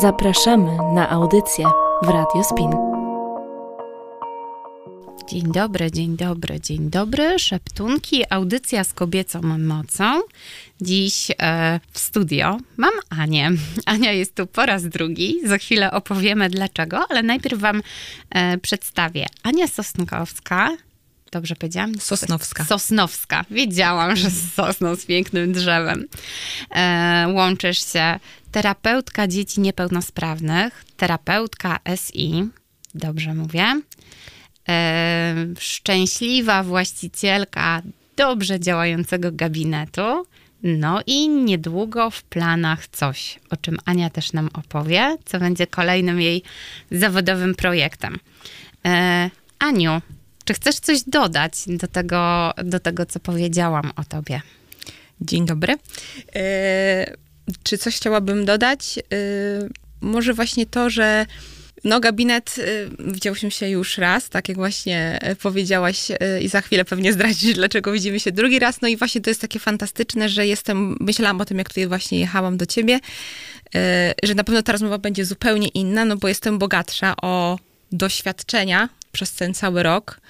Zapraszamy 0.00 0.76
na 0.94 1.10
audycję 1.10 1.66
w 2.02 2.08
Radio 2.08 2.44
Spin. 2.44 2.70
Dzień 5.28 5.52
dobry, 5.52 5.90
dzień 5.90 6.16
dobry, 6.16 6.60
dzień 6.60 6.90
dobry. 6.90 7.38
Szeptunki, 7.38 8.24
audycja 8.30 8.84
z 8.84 8.92
kobiecą 8.92 9.40
mocą. 9.42 10.20
Dziś 10.80 11.30
e, 11.38 11.80
w 11.90 11.98
studio 11.98 12.58
mam 12.76 12.90
Anię. 13.10 13.50
Ania 13.86 14.12
jest 14.12 14.34
tu 14.34 14.46
po 14.46 14.66
raz 14.66 14.88
drugi. 14.88 15.40
Za 15.44 15.58
chwilę 15.58 15.90
opowiemy 15.90 16.48
dlaczego, 16.48 17.04
ale 17.08 17.22
najpierw 17.22 17.60
wam 17.60 17.82
e, 18.30 18.58
przedstawię. 18.58 19.26
Ania 19.42 19.66
Sosnkowska, 19.66 20.76
Dobrze 21.32 21.56
powiedziałam? 21.56 21.94
Sosnowska. 22.00 22.64
Sosnowska. 22.64 23.44
Wiedziałam, 23.50 24.16
że 24.16 24.30
z 24.30 24.54
sosną, 24.54 24.96
z 24.96 25.06
pięknym 25.06 25.52
drzewem. 25.52 26.08
E, 26.74 27.26
łączysz 27.34 27.92
się. 27.92 28.20
Terapeutka 28.52 29.28
dzieci 29.28 29.60
niepełnosprawnych, 29.60 30.84
terapeutka 30.96 31.78
SI, 31.96 32.44
dobrze 32.94 33.34
mówię. 33.34 33.80
E, 34.68 35.34
szczęśliwa 35.58 36.62
właścicielka 36.62 37.82
dobrze 38.16 38.60
działającego 38.60 39.32
gabinetu. 39.32 40.26
No 40.62 41.00
i 41.06 41.28
niedługo 41.28 42.10
w 42.10 42.22
planach 42.22 42.88
coś, 42.88 43.38
o 43.50 43.56
czym 43.56 43.78
Ania 43.84 44.10
też 44.10 44.32
nam 44.32 44.50
opowie, 44.54 45.16
co 45.24 45.38
będzie 45.38 45.66
kolejnym 45.66 46.20
jej 46.20 46.42
zawodowym 46.90 47.54
projektem. 47.54 48.18
E, 48.84 49.30
Aniu, 49.58 50.00
czy 50.46 50.54
chcesz 50.54 50.76
coś 50.76 51.02
dodać 51.02 51.52
do 51.66 51.88
tego, 51.88 52.52
do 52.64 52.80
tego 52.80 53.06
co 53.06 53.20
powiedziałam 53.20 53.92
o 53.96 54.04
tobie? 54.04 54.40
Dzień 55.20 55.46
dobry. 55.46 55.74
E, 56.36 57.16
czy 57.62 57.78
coś 57.78 57.96
chciałabym 57.96 58.44
dodać? 58.44 58.98
E, 58.98 59.02
może 60.00 60.34
właśnie 60.34 60.66
to, 60.66 60.90
że 60.90 61.26
no, 61.84 62.00
gabinet 62.00 62.58
y, 62.58 62.90
widziałyśmy 62.98 63.50
się 63.50 63.68
już 63.68 63.98
raz, 63.98 64.28
tak 64.28 64.48
jak 64.48 64.56
właśnie 64.56 65.20
powiedziałaś 65.42 66.08
i 66.40 66.48
za 66.48 66.60
chwilę 66.60 66.84
pewnie 66.84 67.12
zdradzisz, 67.12 67.54
dlaczego 67.54 67.92
widzimy 67.92 68.20
się 68.20 68.32
drugi 68.32 68.58
raz. 68.58 68.80
No 68.80 68.88
i 68.88 68.96
właśnie 68.96 69.20
to 69.20 69.30
jest 69.30 69.40
takie 69.40 69.58
fantastyczne, 69.58 70.28
że 70.28 70.46
jestem, 70.46 70.96
myślałam 71.00 71.40
o 71.40 71.44
tym, 71.44 71.58
jak 71.58 71.68
tutaj 71.68 71.86
właśnie 71.86 72.20
jechałam 72.20 72.56
do 72.56 72.66
ciebie, 72.66 73.00
że 74.22 74.34
na 74.34 74.44
pewno 74.44 74.62
ta 74.62 74.72
rozmowa 74.72 74.98
będzie 74.98 75.24
zupełnie 75.24 75.68
inna, 75.68 76.04
no 76.04 76.16
bo 76.16 76.28
jestem 76.28 76.58
bogatsza 76.58 77.14
o 77.22 77.58
doświadczenia 77.92 78.88
przez 79.16 79.32
ten 79.32 79.54
cały 79.54 79.82
rok. 79.82 80.20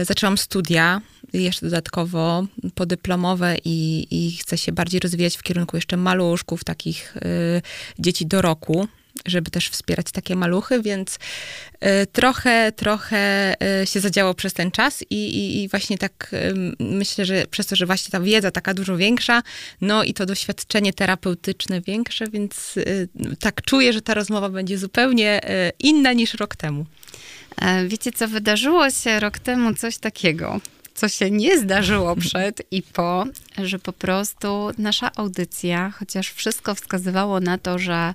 Y, 0.00 0.04
zaczęłam 0.04 0.38
studia, 0.38 1.00
jeszcze 1.32 1.66
dodatkowo 1.66 2.46
podyplomowe 2.74 3.56
i, 3.64 4.06
i 4.10 4.36
chcę 4.36 4.58
się 4.58 4.72
bardziej 4.72 5.00
rozwijać 5.00 5.36
w 5.36 5.42
kierunku 5.42 5.76
jeszcze 5.76 5.96
maluszków, 5.96 6.64
takich 6.64 7.16
y, 7.16 7.62
dzieci 7.98 8.26
do 8.26 8.42
roku 8.42 8.88
żeby 9.26 9.50
też 9.50 9.68
wspierać 9.68 10.06
takie 10.12 10.36
maluchy, 10.36 10.82
więc 10.82 11.14
y, 11.14 12.06
trochę, 12.06 12.72
trochę 12.72 13.54
się 13.84 14.00
zadziało 14.00 14.34
przez 14.34 14.52
ten 14.52 14.70
czas 14.70 15.04
i, 15.10 15.14
i, 15.14 15.62
i, 15.62 15.68
właśnie 15.68 15.98
tak 15.98 16.30
myślę, 16.78 17.24
że 17.24 17.46
przez 17.50 17.66
to, 17.66 17.76
że 17.76 17.86
właśnie 17.86 18.10
ta 18.10 18.20
wiedza 18.20 18.50
taka 18.50 18.74
dużo 18.74 18.96
większa, 18.96 19.42
no 19.80 20.04
i 20.04 20.14
to 20.14 20.26
doświadczenie 20.26 20.92
terapeutyczne 20.92 21.80
większe, 21.80 22.26
więc 22.26 22.74
tak 23.40 23.62
czuję, 23.62 23.92
że 23.92 24.02
ta 24.02 24.14
rozmowa 24.14 24.48
będzie 24.48 24.78
zupełnie 24.78 25.40
inna 25.78 26.12
niż 26.12 26.34
rok 26.34 26.56
temu. 26.56 26.86
E, 27.56 27.86
wiecie, 27.86 28.12
co 28.12 28.28
wydarzyło 28.28 28.90
się 28.90 29.20
rok 29.20 29.38
temu? 29.38 29.74
Coś 29.74 29.98
takiego, 29.98 30.60
co 30.94 31.08
się 31.08 31.30
nie 31.30 31.58
zdarzyło 31.58 32.16
przed 32.26 32.62
i 32.70 32.82
po, 32.82 33.24
że 33.64 33.78
po 33.78 33.92
prostu 33.92 34.70
nasza 34.78 35.10
audycja, 35.16 35.90
chociaż 35.90 36.30
wszystko 36.30 36.74
wskazywało 36.74 37.40
na 37.40 37.58
to, 37.58 37.78
że 37.78 38.14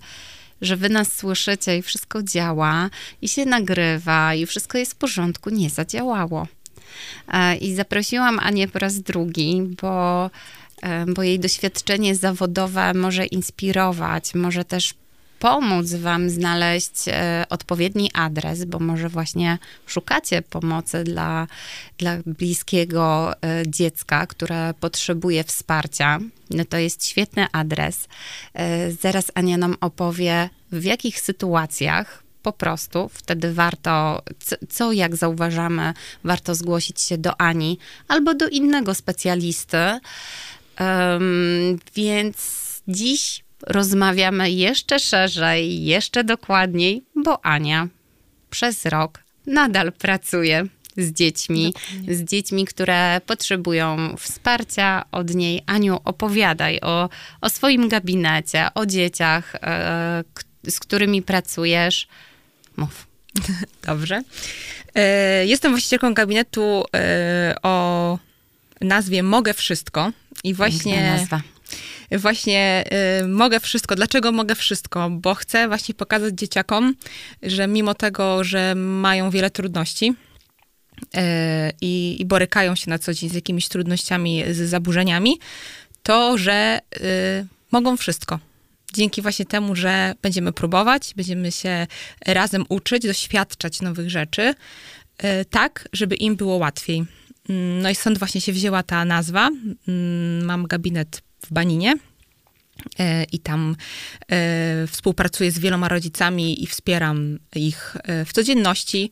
że 0.61 0.77
wy 0.77 0.89
nas 0.89 1.13
słyszycie 1.13 1.77
i 1.77 1.81
wszystko 1.81 2.23
działa 2.23 2.89
i 3.21 3.27
się 3.27 3.45
nagrywa 3.45 4.33
i 4.35 4.45
wszystko 4.45 4.77
jest 4.77 4.91
w 4.91 4.95
porządku, 4.95 5.49
nie 5.49 5.69
zadziałało. 5.69 6.47
E, 7.33 7.55
I 7.55 7.75
zaprosiłam 7.75 8.39
Anię 8.39 8.67
po 8.67 8.79
raz 8.79 8.99
drugi, 8.99 9.61
bo, 9.81 10.29
e, 10.81 11.05
bo 11.05 11.23
jej 11.23 11.39
doświadczenie 11.39 12.15
zawodowe 12.15 12.93
może 12.93 13.25
inspirować, 13.25 14.35
może 14.35 14.65
też 14.65 14.93
pomóc 15.45 15.93
Wam 15.93 16.29
znaleźć 16.29 17.07
e, 17.07 17.45
odpowiedni 17.49 18.11
adres, 18.13 18.65
bo 18.65 18.79
może 18.79 19.09
właśnie 19.09 19.57
szukacie 19.87 20.41
pomocy 20.41 21.03
dla, 21.03 21.47
dla 21.97 22.17
bliskiego 22.25 23.33
e, 23.33 23.63
dziecka, 23.67 24.27
które 24.27 24.73
potrzebuje 24.79 25.43
wsparcia, 25.43 26.19
no 26.49 26.65
to 26.65 26.77
jest 26.77 27.07
świetny 27.07 27.47
adres. 27.51 28.07
E, 28.53 28.91
zaraz 28.91 29.31
Ania 29.35 29.57
nam 29.57 29.75
opowie, 29.81 30.49
w 30.71 30.83
jakich 30.83 31.19
sytuacjach 31.19 32.23
po 32.43 32.53
prostu 32.53 33.09
wtedy 33.13 33.53
warto, 33.53 34.21
co, 34.69 34.91
jak 34.91 35.15
zauważamy, 35.15 35.93
warto 36.23 36.55
zgłosić 36.55 37.01
się 37.01 37.17
do 37.17 37.41
Ani 37.41 37.77
albo 38.07 38.33
do 38.33 38.47
innego 38.47 38.93
specjalisty. 38.93 39.99
Um, 40.79 41.79
więc 41.95 42.35
dziś 42.87 43.44
rozmawiamy 43.65 44.51
jeszcze 44.51 44.99
szerzej, 44.99 45.85
jeszcze 45.85 46.23
dokładniej, 46.23 47.03
bo 47.15 47.45
Ania 47.45 47.87
przez 48.49 48.85
rok 48.85 49.19
nadal 49.47 49.91
pracuje 49.91 50.65
z 50.97 51.11
dziećmi, 51.13 51.73
Dokładnie. 51.73 52.15
z 52.15 52.23
dziećmi, 52.23 52.65
które 52.65 53.21
potrzebują 53.25 54.15
wsparcia 54.19 55.05
od 55.11 55.35
niej. 55.35 55.61
Aniu, 55.65 55.99
opowiadaj 56.03 56.79
o, 56.81 57.09
o 57.41 57.49
swoim 57.49 57.89
gabinecie, 57.89 58.67
o 58.75 58.85
dzieciach, 58.85 59.55
e, 59.55 60.23
z 60.69 60.79
którymi 60.79 61.21
pracujesz. 61.21 62.07
Mów. 62.77 63.07
Dobrze. 63.87 64.21
E, 64.95 65.45
jestem 65.45 65.71
właścicielką 65.71 66.13
gabinetu 66.13 66.83
e, 66.95 67.55
o 67.63 68.19
nazwie 68.81 69.23
Mogę 69.23 69.53
Wszystko. 69.53 70.11
I 70.43 70.53
właśnie 70.53 71.03
nazwa 71.03 71.54
właśnie 72.11 72.83
y, 73.21 73.27
mogę 73.27 73.59
wszystko. 73.59 73.95
Dlaczego 73.95 74.31
mogę 74.31 74.55
wszystko? 74.55 75.09
Bo 75.09 75.35
chcę 75.35 75.67
właśnie 75.67 75.95
pokazać 75.95 76.33
dzieciakom, 76.33 76.95
że 77.43 77.67
mimo 77.67 77.93
tego, 77.93 78.43
że 78.43 78.75
mają 78.75 79.29
wiele 79.29 79.49
trudności, 79.49 80.13
y, 81.03 81.19
i, 81.81 82.17
i, 82.19 82.25
borykają 82.25 82.75
się 82.75 82.89
na 82.89 82.99
co 82.99 83.13
dzień 83.13 83.29
z 83.29 83.33
jakimiś 83.33 83.67
trudnościami, 83.67 84.43
z 84.51 84.69
zaburzeniami, 84.69 85.39
to, 86.03 86.37
że 86.37 86.79
y, 86.97 86.99
mogą 87.71 87.97
wszystko. 87.97 88.39
Dzięki 88.93 89.21
właśnie 89.21 89.45
temu, 89.45 89.75
że 89.75 90.13
będziemy 90.21 90.51
próbować, 90.51 91.13
będziemy 91.15 91.51
się 91.51 91.87
razem 92.25 92.65
uczyć, 92.69 93.03
doświadczać 93.03 93.81
nowych 93.81 94.09
rzeczy, 94.09 94.53
y, 95.23 95.45
tak, 95.45 95.89
żeby 95.93 96.15
im 96.15 96.35
było 96.35 96.57
łatwiej. 96.57 97.05
Mm, 97.49 97.81
no 97.81 97.89
i 97.89 97.95
stąd 97.95 98.17
właśnie 98.17 98.41
się 98.41 98.53
wzięła 98.53 98.83
ta 98.83 99.05
nazwa. 99.05 99.49
Mm, 99.87 100.45
mam 100.45 100.67
gabinet 100.67 101.21
w 101.41 101.53
Baninie. 101.53 101.95
E, 102.99 103.23
I 103.23 103.39
tam 103.39 103.75
e, 104.31 104.87
współpracuję 104.87 105.51
z 105.51 105.59
wieloma 105.59 105.87
rodzicami 105.87 106.63
i 106.63 106.67
wspieram 106.67 107.39
ich 107.55 107.97
e, 108.03 108.25
w 108.25 108.33
codzienności. 108.33 109.11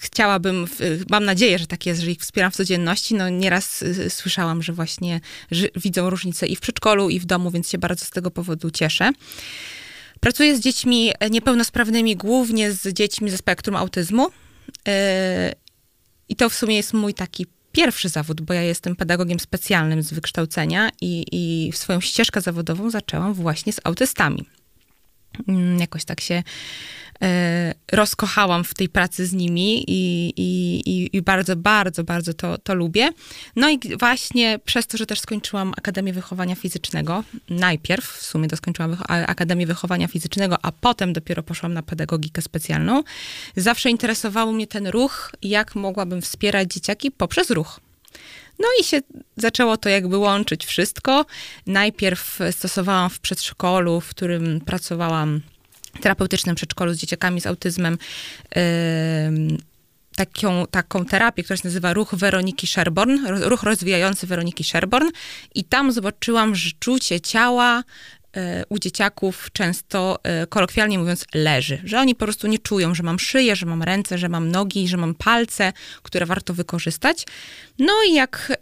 Chciałabym, 0.00 0.66
mam 1.10 1.24
nadzieję, 1.24 1.58
że 1.58 1.66
tak 1.66 1.86
jest, 1.86 2.00
że 2.00 2.10
ich 2.10 2.20
wspieram 2.20 2.52
w 2.52 2.56
codzienności. 2.56 3.14
No 3.14 3.28
nieraz 3.28 3.84
słyszałam, 4.08 4.62
że 4.62 4.72
właśnie 4.72 5.20
że 5.50 5.66
widzą 5.76 6.10
różnice 6.10 6.46
i 6.46 6.56
w 6.56 6.60
przedszkolu, 6.60 7.10
i 7.10 7.20
w 7.20 7.24
domu, 7.24 7.50
więc 7.50 7.70
się 7.70 7.78
bardzo 7.78 8.04
z 8.04 8.10
tego 8.10 8.30
powodu 8.30 8.70
cieszę. 8.70 9.10
Pracuję 10.20 10.56
z 10.56 10.60
dziećmi 10.60 11.12
niepełnosprawnymi, 11.30 12.16
głównie 12.16 12.72
z 12.72 12.92
dziećmi 12.92 13.30
ze 13.30 13.38
spektrum 13.38 13.76
autyzmu. 13.76 14.28
I 16.28 16.36
to 16.36 16.50
w 16.50 16.54
sumie 16.54 16.76
jest 16.76 16.92
mój 16.92 17.14
taki 17.14 17.46
pierwszy 17.72 18.08
zawód, 18.08 18.40
bo 18.40 18.54
ja 18.54 18.62
jestem 18.62 18.96
pedagogiem 18.96 19.40
specjalnym 19.40 20.02
z 20.02 20.12
wykształcenia 20.12 20.90
i, 21.00 21.24
i 21.32 21.72
swoją 21.72 22.00
ścieżkę 22.00 22.40
zawodową 22.40 22.90
zaczęłam 22.90 23.34
właśnie 23.34 23.72
z 23.72 23.80
autystami. 23.84 24.46
Mm, 25.48 25.80
jakoś 25.80 26.04
tak 26.04 26.20
się 26.20 26.42
e, 27.22 27.74
rozkochałam 27.92 28.64
w 28.64 28.74
tej 28.74 28.88
pracy 28.88 29.26
z 29.26 29.32
nimi 29.32 29.84
i, 29.90 30.32
i, 30.36 31.16
i, 31.16 31.22
bardzo, 31.22 31.56
bardzo, 31.56 32.04
bardzo 32.04 32.34
to, 32.34 32.58
to 32.58 32.74
lubię. 32.74 33.10
No 33.56 33.70
i 33.70 33.78
właśnie 33.98 34.58
przez 34.64 34.86
to, 34.86 34.98
że 34.98 35.06
też 35.06 35.20
skończyłam 35.20 35.72
Akademię 35.76 36.12
Wychowania 36.12 36.54
Fizycznego, 36.54 37.24
najpierw 37.50 38.04
w 38.04 38.22
sumie 38.22 38.48
doskończyłam 38.48 38.96
Akademię 39.08 39.66
Wychowania 39.66 40.08
Fizycznego, 40.08 40.56
a 40.62 40.72
potem 40.72 41.12
dopiero 41.12 41.42
poszłam 41.42 41.74
na 41.74 41.82
pedagogikę 41.82 42.42
specjalną, 42.42 43.02
zawsze 43.56 43.90
interesował 43.90 44.52
mnie 44.52 44.66
ten 44.66 44.86
ruch, 44.86 45.32
jak 45.42 45.74
mogłabym 45.74 46.22
wspierać 46.22 46.72
dzieciaki 46.72 47.10
poprzez 47.10 47.50
ruch. 47.50 47.80
No 48.62 48.68
i 48.80 48.84
się 48.84 49.00
zaczęło 49.36 49.76
to 49.76 49.88
jakby 49.88 50.16
łączyć 50.16 50.66
wszystko. 50.66 51.26
Najpierw 51.66 52.38
stosowałam 52.50 53.10
w 53.10 53.20
przedszkolu, 53.20 54.00
w 54.00 54.08
którym 54.08 54.60
pracowałam 54.60 55.40
terapeutycznym 56.00 56.56
przedszkolu 56.56 56.94
z 56.94 56.96
dzieciakami 56.96 57.40
z 57.40 57.46
autyzmem. 57.46 57.98
Yy, 58.56 58.62
taką, 60.16 60.66
taką 60.66 61.04
terapię, 61.04 61.42
która 61.42 61.56
się 61.56 61.62
nazywa 61.64 61.92
ruch 61.92 62.14
Weroniki 62.14 62.66
Sherborn, 62.66 63.18
ruch 63.26 63.62
rozwijający 63.62 64.26
Weroniki 64.26 64.64
Sherborn 64.64 65.08
i 65.54 65.64
tam 65.64 65.92
zobaczyłam, 65.92 66.54
że 66.54 66.70
czucie 66.78 67.20
ciała 67.20 67.82
u 68.68 68.78
dzieciaków 68.78 69.48
często, 69.52 70.18
e, 70.22 70.46
kolokwialnie 70.46 70.98
mówiąc, 70.98 71.24
leży. 71.34 71.80
Że 71.84 72.00
oni 72.00 72.14
po 72.14 72.24
prostu 72.24 72.46
nie 72.46 72.58
czują, 72.58 72.94
że 72.94 73.02
mam 73.02 73.18
szyję, 73.18 73.56
że 73.56 73.66
mam 73.66 73.82
ręce, 73.82 74.18
że 74.18 74.28
mam 74.28 74.50
nogi, 74.50 74.88
że 74.88 74.96
mam 74.96 75.14
palce, 75.14 75.72
które 76.02 76.26
warto 76.26 76.54
wykorzystać. 76.54 77.26
No 77.78 77.92
i 78.08 78.14
jak 78.14 78.52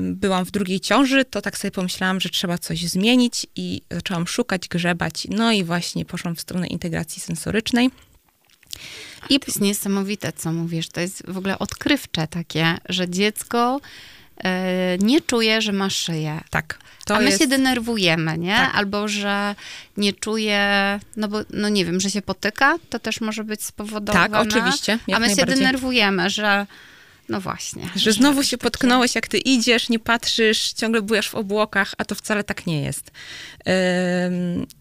byłam 0.00 0.44
w 0.44 0.50
drugiej 0.50 0.80
ciąży, 0.80 1.24
to 1.24 1.42
tak 1.42 1.58
sobie 1.58 1.70
pomyślałam, 1.70 2.20
że 2.20 2.28
trzeba 2.28 2.58
coś 2.58 2.86
zmienić 2.86 3.46
i 3.56 3.82
zaczęłam 3.90 4.26
szukać, 4.26 4.68
grzebać. 4.68 5.26
No 5.30 5.52
i 5.52 5.64
właśnie 5.64 6.04
poszłam 6.04 6.36
w 6.36 6.40
stronę 6.40 6.66
integracji 6.66 7.22
sensorycznej. 7.22 7.90
I 9.30 9.40
to 9.40 9.46
jest 9.46 9.60
niesamowite, 9.60 10.32
co 10.32 10.52
mówisz. 10.52 10.88
To 10.88 11.00
jest 11.00 11.22
w 11.28 11.38
ogóle 11.38 11.58
odkrywcze 11.58 12.26
takie, 12.26 12.78
że 12.88 13.08
dziecko 13.08 13.80
e, 13.80 13.80
nie 15.00 15.20
czuje, 15.20 15.62
że 15.62 15.72
ma 15.72 15.90
szyję. 15.90 16.40
Tak. 16.50 16.78
To 17.04 17.16
A 17.16 17.18
my 17.18 17.24
jest... 17.24 17.38
się 17.38 17.46
denerwujemy, 17.46 18.38
nie? 18.38 18.56
Tak. 18.56 18.74
Albo, 18.74 19.08
że 19.08 19.54
nie 19.96 20.12
czuje, 20.12 21.00
no 21.16 21.28
bo, 21.28 21.38
no 21.50 21.68
nie 21.68 21.84
wiem, 21.84 22.00
że 22.00 22.10
się 22.10 22.22
potyka, 22.22 22.78
to 22.90 22.98
też 22.98 23.20
może 23.20 23.44
być 23.44 23.64
spowodowane. 23.64 24.28
Tak, 24.28 24.46
oczywiście. 24.46 24.98
A 25.12 25.18
my 25.18 25.34
się 25.34 25.46
denerwujemy, 25.46 26.30
że 26.30 26.66
no 27.28 27.40
właśnie. 27.40 27.82
Że 27.96 28.12
znowu 28.12 28.42
się 28.42 28.58
potknąłeś, 28.58 29.14
jak 29.14 29.28
ty 29.28 29.38
idziesz, 29.38 29.88
nie 29.88 29.98
patrzysz, 29.98 30.72
ciągle 30.72 31.02
bujasz 31.02 31.28
w 31.28 31.34
obłokach, 31.34 31.94
a 31.98 32.04
to 32.04 32.14
wcale 32.14 32.44
tak 32.44 32.66
nie 32.66 32.82
jest. 32.82 33.10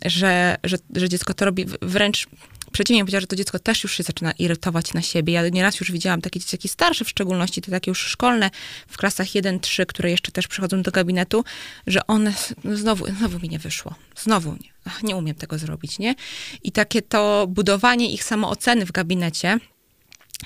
że, 0.06 0.58
że, 0.64 0.78
że 0.96 1.10
dziecko 1.10 1.34
to 1.34 1.46
robi 1.46 1.66
wręcz 1.82 2.28
przeciwnie 2.74 3.02
powiedziała, 3.02 3.22
że 3.22 3.28
to 3.28 3.36
dziecko 3.36 3.60
też 3.60 3.84
już 3.84 3.98
się 3.98 4.04
zaczyna 4.04 4.31
irytować 4.31 4.94
na 4.94 5.02
siebie. 5.02 5.34
Ja 5.34 5.50
nieraz 5.50 5.80
już 5.80 5.92
widziałam 5.92 6.22
takie 6.22 6.40
dzieciaki 6.40 6.68
starsze, 6.70 7.06
w 7.06 7.10
szczególności 7.10 7.62
te 7.62 7.72
takie 7.72 7.92
już 7.92 8.00
szkolne, 8.00 8.50
w 8.88 8.98
klasach 8.98 9.28
1-3, 9.28 9.86
które 9.86 10.12
jeszcze 10.12 10.31
też 10.31 10.48
przychodzą 10.48 10.81
do 10.81 10.92
gabinetu, 10.92 11.44
że 11.88 12.08
one, 12.08 12.34
no 12.64 12.78
znowu, 12.78 13.06
znowu 13.18 13.40
mi 13.40 13.50
nie 13.50 13.60
wyszło. 13.60 13.96
Znowu 14.16 14.52
nie, 14.52 14.74
Ach, 14.86 15.04
nie 15.04 15.16
umiem 15.16 15.36
tego 15.36 15.58
zrobić, 15.58 16.00
nie? 16.00 16.16
I 16.64 16.72
takie 16.72 17.02
to 17.02 17.48
budowanie 17.50 18.12
ich 18.12 18.24
samooceny 18.24 18.86
w 18.86 18.92
gabinecie, 18.92 19.60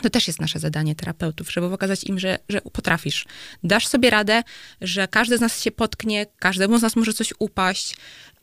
to 0.02 0.10
też 0.10 0.28
jest 0.28 0.42
nasze 0.42 0.60
zadanie 0.60 0.96
terapeutów, 0.96 1.52
żeby 1.52 1.70
pokazać 1.70 2.04
im, 2.04 2.20
że, 2.20 2.40
że 2.50 2.62
potrafisz. 2.62 3.26
Dasz 3.64 3.88
sobie 3.88 4.10
radę, 4.10 4.44
że 4.82 5.08
każdy 5.08 5.38
z 5.38 5.42
nas 5.42 5.62
się 5.62 5.72
potknie, 5.72 6.26
każdemu 6.40 6.78
z 6.78 6.82
nas 6.82 6.96
może 6.96 7.14
coś 7.14 7.34
upaść, 7.40 7.96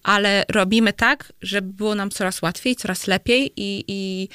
ale 0.05 0.45
robimy 0.49 0.93
tak, 0.93 1.33
żeby 1.43 1.73
było 1.73 1.95
nam 1.95 2.11
coraz 2.11 2.43
łatwiej, 2.43 2.77
coraz 2.77 3.07
lepiej 3.07 3.53
i, 3.57 3.85
i 3.89 4.29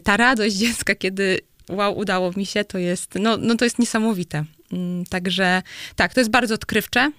ta 0.00 0.16
radość 0.16 0.56
dziecka, 0.56 0.94
kiedy 0.94 1.40
wow, 1.68 1.98
udało 1.98 2.32
mi 2.36 2.46
się, 2.46 2.64
to 2.64 2.78
jest, 2.78 3.14
no, 3.14 3.36
no 3.36 3.54
to 3.54 3.64
jest 3.64 3.78
niesamowite. 3.78 4.44
Mm, 4.72 5.04
także 5.04 5.62
tak, 5.96 6.14
to 6.14 6.20
jest 6.20 6.30
bardzo 6.30 6.54
odkrywcze. 6.54 7.12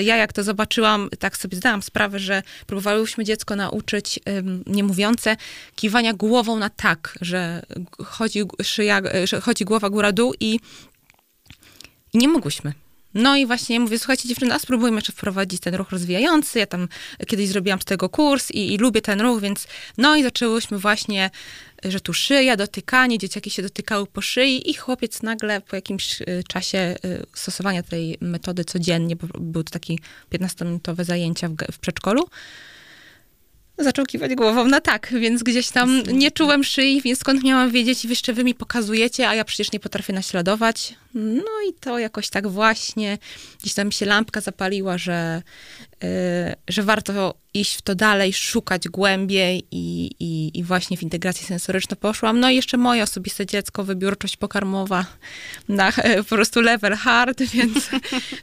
Y, 0.00 0.02
ja 0.02 0.16
jak 0.16 0.32
to 0.32 0.42
zobaczyłam, 0.42 1.08
tak 1.18 1.36
sobie 1.36 1.56
zdałam 1.56 1.82
sprawę, 1.82 2.18
że 2.18 2.42
próbowałyśmy 2.66 3.24
dziecko 3.24 3.56
nauczyć 3.56 4.20
um, 4.26 4.62
niemówiące 4.66 5.36
kiwania 5.74 6.12
głową 6.12 6.58
na 6.58 6.70
tak, 6.70 7.18
że 7.20 7.62
chodzi, 8.04 8.42
szyja, 8.62 9.00
że 9.24 9.40
chodzi 9.40 9.64
głowa 9.64 9.90
góra-dół 9.90 10.34
i 10.40 10.60
nie 12.14 12.28
mogłyśmy. 12.28 12.72
No 13.14 13.36
i 13.36 13.46
właśnie 13.46 13.80
mówię, 13.80 13.98
słuchajcie 13.98 14.28
dziewczyny, 14.28 14.54
a 14.54 14.58
spróbujmy 14.58 14.96
jeszcze 14.96 15.12
wprowadzić 15.12 15.60
ten 15.60 15.74
ruch 15.74 15.90
rozwijający. 15.90 16.58
Ja 16.58 16.66
tam 16.66 16.88
kiedyś 17.26 17.48
zrobiłam 17.48 17.80
z 17.80 17.84
tego 17.84 18.08
kurs 18.08 18.50
i, 18.50 18.74
i 18.74 18.78
lubię 18.78 19.02
ten 19.02 19.20
ruch, 19.20 19.40
więc 19.40 19.66
no 19.98 20.16
i 20.16 20.22
zaczęłyśmy 20.22 20.78
właśnie, 20.78 21.30
że 21.84 22.00
tu 22.00 22.14
szyja, 22.14 22.56
dotykanie, 22.56 23.18
dzieciaki 23.18 23.50
się 23.50 23.62
dotykały 23.62 24.06
po 24.06 24.20
szyi 24.20 24.70
i 24.70 24.74
chłopiec 24.74 25.22
nagle 25.22 25.60
po 25.60 25.76
jakimś 25.76 26.20
y, 26.20 26.42
czasie 26.48 26.96
y, 27.04 27.26
stosowania 27.34 27.82
tej 27.82 28.18
metody 28.20 28.64
codziennie, 28.64 29.16
bo 29.16 29.26
były 29.40 29.64
to 29.64 29.70
takie 29.70 29.94
15-minutowe 30.32 31.04
zajęcia 31.04 31.48
w, 31.48 31.56
w 31.72 31.78
przedszkolu, 31.78 32.28
zaczął 33.78 34.06
kiwać 34.06 34.34
głową 34.34 34.64
na 34.64 34.80
tak, 34.80 35.12
więc 35.20 35.42
gdzieś 35.42 35.68
tam 35.68 36.02
nie 36.12 36.30
czułem 36.30 36.64
szyi, 36.64 37.02
więc 37.02 37.18
skąd 37.18 37.44
miałam 37.44 37.70
wiedzieć 37.70 38.04
i 38.04 38.08
jeszcze 38.08 38.32
wy 38.32 38.44
mi 38.44 38.54
pokazujecie, 38.54 39.28
a 39.28 39.34
ja 39.34 39.44
przecież 39.44 39.72
nie 39.72 39.80
potrafię 39.80 40.12
naśladować. 40.12 40.94
No 41.14 41.52
i 41.68 41.72
to 41.80 41.98
jakoś 41.98 42.28
tak 42.28 42.48
właśnie, 42.48 43.18
gdzieś 43.62 43.74
tam 43.74 43.92
się 43.92 44.06
lampka 44.06 44.40
zapaliła, 44.40 44.98
że, 44.98 45.42
yy, 46.02 46.08
że 46.68 46.82
warto 46.82 47.34
iść 47.54 47.76
w 47.76 47.82
to 47.82 47.94
dalej, 47.94 48.32
szukać 48.32 48.88
głębiej 48.88 49.64
i, 49.70 50.10
i, 50.20 50.50
i 50.58 50.64
właśnie 50.64 50.96
w 50.96 51.02
integracji 51.02 51.46
sensoryczną 51.46 51.96
poszłam. 51.96 52.40
No 52.40 52.50
i 52.50 52.56
jeszcze 52.56 52.76
moje 52.76 53.02
osobiste 53.02 53.46
dziecko, 53.46 53.84
wybiórczość 53.84 54.36
pokarmowa 54.36 55.06
na 55.68 55.92
po 56.18 56.34
prostu 56.34 56.60
level 56.60 56.94
hard, 56.94 57.42
więc 57.54 57.88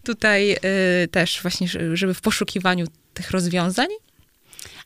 tutaj 0.04 0.48
yy, 0.48 1.08
też 1.12 1.42
właśnie, 1.42 1.68
żeby 1.94 2.14
w 2.14 2.22
poszukiwaniu 2.22 2.86
tych 3.14 3.32
rozwiązań 3.32 3.88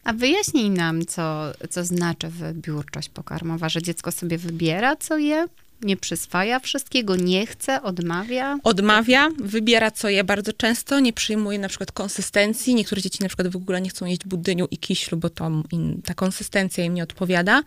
a 0.03 0.13
wyjaśnij 0.13 0.69
nam, 0.69 1.05
co, 1.05 1.51
co 1.69 1.83
znaczy 1.83 2.27
wybiórczość 2.27 3.09
pokarmowa, 3.09 3.69
że 3.69 3.81
dziecko 3.81 4.11
sobie 4.11 4.37
wybiera, 4.37 4.95
co 4.95 5.17
je, 5.17 5.47
nie 5.81 5.97
przyswaja 5.97 6.59
wszystkiego, 6.59 7.15
nie 7.15 7.47
chce, 7.47 7.81
odmawia? 7.81 8.57
Odmawia, 8.63 9.29
wybiera 9.39 9.91
co 9.91 10.09
je 10.09 10.23
bardzo 10.23 10.53
często, 10.53 10.99
nie 10.99 11.13
przyjmuje 11.13 11.59
na 11.59 11.69
przykład 11.69 11.91
konsystencji. 11.91 12.75
Niektóre 12.75 13.01
dzieci 13.01 13.17
na 13.21 13.27
przykład 13.27 13.47
w 13.47 13.55
ogóle 13.55 13.81
nie 13.81 13.89
chcą 13.89 14.05
jeść 14.05 14.25
budyniu 14.25 14.67
i 14.71 14.77
kiślu, 14.77 15.17
bo 15.17 15.29
to 15.29 15.51
im, 15.71 16.01
ta 16.01 16.13
konsystencja 16.13 16.83
im 16.83 16.93
nie 16.93 17.03
odpowiada. 17.03 17.63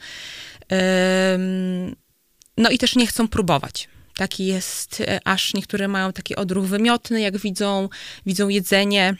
no 2.56 2.70
i 2.70 2.78
też 2.78 2.96
nie 2.96 3.06
chcą 3.06 3.28
próbować. 3.28 3.88
Taki 4.16 4.46
jest, 4.46 5.00
e, 5.00 5.20
aż 5.24 5.54
niektóre 5.54 5.88
mają 5.88 6.12
taki 6.12 6.36
odruch 6.36 6.66
wymiotny, 6.66 7.20
jak 7.20 7.38
widzą, 7.38 7.88
widzą 8.26 8.48
jedzenie. 8.48 9.16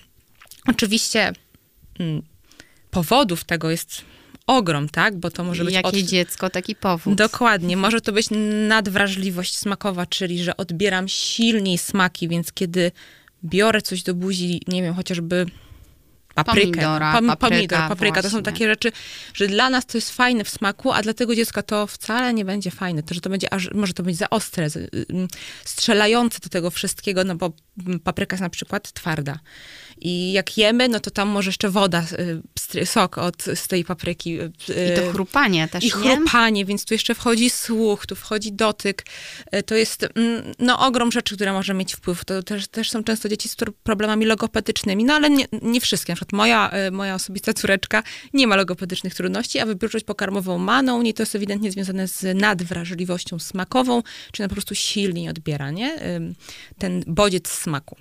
Oczywiście 0.66 1.32
mm, 1.98 2.22
powodów 2.92 3.44
tego 3.44 3.70
jest 3.70 4.04
ogrom, 4.46 4.88
tak? 4.88 5.16
Bo 5.16 5.30
to 5.30 5.44
może 5.44 5.64
być. 5.64 5.74
Jakie 5.74 5.88
od... 5.88 5.94
dziecko, 5.94 6.50
taki 6.50 6.74
powód. 6.74 7.14
Dokładnie. 7.14 7.76
Może 7.76 8.00
to 8.00 8.12
być 8.12 8.26
nadwrażliwość 8.68 9.58
smakowa, 9.58 10.06
czyli 10.06 10.42
że 10.42 10.56
odbieram 10.56 11.08
silniej 11.08 11.78
smaki, 11.78 12.28
więc 12.28 12.52
kiedy 12.52 12.92
biorę 13.44 13.82
coś 13.82 14.02
do 14.02 14.14
buzi, 14.14 14.62
nie 14.68 14.82
wiem, 14.82 14.94
chociażby 14.94 15.46
paprykę, 16.34 16.70
Pomidora, 16.70 17.12
pom, 17.12 17.26
papryka, 17.26 17.48
pomidor, 17.48 17.88
papryka, 17.88 18.22
to 18.22 18.30
są 18.30 18.42
takie 18.42 18.68
rzeczy, 18.68 18.92
że 19.34 19.46
dla 19.46 19.70
nas 19.70 19.86
to 19.86 19.98
jest 19.98 20.10
fajne 20.10 20.44
w 20.44 20.48
smaku, 20.48 20.92
a 20.92 21.02
dla 21.02 21.14
tego 21.14 21.34
dziecka 21.34 21.62
to 21.62 21.86
wcale 21.86 22.34
nie 22.34 22.44
będzie 22.44 22.70
fajne. 22.70 23.02
To, 23.02 23.14
że 23.14 23.20
to 23.20 23.30
będzie 23.30 23.54
aż, 23.54 23.70
może 23.74 23.92
to 23.92 24.02
być 24.02 24.16
za 24.16 24.30
ostre, 24.30 24.68
strzelające 25.64 26.38
do 26.40 26.48
tego 26.48 26.70
wszystkiego, 26.70 27.24
no 27.24 27.34
bo 27.34 27.52
papryka 28.04 28.34
jest 28.34 28.42
na 28.42 28.50
przykład 28.50 28.92
twarda. 28.92 29.38
I 30.04 30.32
jak 30.32 30.58
jemy, 30.58 30.88
no 30.88 31.00
to 31.00 31.10
tam 31.10 31.28
może 31.28 31.48
jeszcze 31.48 31.70
woda, 31.70 32.04
y, 32.74 32.86
sok 32.86 33.18
od, 33.18 33.42
z 33.42 33.68
tej 33.68 33.84
papryki. 33.84 34.40
Y, 34.40 34.52
I 34.92 34.96
to 34.96 35.12
chrupanie 35.12 35.68
też, 35.68 35.84
I 35.84 35.90
chrupanie, 35.90 36.64
więc 36.64 36.84
tu 36.84 36.94
jeszcze 36.94 37.14
wchodzi 37.14 37.50
słuch, 37.50 38.06
tu 38.06 38.16
wchodzi 38.16 38.52
dotyk. 38.52 39.04
Y, 39.54 39.62
to 39.62 39.74
jest 39.74 40.08
mm, 40.14 40.54
no, 40.58 40.78
ogrom 40.78 41.12
rzeczy, 41.12 41.34
które 41.34 41.52
może 41.52 41.74
mieć 41.74 41.94
wpływ. 41.94 42.24
To 42.24 42.42
też, 42.42 42.68
też 42.68 42.90
są 42.90 43.04
często 43.04 43.28
dzieci 43.28 43.48
z 43.48 43.56
problemami 43.82 44.26
logopedycznymi, 44.26 45.04
no 45.04 45.14
ale 45.14 45.30
nie, 45.30 45.44
nie 45.62 45.80
wszystkie. 45.80 46.12
Na 46.12 46.16
przykład 46.16 46.32
moja, 46.32 46.70
moja 46.92 47.14
osobista 47.14 47.52
córeczka 47.52 48.02
nie 48.34 48.46
ma 48.46 48.56
logopedycznych 48.56 49.14
trudności, 49.14 49.58
a 49.58 49.66
wybiórczość 49.66 50.04
pokarmową 50.04 50.58
ma. 50.58 50.82
No 50.82 50.96
u 50.96 51.02
niej 51.02 51.14
to 51.14 51.22
jest 51.22 51.34
ewidentnie 51.34 51.72
związane 51.72 52.08
z 52.08 52.40
nadwrażliwością 52.40 53.38
smakową, 53.38 54.02
czy 54.32 54.42
na 54.42 54.48
po 54.48 54.54
prostu 54.54 54.74
silniej 54.74 55.28
odbiera, 55.28 55.70
nie? 55.70 55.98
Ten 56.78 57.04
bodziec 57.06 57.48
smaku. 57.48 57.96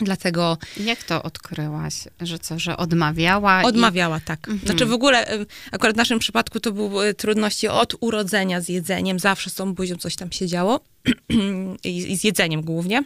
Dlatego. 0.00 0.58
Jak 0.76 1.02
to 1.02 1.22
odkryłaś? 1.22 1.94
Że 2.20 2.38
co, 2.38 2.58
że 2.58 2.76
odmawiała? 2.76 3.62
Odmawiała, 3.62 4.18
i... 4.18 4.20
tak. 4.20 4.48
Mhm. 4.48 4.66
Znaczy 4.66 4.86
w 4.86 4.92
ogóle, 4.92 5.26
akurat 5.72 5.94
w 5.94 5.96
naszym 5.96 6.18
przypadku 6.18 6.60
to 6.60 6.72
były 6.72 7.14
trudności 7.14 7.68
od 7.68 7.94
urodzenia 8.00 8.60
z 8.60 8.68
jedzeniem. 8.68 9.18
Zawsze 9.18 9.50
z 9.50 9.54
tą 9.54 9.74
buzią 9.74 9.96
coś 9.96 10.16
tam 10.16 10.32
się 10.32 10.46
działo. 10.46 10.80
I, 11.84 12.16
z 12.16 12.24
jedzeniem 12.24 12.62
głównie. 12.62 13.04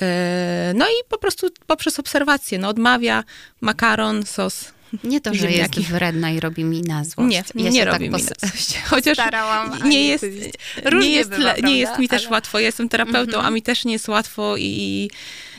E, 0.00 0.72
no 0.76 0.86
i 0.86 1.08
po 1.08 1.18
prostu 1.18 1.48
poprzez 1.66 1.98
obserwację, 1.98 2.58
no 2.58 2.68
odmawia 2.68 3.24
makaron, 3.60 4.26
sos, 4.26 4.72
nie 5.04 5.20
to, 5.20 5.34
że 5.34 5.40
ziemniaki. 5.40 5.80
jest 5.80 5.92
wredna 5.92 6.30
i 6.30 6.40
robi 6.40 6.64
mi 6.64 6.82
na 6.82 7.04
złość. 7.04 7.30
Nie, 7.54 7.64
ja 7.64 7.70
nie 7.70 7.84
robi 7.84 8.10
tak 8.10 8.20
mi 8.20 8.26
na 8.26 8.48
złość. 8.48 8.78
Chociaż 8.90 9.18
nie 9.84 10.08
jest, 10.08 10.26
nie, 11.00 11.10
jest, 11.10 11.30
bywa, 11.30 11.54
nie 11.56 11.78
jest 11.78 11.98
mi 11.98 12.08
też 12.08 12.28
łatwo. 12.30 12.58
Ja 12.58 12.66
jestem 12.66 12.88
terapeutą, 12.88 13.32
mm 13.32 13.44
-hmm. 13.44 13.46
a 13.46 13.50
mi 13.50 13.62
też 13.62 13.84
nie 13.84 13.92
jest 13.92 14.08
łatwo 14.08 14.56
i, 14.56 15.10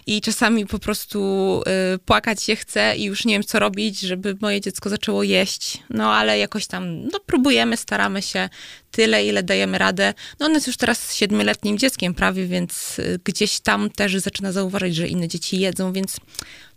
i 0.08 0.22
czasami 0.22 0.66
po 0.66 0.80
prostu 0.80 1.62
y, 1.96 2.00
płakać 2.00 2.44
się 2.44 2.56
chce 2.56 2.96
i 2.98 3.04
już 3.04 3.26
nie 3.26 3.34
wiem, 3.34 3.44
co 3.44 3.60
robić, 3.60 4.00
żeby 4.00 4.38
moje 4.42 4.62
dziecko 4.62 4.90
zaczęło 4.90 5.24
jeść. 5.24 5.84
No 5.90 6.14
ale 6.14 6.40
jakoś 6.40 6.68
tam, 6.68 7.04
no 7.04 7.20
próbujemy, 7.20 7.78
staramy 7.78 8.22
się 8.22 8.50
tyle, 8.92 9.26
ile 9.26 9.44
dajemy 9.44 9.78
radę. 9.78 10.14
No 10.40 10.46
on 10.46 10.54
jest 10.54 10.68
już 10.68 10.78
teraz 10.78 11.16
siedmioletnim 11.16 11.78
dzieckiem 11.78 12.14
prawie, 12.14 12.46
więc 12.46 13.00
y, 13.00 13.20
gdzieś 13.24 13.60
tam 13.60 13.90
też 13.90 14.18
zaczyna 14.18 14.52
zauważać, 14.52 14.96
że 14.96 15.08
inne 15.08 15.28
dzieci 15.28 15.60
jedzą, 15.60 15.94
więc 15.94 16.18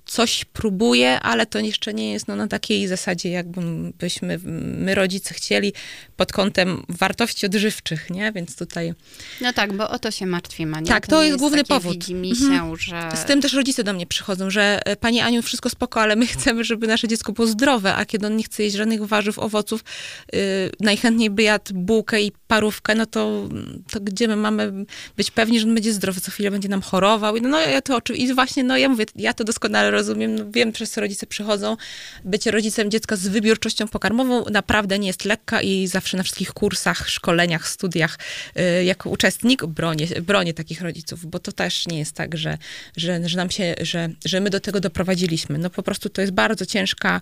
coś 0.08 0.44
próbuję, 0.44 1.20
ale 1.20 1.46
to 1.46 1.58
jeszcze 1.58 1.94
nie 1.94 2.12
jest 2.12 2.28
no, 2.28 2.36
na 2.36 2.48
takiej 2.48 2.86
zasadzie, 2.86 3.30
jakbyśmy 3.30 4.38
my 4.78 4.94
rodzice 4.94 5.34
chcieli 5.34 5.72
pod 6.18 6.32
kątem 6.32 6.82
wartości 6.88 7.46
odżywczych, 7.46 8.10
nie? 8.10 8.32
Więc 8.32 8.56
tutaj... 8.56 8.94
No 9.40 9.52
tak, 9.52 9.72
bo 9.72 9.90
o 9.90 9.98
to 9.98 10.10
się 10.10 10.26
martwimy, 10.26 10.80
nie? 10.80 10.88
Tak, 10.88 11.06
to, 11.06 11.10
to 11.10 11.22
jest, 11.22 11.28
jest 11.28 11.38
główny 11.38 11.64
powód. 11.64 12.04
Widzi 12.04 12.36
się, 12.36 12.44
mhm. 12.44 12.76
że... 12.76 13.10
Z 13.16 13.24
tym 13.24 13.42
też 13.42 13.52
rodzice 13.52 13.84
do 13.84 13.92
mnie 13.92 14.06
przychodzą, 14.06 14.50
że 14.50 14.80
e, 14.84 14.96
pani 14.96 15.20
Aniu, 15.20 15.42
wszystko 15.42 15.70
spoko, 15.70 16.00
ale 16.00 16.16
my 16.16 16.26
chcemy, 16.36 16.64
żeby 16.64 16.86
nasze 16.86 17.08
dziecko 17.08 17.32
było 17.32 17.48
zdrowe, 17.48 17.94
a 17.94 18.04
kiedy 18.04 18.26
on 18.26 18.36
nie 18.36 18.44
chce 18.44 18.62
jeść 18.62 18.76
żadnych 18.76 19.04
warzyw, 19.04 19.38
owoców, 19.38 19.84
yy, 20.32 20.40
najchętniej 20.80 21.30
by 21.30 21.42
jadł 21.42 21.74
bułkę 21.74 22.22
i 22.22 22.32
parówkę, 22.46 22.94
no 22.94 23.06
to, 23.06 23.48
to 23.90 24.00
gdzie 24.00 24.28
my 24.28 24.36
mamy 24.36 24.72
być 25.16 25.30
pewni, 25.30 25.60
że 25.60 25.68
on 25.68 25.74
będzie 25.74 25.92
zdrowy, 25.92 26.20
co 26.20 26.30
chwilę 26.30 26.50
będzie 26.50 26.68
nam 26.68 26.82
chorował. 26.82 27.36
I 27.36 27.40
no 27.40 27.60
ja 27.60 27.82
to 27.82 27.96
oczywiście, 27.96 28.32
i 28.32 28.34
właśnie, 28.34 28.64
no 28.64 28.76
ja 28.76 28.88
mówię, 28.88 29.06
ja 29.16 29.34
to 29.34 29.44
doskonale 29.44 29.90
rozumiem, 29.90 30.34
no, 30.34 30.44
wiem, 30.50 30.72
przez 30.72 30.90
co 30.90 31.00
rodzice 31.00 31.26
przychodzą. 31.26 31.76
Bycie 32.24 32.50
rodzicem 32.50 32.90
dziecka 32.90 33.16
z 33.16 33.28
wybiórczością 33.28 33.88
pokarmową 33.88 34.44
naprawdę 34.50 34.98
nie 34.98 35.06
jest 35.06 35.24
lekka 35.24 35.62
i 35.62 35.86
zawsze 35.86 36.07
na 36.16 36.22
wszystkich 36.22 36.52
kursach, 36.52 37.08
szkoleniach, 37.08 37.68
studiach 37.68 38.18
yy, 38.54 38.84
jako 38.84 39.10
uczestnik 39.10 39.66
bronię, 39.66 40.06
bronię 40.06 40.54
takich 40.54 40.80
rodziców, 40.80 41.26
bo 41.26 41.38
to 41.38 41.52
też 41.52 41.86
nie 41.86 41.98
jest 41.98 42.12
tak, 42.12 42.36
że, 42.36 42.58
że, 42.96 43.28
że 43.28 43.36
nam 43.36 43.50
się, 43.50 43.74
że, 43.80 44.08
że 44.24 44.40
my 44.40 44.50
do 44.50 44.60
tego 44.60 44.80
doprowadziliśmy. 44.80 45.58
No 45.58 45.70
po 45.70 45.82
prostu 45.82 46.08
to 46.08 46.20
jest 46.20 46.32
bardzo 46.32 46.66
ciężka 46.66 47.20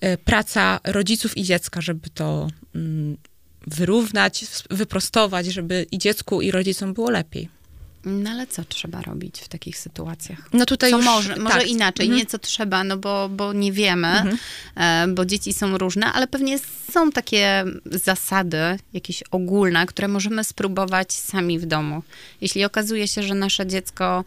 yy, 0.00 0.18
praca 0.18 0.80
rodziców 0.84 1.36
i 1.36 1.42
dziecka, 1.42 1.80
żeby 1.80 2.10
to 2.10 2.48
mm, 2.74 3.16
wyrównać, 3.66 4.44
wyprostować, 4.70 5.46
żeby 5.46 5.86
i 5.90 5.98
dziecku, 5.98 6.42
i 6.42 6.50
rodzicom 6.50 6.94
było 6.94 7.10
lepiej. 7.10 7.57
No 8.08 8.30
ale 8.30 8.46
co 8.46 8.64
trzeba 8.64 9.02
robić 9.02 9.40
w 9.40 9.48
takich 9.48 9.78
sytuacjach? 9.78 10.38
No 10.52 10.66
tutaj 10.66 10.90
co 10.90 10.96
już, 10.96 11.06
może, 11.06 11.36
może 11.36 11.58
tak. 11.58 11.68
inaczej, 11.68 12.06
mhm. 12.06 12.18
nie 12.18 12.26
co 12.26 12.38
trzeba, 12.38 12.84
no 12.84 12.96
bo, 12.96 13.28
bo 13.28 13.52
nie 13.52 13.72
wiemy, 13.72 14.08
mhm. 14.08 14.38
E, 14.76 15.14
bo 15.14 15.24
dzieci 15.24 15.52
są 15.52 15.78
różne, 15.78 16.12
ale 16.12 16.26
pewnie 16.26 16.58
są 16.92 17.12
takie 17.12 17.64
zasady, 17.86 18.78
jakieś 18.92 19.22
ogólne, 19.30 19.86
które 19.86 20.08
możemy 20.08 20.44
spróbować 20.44 21.12
sami 21.12 21.58
w 21.58 21.66
domu. 21.66 22.02
Jeśli 22.40 22.64
okazuje 22.64 23.08
się, 23.08 23.22
że 23.22 23.34
nasze 23.34 23.66
dziecko 23.66 24.24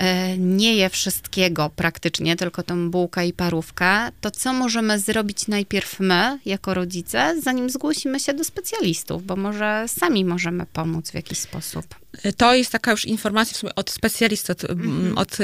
E, 0.00 0.38
nie 0.38 0.76
je 0.76 0.90
wszystkiego 0.90 1.70
praktycznie, 1.76 2.36
tylko 2.36 2.62
tą 2.62 2.90
bułkę 2.90 3.26
i 3.26 3.32
parówkę, 3.32 4.12
to 4.20 4.30
co 4.30 4.52
możemy 4.52 4.98
zrobić 4.98 5.48
najpierw 5.48 6.00
my, 6.00 6.38
jako 6.44 6.74
rodzice, 6.74 7.36
zanim 7.42 7.70
zgłosimy 7.70 8.20
się 8.20 8.34
do 8.34 8.44
specjalistów, 8.44 9.26
bo 9.26 9.36
może 9.36 9.84
sami 9.88 10.24
możemy 10.24 10.66
pomóc 10.66 11.10
w 11.10 11.14
jakiś 11.14 11.38
sposób. 11.38 11.84
To 12.36 12.54
jest 12.54 12.72
taka 12.72 12.90
już 12.90 13.04
informacja 13.04 13.54
w 13.54 13.56
sumie 13.56 13.74
od 13.74 13.90
specjalisty, 13.90 14.52
od, 14.52 14.62
mm-hmm. 14.62 15.18
od, 15.18 15.38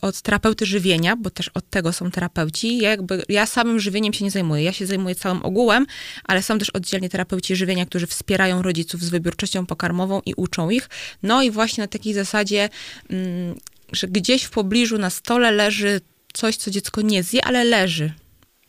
od, 0.00 0.22
terapeuty 0.22 0.66
żywienia, 0.66 1.16
bo 1.16 1.30
też 1.30 1.50
od 1.54 1.70
tego 1.70 1.92
są 1.92 2.10
terapeuci. 2.10 2.78
Ja, 2.78 2.90
jakby, 2.90 3.22
ja 3.28 3.46
samym 3.46 3.80
żywieniem 3.80 4.12
się 4.12 4.24
nie 4.24 4.30
zajmuję, 4.30 4.62
ja 4.62 4.72
się 4.72 4.86
zajmuję 4.86 5.14
całym 5.14 5.42
ogółem, 5.42 5.86
ale 6.24 6.42
są 6.42 6.58
też 6.58 6.70
oddzielnie 6.70 7.08
terapeuci 7.08 7.56
żywienia, 7.56 7.86
którzy 7.86 8.06
wspierają 8.06 8.62
rodziców 8.62 9.02
z 9.02 9.08
wybiórczością 9.08 9.66
pokarmową 9.66 10.20
i 10.26 10.34
uczą 10.34 10.70
ich. 10.70 10.88
No 11.22 11.42
i 11.42 11.50
właśnie 11.50 11.84
na 11.84 11.88
takiej 11.88 12.14
zasadzie 12.14 12.68
mm, 13.10 13.54
że 13.92 14.08
gdzieś 14.08 14.42
w 14.42 14.50
pobliżu 14.50 14.98
na 14.98 15.10
stole 15.10 15.50
leży 15.50 16.00
coś, 16.32 16.56
co 16.56 16.70
dziecko 16.70 17.00
nie 17.00 17.22
zje, 17.22 17.44
ale 17.44 17.64
leży. 17.64 18.12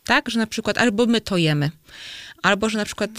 Tak? 0.04 0.30
Że 0.30 0.38
na 0.38 0.46
przykład 0.46 0.78
albo 0.78 1.06
my 1.06 1.20
to 1.20 1.36
jemy, 1.36 1.70
albo 2.42 2.68
że 2.68 2.78
na 2.78 2.84
przykład 2.84 3.10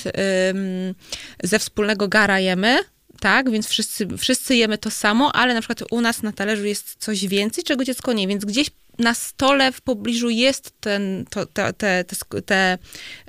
ym, 0.49 0.95
ze 1.43 1.59
wspólnego 1.59 2.07
gara 2.07 2.39
jemy, 2.39 2.79
tak, 3.19 3.51
więc 3.51 3.67
wszyscy, 3.67 4.07
wszyscy 4.17 4.55
jemy 4.55 4.77
to 4.77 4.91
samo, 4.91 5.35
ale 5.35 5.53
na 5.53 5.61
przykład 5.61 5.91
u 5.91 6.01
nas 6.01 6.23
na 6.23 6.31
talerzu 6.31 6.65
jest 6.65 6.95
coś 6.99 7.27
więcej, 7.27 7.63
czego 7.63 7.83
dziecko 7.83 8.13
nie, 8.13 8.27
więc 8.27 8.45
gdzieś 8.45 8.69
na 8.99 9.13
stole 9.13 9.71
w 9.71 9.81
pobliżu 9.81 10.29
jest 10.29 10.71
ten, 10.79 11.25
to, 11.29 11.45
te, 11.45 11.73
te, 11.73 12.03
te, 12.03 12.41
te 12.41 12.77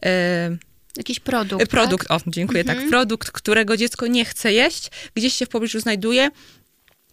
yy, 0.02 0.58
Jakiś 0.96 1.20
produkt. 1.20 1.70
Produkt, 1.70 2.08
tak? 2.08 2.26
o, 2.26 2.30
dziękuję, 2.30 2.64
tak, 2.64 2.76
mhm. 2.76 2.90
tak. 2.90 2.90
Produkt, 2.90 3.30
którego 3.30 3.76
dziecko 3.76 4.06
nie 4.06 4.24
chce 4.24 4.52
jeść, 4.52 4.90
gdzieś 5.14 5.34
się 5.34 5.46
w 5.46 5.48
pobliżu 5.48 5.80
znajduje 5.80 6.30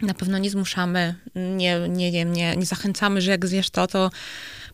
na 0.02 0.14
pewno 0.14 0.38
nie 0.38 0.50
zmuszamy, 0.50 1.16
nie, 1.36 1.80
nie 1.90 2.12
wiem, 2.12 2.34
nie, 2.34 2.56
nie 2.56 2.66
zachęcamy, 2.66 3.22
że 3.22 3.32
jak 3.32 3.46
zjesz 3.46 3.70
to, 3.70 3.88
to 3.88 4.12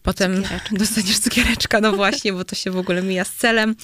potem 0.04 0.36
Cukiereczka. 0.36 0.76
dostaniesz 0.80 1.20
cukiereczka, 1.20 1.82
no 1.82 1.94
właśnie, 1.94 2.34
bo 2.34 2.46
to 2.46 2.56
się 2.56 2.72
w 2.72 2.78
ogóle 2.78 3.02
mija 3.02 3.26
z 3.26 3.34
celem. 3.34 3.76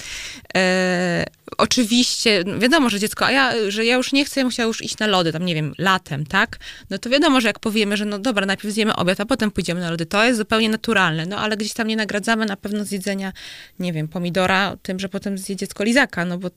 E, 0.56 1.26
oczywiście, 1.58 2.44
wiadomo, 2.60 2.90
że 2.90 3.00
dziecko, 3.00 3.26
a 3.26 3.32
ja, 3.32 3.54
że 3.68 3.86
ja 3.86 3.96
już 3.96 4.14
nie 4.14 4.26
chcę, 4.26 4.40
ja 4.40 4.46
musiała 4.46 4.68
już 4.68 4.82
iść 4.82 4.98
na 5.00 5.08
lody, 5.08 5.32
tam 5.32 5.46
nie 5.46 5.56
wiem, 5.56 5.74
latem, 5.78 6.26
tak? 6.26 6.58
No 6.90 6.98
to 6.98 7.10
wiadomo, 7.10 7.42
że 7.42 7.48
jak 7.48 7.60
powiemy, 7.60 7.98
że 7.98 8.06
no 8.06 8.20
dobra, 8.20 8.46
najpierw 8.46 8.74
zjemy 8.74 8.96
obiad, 8.96 9.20
a 9.20 9.26
potem 9.26 9.52
pójdziemy 9.52 9.82
na 9.82 9.92
lody, 9.92 10.06
to 10.06 10.24
jest 10.24 10.38
zupełnie 10.38 10.70
naturalne, 10.70 11.26
no 11.26 11.38
ale 11.38 11.58
gdzieś 11.58 11.74
tam 11.74 11.88
nie 11.88 11.96
nagradzamy 11.96 12.46
na 12.46 12.58
pewno 12.58 12.86
z 12.86 12.92
jedzenia, 12.92 13.34
nie 13.80 13.94
wiem, 13.94 14.08
pomidora 14.08 14.78
tym, 14.82 15.00
że 15.00 15.10
potem 15.10 15.38
zje 15.38 15.56
dziecko 15.56 15.84
lizaka, 15.84 16.26
no 16.26 16.38
bo 16.38 16.50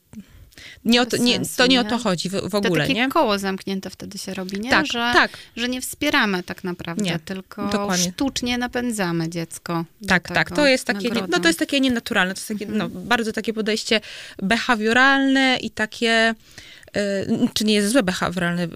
nie 0.85 1.07
to, 1.07 1.17
nie, 1.17 1.35
sensu, 1.35 1.57
to 1.57 1.67
nie, 1.67 1.69
nie, 1.69 1.81
o 1.81 1.85
to 1.85 1.99
chodzi 1.99 2.29
w, 2.29 2.33
w 2.33 2.55
ogóle, 2.55 2.71
to 2.71 2.89
takie 2.89 2.95
nie? 2.95 3.09
koło 3.09 3.39
zamknięte 3.39 3.91
wtedy 3.91 4.19
się 4.19 4.35
robi, 4.35 4.61
nie? 4.61 4.71
Tak, 4.71 4.87
że, 4.87 5.11
tak. 5.15 5.31
że 5.57 5.69
nie 5.69 5.81
wspieramy 5.81 6.43
tak 6.43 6.65
naprawdę, 6.65 7.05
nie, 7.05 7.19
tylko 7.19 7.69
dokładnie. 7.69 8.13
sztucznie 8.13 8.59
napędzamy 8.59 9.29
dziecko. 9.29 9.85
Tak, 10.09 10.29
tak. 10.29 10.51
To 10.51 10.67
jest 10.67 10.85
takie, 10.85 11.09
no 11.29 11.41
to 11.41 11.49
jest 11.49 11.59
takie 11.59 11.81
nienaturalne, 11.81 12.35
to 12.35 12.41
jest 12.41 12.49
takie, 12.49 12.67
no, 12.67 12.85
mhm. 12.85 13.09
bardzo 13.09 13.33
takie 13.33 13.53
podejście 13.53 14.01
behawioralne 14.43 15.59
i 15.63 15.71
takie 15.71 16.35
czy 17.55 17.65
nie 17.65 17.75
jest 17.75 17.93
złe 17.93 18.03
behawioralne, 18.03 18.69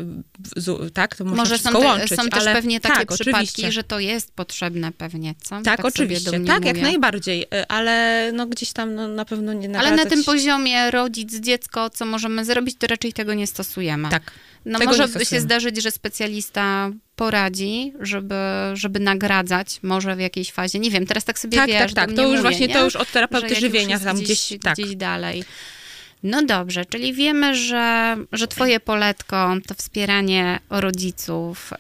tak? 0.95 1.16
To 1.16 1.25
Może 1.25 1.59
są, 1.59 1.73
te, 1.73 1.78
łączyć, 1.78 2.14
są 2.21 2.28
też 2.28 2.45
pewnie 2.45 2.81
takie 2.81 2.95
tak, 2.95 3.12
przypadki, 3.12 3.31
oczywiście. 3.31 3.73
że 3.73 3.85
to 3.85 4.00
jest 4.00 4.33
potrzebne 4.33 4.92
pewnie, 4.92 5.35
co? 5.42 5.49
Tak, 5.50 5.64
tak 5.64 5.85
oczywiście. 5.85 6.40
Tak, 6.40 6.64
jak 6.64 6.81
najbardziej, 6.81 7.42
y, 7.42 7.69
ale 7.69 8.31
no 8.33 8.47
gdzieś 8.47 8.73
tam 8.73 8.95
no, 8.95 9.09
na 9.09 9.25
pewno 9.25 9.52
nie 9.52 9.69
nagradzać. 9.69 9.92
Ale 9.92 10.04
na 10.04 10.11
tym 10.11 10.25
poziomie 10.25 10.90
rodzic, 10.90 11.40
dziecko, 11.40 11.90
co 11.90 12.07
możemy 12.07 12.45
zrobić, 12.45 12.76
to 12.78 12.87
raczej 12.87 13.12
tego 13.12 13.35
nie 13.35 13.47
stosujemy. 13.47 14.09
Tak. 14.09 14.33
No 14.64 14.78
może 14.78 15.09
by 15.09 15.25
się 15.25 15.40
zdarzyć, 15.40 15.83
że 15.83 15.90
specjalista 15.90 16.90
poradzi, 17.16 17.92
żeby, 18.00 18.35
żeby 18.75 19.00
nagradzać 19.00 19.81
może 19.83 20.16
w 20.16 20.21
jakiejś 20.21 20.52
fazie. 20.52 20.78
Nie 20.78 20.90
wiem, 20.90 21.07
teraz 21.07 21.25
tak 21.25 21.38
sobie 21.38 21.57
tak, 21.57 21.69
wiesz, 21.69 21.78
Tak, 21.78 21.92
tak, 21.92 22.16
to 22.16 22.23
już 22.23 22.31
mówię, 22.31 22.42
właśnie, 22.42 22.66
nie? 22.66 22.75
to 22.75 22.85
już 22.85 22.97
od 22.97 23.12
terapeuty 23.12 23.54
żywienia 23.54 24.00
tam 24.00 24.16
gdzieś, 24.16 24.47
gdzieś, 24.47 24.61
tak. 24.61 24.75
gdzieś 24.75 24.97
dalej. 24.97 25.45
No 26.23 26.43
dobrze, 26.43 26.85
czyli 26.85 27.12
wiemy, 27.12 27.55
że, 27.55 28.17
że 28.33 28.49
twoje 28.49 28.81
poletko 28.81 29.57
to 29.67 29.75
wspieranie 29.75 30.59
rodziców 30.71 31.73
e, 31.73 31.76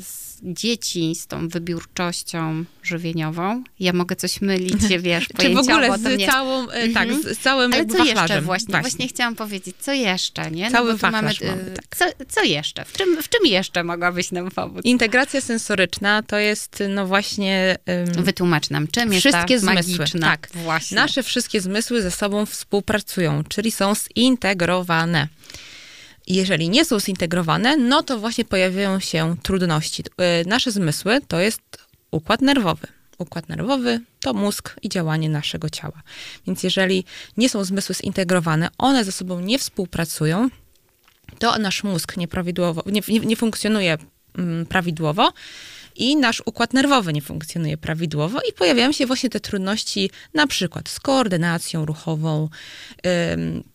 z 0.00 0.27
dzieci 0.42 1.14
z 1.14 1.26
tą 1.26 1.48
wybiórczością 1.48 2.64
żywieniową. 2.82 3.64
Ja 3.80 3.92
mogę 3.92 4.16
coś 4.16 4.40
mylić, 4.40 4.88
wiesz, 4.98 5.28
Czy 5.40 5.54
w 5.54 5.58
ogóle 5.58 5.98
z 5.98 6.26
całą, 6.26 6.66
-hmm. 6.66 6.94
tak, 6.94 7.08
z 7.12 7.38
całym 7.38 7.72
Ale 7.72 7.86
co 7.86 8.04
jeszcze 8.04 8.16
właśnie? 8.16 8.40
właśnie? 8.42 8.80
Właśnie 8.80 9.08
chciałam 9.08 9.36
powiedzieć, 9.36 9.76
co 9.80 9.92
jeszcze, 9.92 10.50
nie? 10.50 10.64
No 10.64 10.70
Cały 10.70 10.92
no 10.92 10.98
mamy, 11.02 11.22
mamy 11.22 11.34
tak. 11.76 11.96
co, 11.96 12.04
co 12.28 12.42
jeszcze? 12.42 12.84
W 12.84 12.92
czym, 12.92 13.22
w 13.22 13.28
czym 13.28 13.46
jeszcze 13.46 13.84
mogłabyś 13.84 14.30
nam 14.32 14.50
pomóc? 14.50 14.84
Integracja 14.84 15.40
sensoryczna 15.40 16.22
to 16.22 16.38
jest, 16.38 16.82
no 16.88 17.06
właśnie... 17.06 17.78
Um, 17.86 18.24
Wytłumacz 18.24 18.70
nam, 18.70 18.88
czym 18.88 19.12
jest 19.12 19.26
wszystkie 19.26 19.60
ta 19.60 19.82
zmysły. 19.82 20.20
Tak, 20.20 20.48
właśnie. 20.54 20.94
Nasze 20.94 21.22
wszystkie 21.22 21.60
zmysły 21.60 22.02
ze 22.02 22.10
sobą 22.10 22.46
współpracują, 22.46 23.44
czyli 23.44 23.70
są 23.70 23.92
zintegrowane 24.18 25.28
jeżeli 26.36 26.68
nie 26.68 26.84
są 26.84 27.00
zintegrowane, 27.00 27.76
no 27.76 28.02
to 28.02 28.18
właśnie 28.18 28.44
pojawiają 28.44 29.00
się 29.00 29.36
trudności. 29.42 30.02
Y, 30.02 30.48
nasze 30.48 30.70
zmysły 30.70 31.20
to 31.28 31.40
jest 31.40 31.62
układ 32.10 32.40
nerwowy. 32.40 32.86
Układ 33.18 33.48
nerwowy 33.48 34.00
to 34.20 34.34
mózg 34.34 34.76
i 34.82 34.88
działanie 34.88 35.28
naszego 35.28 35.70
ciała. 35.70 36.02
Więc 36.46 36.62
jeżeli 36.62 37.04
nie 37.36 37.48
są 37.48 37.64
zmysły 37.64 37.94
zintegrowane, 37.94 38.68
one 38.78 39.04
ze 39.04 39.12
sobą 39.12 39.40
nie 39.40 39.58
współpracują, 39.58 40.48
to 41.38 41.58
nasz 41.58 41.84
mózg 41.84 42.16
nieprawidłowo, 42.16 42.82
nie, 42.86 43.02
nie, 43.08 43.20
nie 43.20 43.36
funkcjonuje 43.36 43.98
mm, 44.38 44.66
prawidłowo 44.66 45.32
i 45.98 46.16
nasz 46.16 46.42
układ 46.46 46.72
nerwowy 46.72 47.12
nie 47.12 47.22
funkcjonuje 47.22 47.76
prawidłowo 47.76 48.38
i 48.50 48.52
pojawiają 48.52 48.92
się 48.92 49.06
właśnie 49.06 49.30
te 49.30 49.40
trudności 49.40 50.10
na 50.34 50.46
przykład 50.46 50.88
z 50.88 51.00
koordynacją 51.00 51.84
ruchową, 51.84 52.48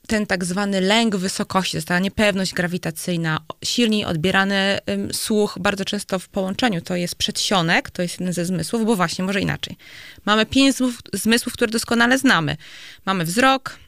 ten 0.07 0.25
tak 0.25 0.45
zwany 0.45 0.81
lęk 0.81 1.15
wysokości, 1.15 1.83
ta 1.83 1.99
niepewność 1.99 2.53
grawitacyjna, 2.53 3.39
silniej 3.63 4.05
odbierany 4.05 4.79
słuch, 5.13 5.57
bardzo 5.59 5.85
często 5.85 6.19
w 6.19 6.27
połączeniu 6.27 6.81
to 6.81 6.95
jest 6.95 7.15
przedsionek, 7.15 7.89
to 7.89 8.01
jest 8.01 8.19
jeden 8.19 8.33
ze 8.33 8.45
zmysłów, 8.45 8.85
bo 8.85 8.95
właśnie 8.95 9.25
może 9.25 9.41
inaczej. 9.41 9.77
Mamy 10.25 10.45
pięć 10.45 10.75
zmysłów, 10.75 11.01
zmysłów 11.13 11.53
które 11.53 11.71
doskonale 11.71 12.17
znamy. 12.17 12.57
Mamy 13.05 13.25
wzrok, 13.25 13.79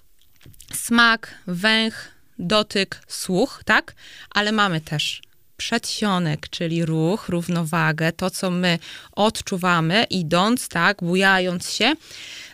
smak, 0.74 1.36
węch, 1.48 2.12
dotyk, 2.40 3.02
słuch, 3.08 3.62
tak? 3.66 3.94
Ale 4.30 4.52
mamy 4.52 4.82
też 4.82 5.22
przedsionek, 5.66 6.50
czyli 6.50 6.86
ruch, 6.86 7.30
równowagę, 7.30 8.12
to 8.12 8.30
co 8.30 8.52
my 8.52 8.80
odczuwamy 9.12 10.04
idąc, 10.10 10.68
tak, 10.68 10.98
bujając 11.04 11.72
się, 11.72 11.94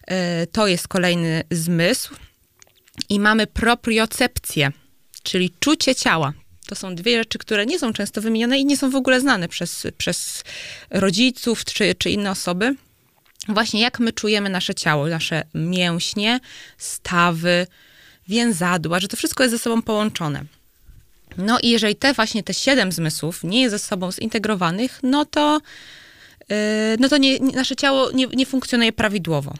e, 0.08 0.48
to 0.48 0.68
jest 0.68 0.88
kolejny 0.88 1.44
zmysł. 1.52 2.16
I 3.10 3.20
mamy 3.20 3.48
propriocepcję, 3.48 4.72
czyli 5.24 5.54
czucie 5.60 5.96
ciała. 5.96 6.34
To 6.68 6.76
są 6.76 6.96
dwie 6.96 7.18
rzeczy, 7.18 7.38
które 7.38 7.66
nie 7.66 7.80
są 7.80 7.94
często 7.94 8.22
wymienione 8.22 8.60
i 8.60 8.66
nie 8.66 8.78
są 8.78 8.90
w 8.90 8.96
ogóle 8.96 9.22
znane 9.22 9.48
przez, 9.48 9.88
przez 9.98 10.44
rodziców 10.90 11.66
czy, 11.66 11.96
czy 11.96 12.10
inne 12.10 12.32
osoby. 12.32 12.76
Właśnie 13.48 13.82
jak 13.82 14.00
my 14.00 14.14
czujemy 14.14 14.50
nasze 14.50 14.76
ciało, 14.76 15.08
nasze 15.08 15.44
mięśnie, 15.54 16.40
stawy, 16.78 17.68
więzadła, 18.28 19.00
że 19.00 19.08
to 19.08 19.18
wszystko 19.18 19.44
jest 19.44 19.56
ze 19.56 19.60
sobą 19.60 19.82
połączone. 19.82 20.46
No 21.38 21.60
i 21.64 21.70
jeżeli 21.70 21.96
te 21.96 22.14
właśnie 22.14 22.44
te 22.44 22.54
siedem 22.54 22.92
zmysłów 22.92 23.44
nie 23.44 23.62
jest 23.62 23.72
ze 23.72 23.80
sobą 23.80 24.12
zintegrowanych, 24.12 25.00
no 25.04 25.26
to, 25.26 25.62
yy, 26.50 26.56
no 27.00 27.10
to 27.10 27.18
nie, 27.18 27.40
nasze 27.40 27.76
ciało 27.76 28.12
nie, 28.12 28.28
nie 28.28 28.46
funkcjonuje 28.46 28.94
prawidłowo. 28.94 29.54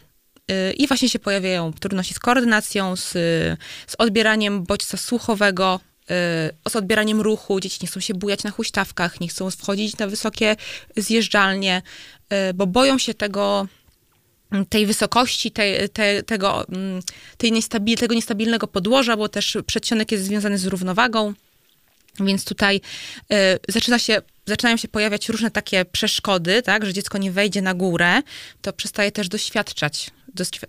Yy, 0.48 0.74
I 0.74 0.88
właśnie 0.88 1.10
się 1.10 1.20
pojawiają 1.20 1.74
trudności 1.74 2.14
z 2.14 2.20
koordynacją, 2.20 2.96
z, 2.96 3.10
z 3.88 3.96
odbieraniem 3.98 4.64
bodźca 4.64 4.98
słuchowego, 4.98 5.80
yy, 6.10 6.16
z 6.70 6.76
odbieraniem 6.76 7.22
ruchu. 7.22 7.60
Dzieci 7.60 7.80
nie 7.82 7.88
chcą 7.88 8.00
się 8.00 8.14
bujać 8.14 8.44
na 8.44 8.52
huśtawkach, 8.52 9.20
nie 9.20 9.28
chcą 9.28 9.52
wchodzić 9.52 9.98
na 9.98 10.08
wysokie 10.08 10.56
zjeżdżalnie, 10.98 11.82
bo 12.54 12.68
boją 12.68 12.98
się 12.98 13.14
tego, 13.14 13.68
tej 14.70 14.86
wysokości, 14.86 15.52
tej, 15.52 15.90
te, 15.90 16.24
tego, 16.24 16.66
tej 17.38 17.52
niestabil, 17.52 17.98
tego 17.98 18.16
niestabilnego 18.16 18.68
podłoża, 18.68 19.18
bo 19.18 19.30
też 19.30 19.58
przedsionek 19.66 20.12
jest 20.12 20.24
związany 20.24 20.58
z 20.58 20.66
równowagą. 20.66 21.34
Więc 22.20 22.46
tutaj 22.46 22.82
y, 23.34 23.36
zaczyna 23.70 24.00
się, 24.00 24.22
zaczynają 24.46 24.78
się 24.78 24.88
pojawiać 24.88 25.30
różne 25.30 25.52
takie 25.52 25.86
przeszkody, 25.86 26.62
tak, 26.62 26.86
że 26.86 26.94
dziecko 26.94 27.18
nie 27.18 27.32
wejdzie 27.32 27.62
na 27.62 27.74
górę, 27.74 28.22
to 28.62 28.74
przestaje 28.74 29.12
też 29.12 29.30
doświadczać, 29.30 30.12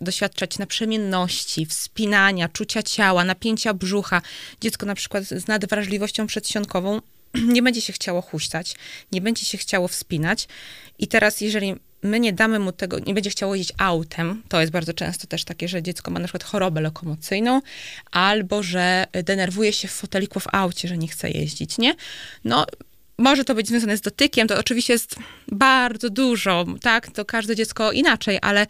doświadczać 0.01 0.57
naprzemienności, 0.57 1.65
wspinania, 1.65 2.49
czucia 2.49 2.83
ciała, 2.83 3.23
napięcia 3.23 3.73
brzucha. 3.73 4.21
Dziecko 4.61 4.85
na 4.85 4.95
przykład 4.95 5.23
z 5.23 5.47
nadwrażliwością 5.47 6.27
przedsionkową 6.27 7.01
nie 7.55 7.61
będzie 7.61 7.81
się 7.81 7.93
chciało 7.93 8.21
huśtać, 8.21 8.75
nie 9.11 9.21
będzie 9.21 9.45
się 9.45 9.57
chciało 9.57 9.87
wspinać. 9.87 10.47
I 10.99 11.07
teraz, 11.07 11.41
jeżeli 11.41 11.75
my 12.03 12.19
nie 12.19 12.33
damy 12.33 12.59
mu 12.59 12.71
tego, 12.71 12.99
nie 12.99 13.13
będzie 13.13 13.29
chciało 13.29 13.55
jeździć 13.55 13.75
autem, 13.77 14.43
to 14.49 14.61
jest 14.61 14.71
bardzo 14.71 14.93
często 14.93 15.27
też 15.27 15.43
takie, 15.43 15.67
że 15.67 15.83
dziecko 15.83 16.11
ma 16.11 16.19
na 16.19 16.25
przykład 16.25 16.43
chorobę 16.43 16.81
lokomocyjną, 16.81 17.61
albo 18.11 18.63
że 18.63 19.05
denerwuje 19.23 19.73
się 19.73 19.87
w 19.87 19.91
foteliku 19.91 20.39
w 20.39 20.47
aucie, 20.51 20.87
że 20.87 20.97
nie 20.97 21.07
chce 21.07 21.31
jeździć, 21.31 21.77
nie? 21.77 21.95
No, 22.43 22.65
może 23.17 23.45
to 23.45 23.55
być 23.55 23.67
związane 23.67 23.97
z 23.97 24.01
dotykiem, 24.01 24.47
to 24.47 24.59
oczywiście 24.59 24.93
jest 24.93 25.15
bardzo 25.51 26.09
dużo, 26.09 26.65
tak? 26.81 27.11
To 27.11 27.25
każde 27.25 27.55
dziecko 27.55 27.91
inaczej, 27.91 28.39
ale 28.41 28.67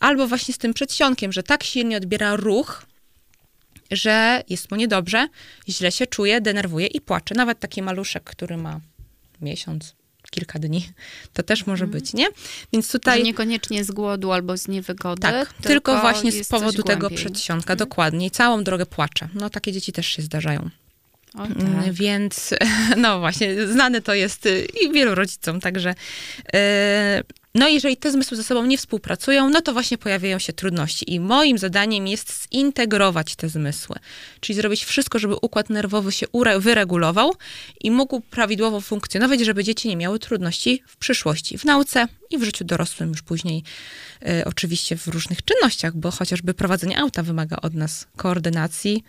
albo 0.00 0.28
właśnie 0.28 0.54
z 0.54 0.58
tym 0.58 0.74
przedsionkiem, 0.74 1.32
że 1.32 1.42
tak 1.42 1.64
silnie 1.64 1.96
odbiera 1.96 2.36
ruch, 2.36 2.86
że 3.90 4.42
jest 4.48 4.70
mu 4.70 4.76
niedobrze, 4.76 5.28
źle 5.68 5.92
się 5.92 6.06
czuje, 6.06 6.40
denerwuje 6.40 6.86
i 6.86 7.00
płacze. 7.00 7.34
Nawet 7.34 7.60
taki 7.60 7.82
maluszek, 7.82 8.24
który 8.24 8.56
ma 8.56 8.80
miesiąc, 9.40 9.94
kilka 10.34 10.58
dni. 10.58 10.88
To 11.32 11.42
też 11.42 11.66
może 11.66 11.84
mhm. 11.84 12.00
być, 12.00 12.14
nie? 12.14 12.26
Więc 12.72 12.92
tutaj... 12.92 13.18
Że 13.18 13.24
niekoniecznie 13.24 13.84
z 13.84 13.90
głodu 13.90 14.32
albo 14.32 14.56
z 14.56 14.68
niewygody. 14.68 15.22
Tak, 15.22 15.52
tylko, 15.52 15.68
tylko 15.68 16.00
właśnie 16.00 16.32
z 16.32 16.48
powodu 16.48 16.82
tego 16.82 17.10
przedsionka, 17.10 17.72
mhm. 17.72 17.78
dokładnie. 17.78 18.26
I 18.26 18.30
całą 18.30 18.64
drogę 18.64 18.86
płacze. 18.86 19.28
No 19.34 19.50
takie 19.50 19.72
dzieci 19.72 19.92
też 19.92 20.06
się 20.06 20.22
zdarzają. 20.22 20.70
O, 21.34 21.44
mm, 21.44 21.82
tak. 21.84 21.92
Więc, 21.92 22.54
no 22.96 23.18
właśnie, 23.20 23.66
znane 23.66 24.02
to 24.02 24.14
jest 24.14 24.46
y, 24.46 24.66
i 24.82 24.92
wielu 24.92 25.14
rodzicom, 25.14 25.60
także 25.60 25.94
yy, 26.52 26.60
no 27.54 27.68
jeżeli 27.68 27.96
te 27.96 28.12
zmysły 28.12 28.36
ze 28.36 28.42
sobą 28.42 28.66
nie 28.66 28.78
współpracują, 28.78 29.50
no 29.50 29.60
to 29.60 29.72
właśnie 29.72 29.98
pojawiają 29.98 30.38
się 30.38 30.52
trudności. 30.52 31.14
I 31.14 31.20
moim 31.20 31.58
zadaniem 31.58 32.06
jest 32.06 32.48
zintegrować 32.54 33.36
te 33.36 33.48
zmysły, 33.48 33.96
czyli 34.40 34.56
zrobić 34.56 34.84
wszystko, 34.84 35.18
żeby 35.18 35.34
układ 35.42 35.70
nerwowy 35.70 36.12
się 36.12 36.26
wyregulował 36.58 37.34
i 37.80 37.90
mógł 37.90 38.20
prawidłowo 38.20 38.80
funkcjonować, 38.80 39.40
żeby 39.40 39.64
dzieci 39.64 39.88
nie 39.88 39.96
miały 39.96 40.18
trudności 40.18 40.82
w 40.86 40.96
przyszłości, 40.96 41.58
w 41.58 41.64
nauce 41.64 42.06
i 42.30 42.38
w 42.38 42.44
życiu 42.44 42.64
dorosłym 42.64 43.08
już 43.08 43.22
później. 43.22 43.62
E, 44.26 44.44
oczywiście 44.44 44.96
w 44.96 45.06
różnych 45.08 45.44
czynnościach, 45.44 45.96
bo 45.96 46.10
chociażby 46.10 46.54
prowadzenie 46.54 46.98
auta 46.98 47.22
wymaga 47.22 47.56
od 47.62 47.74
nas 47.74 48.06
koordynacji, 48.16 49.04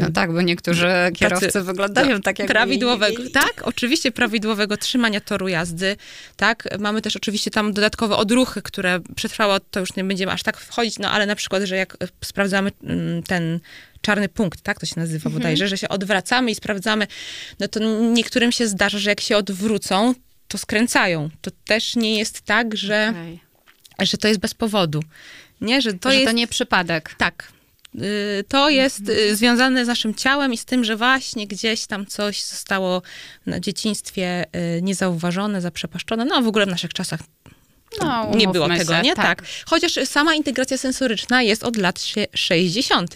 no 0.00 0.10
tak, 0.10 0.32
bo 0.32 0.42
niektórzy 0.42 0.86
kierowcy 1.14 1.46
Tacy, 1.46 1.62
wyglądają 1.62 2.10
no, 2.16 2.20
tak 2.20 2.38
jak 2.38 2.48
prawidłowego, 2.48 3.22
Tak, 3.32 3.62
oczywiście 3.62 4.12
prawidłowego 4.12 4.76
trzymania 4.76 5.20
toru 5.20 5.48
jazdy, 5.48 5.96
tak. 6.36 6.68
Mamy 6.78 7.02
też 7.02 7.16
oczywiście 7.16 7.39
tam 7.48 7.72
dodatkowe 7.72 8.16
odruchy, 8.16 8.62
które 8.62 9.00
przetrwało, 9.16 9.60
to 9.60 9.80
już 9.80 9.96
nie 9.96 10.04
będziemy 10.04 10.32
aż 10.32 10.42
tak 10.42 10.56
wchodzić, 10.56 10.98
no 10.98 11.10
ale 11.10 11.26
na 11.26 11.36
przykład, 11.36 11.62
że 11.62 11.76
jak 11.76 11.96
sprawdzamy 12.24 12.70
mm, 12.82 13.22
ten 13.22 13.60
czarny 14.00 14.28
punkt, 14.28 14.60
tak 14.60 14.80
to 14.80 14.86
się 14.86 14.94
nazywa 14.96 15.28
mhm. 15.28 15.34
bodajże, 15.34 15.68
że 15.68 15.78
się 15.78 15.88
odwracamy 15.88 16.50
i 16.50 16.54
sprawdzamy, 16.54 17.06
no 17.60 17.68
to 17.68 17.80
niektórym 18.00 18.52
się 18.52 18.66
zdarza, 18.66 18.98
że 18.98 19.10
jak 19.10 19.20
się 19.20 19.36
odwrócą, 19.36 20.14
to 20.48 20.58
skręcają. 20.58 21.30
To 21.40 21.50
też 21.64 21.96
nie 21.96 22.18
jest 22.18 22.40
tak, 22.40 22.76
że, 22.76 23.14
okay. 23.94 24.06
że 24.06 24.18
to 24.18 24.28
jest 24.28 24.40
bez 24.40 24.54
powodu. 24.54 25.02
Nie, 25.60 25.82
że 25.82 25.92
to 25.92 26.10
że 26.10 26.14
jest... 26.14 26.26
to 26.26 26.32
nie 26.32 26.46
przypadek. 26.46 27.14
Tak, 27.18 27.52
to 28.48 28.70
jest 28.70 29.08
y, 29.08 29.36
związane 29.36 29.84
z 29.84 29.88
naszym 29.88 30.14
ciałem 30.14 30.52
i 30.52 30.56
z 30.56 30.64
tym, 30.64 30.84
że 30.84 30.96
właśnie 30.96 31.46
gdzieś 31.46 31.86
tam 31.86 32.06
coś 32.06 32.44
zostało 32.44 33.02
na 33.46 33.60
dzieciństwie 33.60 34.44
y, 34.76 34.82
niezauważone, 34.82 35.60
zaprzepaszczone. 35.60 36.24
No 36.24 36.42
w 36.42 36.46
ogóle 36.46 36.66
w 36.66 36.68
naszych 36.68 36.92
czasach 36.94 37.20
no, 38.00 38.30
nie 38.34 38.48
było 38.48 38.68
tego, 38.68 38.94
się, 38.94 39.02
nie? 39.02 39.14
Tak. 39.14 39.26
tak. 39.26 39.48
Chociaż 39.66 39.92
sama 40.04 40.34
integracja 40.34 40.78
sensoryczna 40.78 41.42
jest 41.42 41.64
od 41.64 41.76
lat 41.76 42.00
60. 42.34 43.14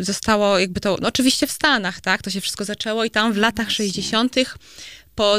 Zostało 0.00 0.58
jakby 0.58 0.80
to, 0.80 0.96
no 1.00 1.08
oczywiście 1.08 1.46
w 1.46 1.52
Stanach, 1.52 2.00
tak, 2.00 2.22
to 2.22 2.30
się 2.30 2.40
wszystko 2.40 2.64
zaczęło 2.64 3.04
i 3.04 3.10
tam 3.10 3.32
w 3.32 3.36
latach 3.36 3.70
60. 3.70 4.34
Po, 5.14 5.36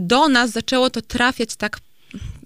do 0.00 0.28
nas 0.28 0.50
zaczęło 0.50 0.90
to 0.90 1.02
trafiać 1.02 1.56
tak 1.56 1.78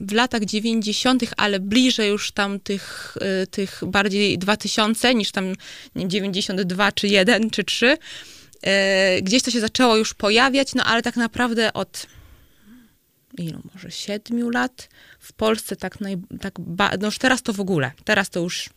w 0.01 0.13
latach 0.13 0.45
90., 0.45 1.23
ale 1.37 1.61
bliżej 1.61 2.09
już 2.09 2.33
tam 2.33 2.61
tych, 2.61 3.17
y, 3.43 3.47
tych 3.47 3.81
bardziej 3.87 4.39
2000 4.39 5.15
niż 5.15 5.31
tam 5.31 5.55
92 5.97 6.93
czy 6.93 7.09
1 7.09 7.51
czy 7.51 7.65
3. 7.65 7.87
Y, 9.17 9.23
gdzieś 9.23 9.43
to 9.43 9.51
się 9.51 9.61
zaczęło 9.61 9.97
już 9.97 10.15
pojawiać, 10.15 10.75
no 10.75 10.85
ale 10.85 11.03
tak 11.03 11.17
naprawdę 11.17 11.73
od 11.73 12.07
ilu, 13.39 13.63
może 13.75 13.91
7 13.91 14.51
lat 14.51 14.89
w 15.21 15.33
Polsce 15.33 15.77
tak, 15.77 16.01
naj, 16.01 16.17
tak 16.41 16.55
no 17.01 17.07
już 17.07 17.19
teraz 17.19 17.43
to 17.43 17.53
w 17.53 17.61
ogóle, 17.61 17.93
teraz 18.05 18.31
to 18.31 18.41
już 18.41 18.71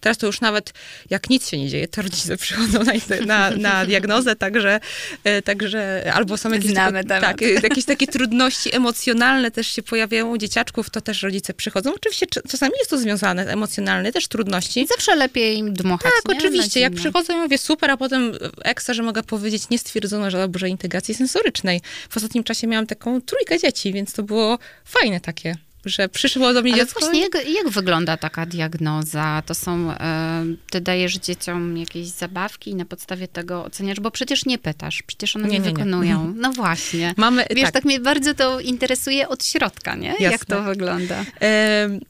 Teraz 0.00 0.18
to 0.18 0.26
już 0.26 0.40
nawet 0.40 0.72
jak 1.10 1.30
nic 1.30 1.48
się 1.48 1.58
nie 1.58 1.68
dzieje, 1.68 1.88
to 1.88 2.02
rodzice 2.02 2.36
przychodzą 2.46 2.78
na, 2.84 3.26
na, 3.26 3.50
na 3.50 3.86
diagnozę, 3.86 4.36
także, 4.36 4.80
e, 5.24 5.42
także 5.42 6.10
albo 6.14 6.36
są 6.36 6.52
jakieś, 6.52 6.70
Znamy 6.70 7.04
tylko, 7.04 7.20
tak, 7.20 7.40
jakieś 7.40 7.84
takie 7.84 8.06
trudności 8.06 8.76
emocjonalne 8.76 9.50
też 9.50 9.66
się 9.66 9.82
pojawiają 9.82 10.30
u 10.30 10.36
dzieciaczków, 10.38 10.90
to 10.90 11.00
też 11.00 11.22
rodzice 11.22 11.54
przychodzą. 11.54 11.94
Oczywiście 11.94 12.26
czasami 12.26 12.72
jest 12.78 12.90
to 12.90 12.98
związane, 12.98 13.46
emocjonalne 13.46 14.12
też 14.12 14.28
trudności. 14.28 14.86
Zawsze 14.86 15.16
lepiej 15.16 15.58
im 15.58 15.72
dmuchać. 15.72 16.12
Tak, 16.22 16.32
nie? 16.32 16.38
oczywiście. 16.38 16.80
Jak 16.80 16.94
przychodzą, 16.94 17.32
ja 17.32 17.42
mówię 17.42 17.58
super, 17.58 17.90
a 17.90 17.96
potem 17.96 18.32
ekstra, 18.62 18.94
że 18.94 19.02
mogę 19.02 19.22
powiedzieć, 19.22 19.70
nie 19.70 19.78
stwierdzono, 19.78 20.30
że 20.30 20.38
dobrze 20.38 20.68
integracji 20.68 21.14
sensorycznej. 21.14 21.80
W 22.10 22.16
ostatnim 22.16 22.44
czasie 22.44 22.66
miałam 22.66 22.86
taką 22.86 23.20
trójkę 23.20 23.58
dzieci, 23.58 23.92
więc 23.92 24.12
to 24.12 24.22
było 24.22 24.58
fajne 24.84 25.20
takie 25.20 25.56
że 25.84 26.08
przyszło 26.08 26.52
do 26.52 26.62
mnie 26.62 26.72
Ale 26.72 26.82
dziecko. 26.82 27.00
właśnie 27.00 27.20
jak, 27.20 27.34
jak 27.34 27.68
wygląda 27.68 28.16
taka 28.16 28.46
diagnoza? 28.46 29.42
To 29.46 29.54
są, 29.54 29.92
e, 29.92 30.44
ty 30.70 30.80
dajesz 30.80 31.14
dzieciom 31.14 31.76
jakieś 31.76 32.06
zabawki 32.06 32.70
i 32.70 32.74
na 32.74 32.84
podstawie 32.84 33.28
tego 33.28 33.64
oceniasz, 33.64 34.00
bo 34.00 34.10
przecież 34.10 34.46
nie 34.46 34.58
pytasz, 34.58 35.02
przecież 35.02 35.36
one 35.36 35.48
nie, 35.48 35.58
nie, 35.58 35.58
nie 35.58 35.72
wykonują. 35.72 36.28
Nie. 36.28 36.40
No 36.40 36.52
właśnie. 36.52 37.14
Mamy, 37.16 37.44
Wiesz, 37.50 37.64
tak. 37.64 37.72
tak 37.72 37.84
mnie 37.84 38.00
bardzo 38.00 38.34
to 38.34 38.60
interesuje 38.60 39.28
od 39.28 39.44
środka, 39.44 39.94
nie? 39.94 40.08
Jasne. 40.08 40.24
Jak 40.24 40.44
to 40.44 40.62
wygląda? 40.62 41.24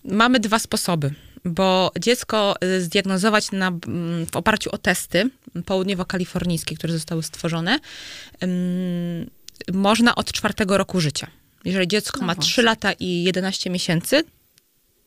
Mamy 0.04 0.40
dwa 0.40 0.58
sposoby 0.58 1.14
bo 1.44 1.92
dziecko 2.00 2.54
e, 2.60 2.80
zdiagnozować 2.80 3.52
na, 3.52 3.70
w 4.32 4.36
oparciu 4.36 4.70
o 4.70 4.78
testy 4.78 5.30
południowo-kalifornijskie, 5.66 6.76
które 6.76 6.92
zostały 6.92 7.22
stworzone, 7.22 7.78
można 9.72 10.14
od 10.14 10.32
czwartego 10.32 10.78
roku 10.78 11.00
życia. 11.00 11.26
Jeżeli 11.64 11.88
dziecko 11.88 12.20
no 12.20 12.26
ma 12.26 12.34
właśnie. 12.34 12.52
3 12.52 12.62
lata 12.62 12.92
i 12.92 13.22
11 13.22 13.70
miesięcy, 13.70 14.24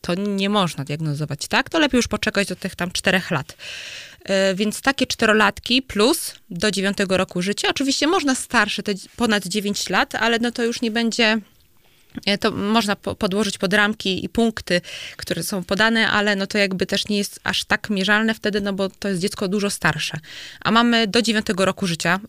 to 0.00 0.14
nie 0.14 0.48
można 0.48 0.84
diagnozować, 0.84 1.48
tak? 1.48 1.70
To 1.70 1.78
lepiej 1.78 1.98
już 1.98 2.08
poczekać 2.08 2.48
do 2.48 2.56
tych 2.56 2.76
tam 2.76 2.90
4 2.90 3.22
lat. 3.30 3.56
Yy, 4.28 4.54
więc 4.54 4.80
takie 4.80 5.06
czterolatki 5.06 5.82
plus 5.82 6.34
do 6.50 6.70
9 6.70 6.96
roku 7.08 7.42
życia. 7.42 7.68
Oczywiście 7.68 8.06
można 8.06 8.34
starsze, 8.34 8.82
te 8.82 8.92
ponad 9.16 9.46
9 9.46 9.88
lat, 9.88 10.14
ale 10.14 10.38
no 10.38 10.50
to 10.50 10.64
już 10.64 10.80
nie 10.80 10.90
będzie 10.90 11.24
E, 11.32 11.53
to 12.40 12.50
można 12.50 12.96
podłożyć 12.96 13.58
pod 13.58 13.74
ramki 13.74 14.24
i 14.24 14.28
punkty, 14.28 14.80
które 15.16 15.42
są 15.42 15.64
podane, 15.64 16.10
ale 16.10 16.36
no 16.36 16.46
to 16.46 16.58
jakby 16.58 16.86
też 16.86 17.08
nie 17.08 17.18
jest 17.18 17.40
aż 17.44 17.64
tak 17.64 17.90
mierzalne 17.90 18.34
wtedy, 18.34 18.60
no 18.60 18.72
bo 18.72 18.88
to 18.88 19.08
jest 19.08 19.20
dziecko 19.20 19.48
dużo 19.48 19.70
starsze. 19.70 20.18
A 20.60 20.70
mamy 20.70 21.06
do 21.06 21.22
9 21.22 21.46
roku 21.56 21.86
życia. 21.86 22.20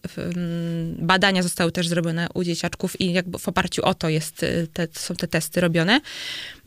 Badania 0.97 1.43
zostały 1.43 1.71
też 1.71 1.87
zrobione 1.87 2.27
u 2.33 2.43
dzieciaczków 2.43 3.01
i 3.01 3.13
jakby 3.13 3.39
w 3.39 3.47
oparciu 3.47 3.85
o 3.85 3.93
to 3.93 4.09
jest, 4.09 4.43
y, 4.43 4.67
te, 4.73 4.87
są 4.91 5.15
te 5.15 5.27
testy 5.27 5.61
robione. 5.61 6.01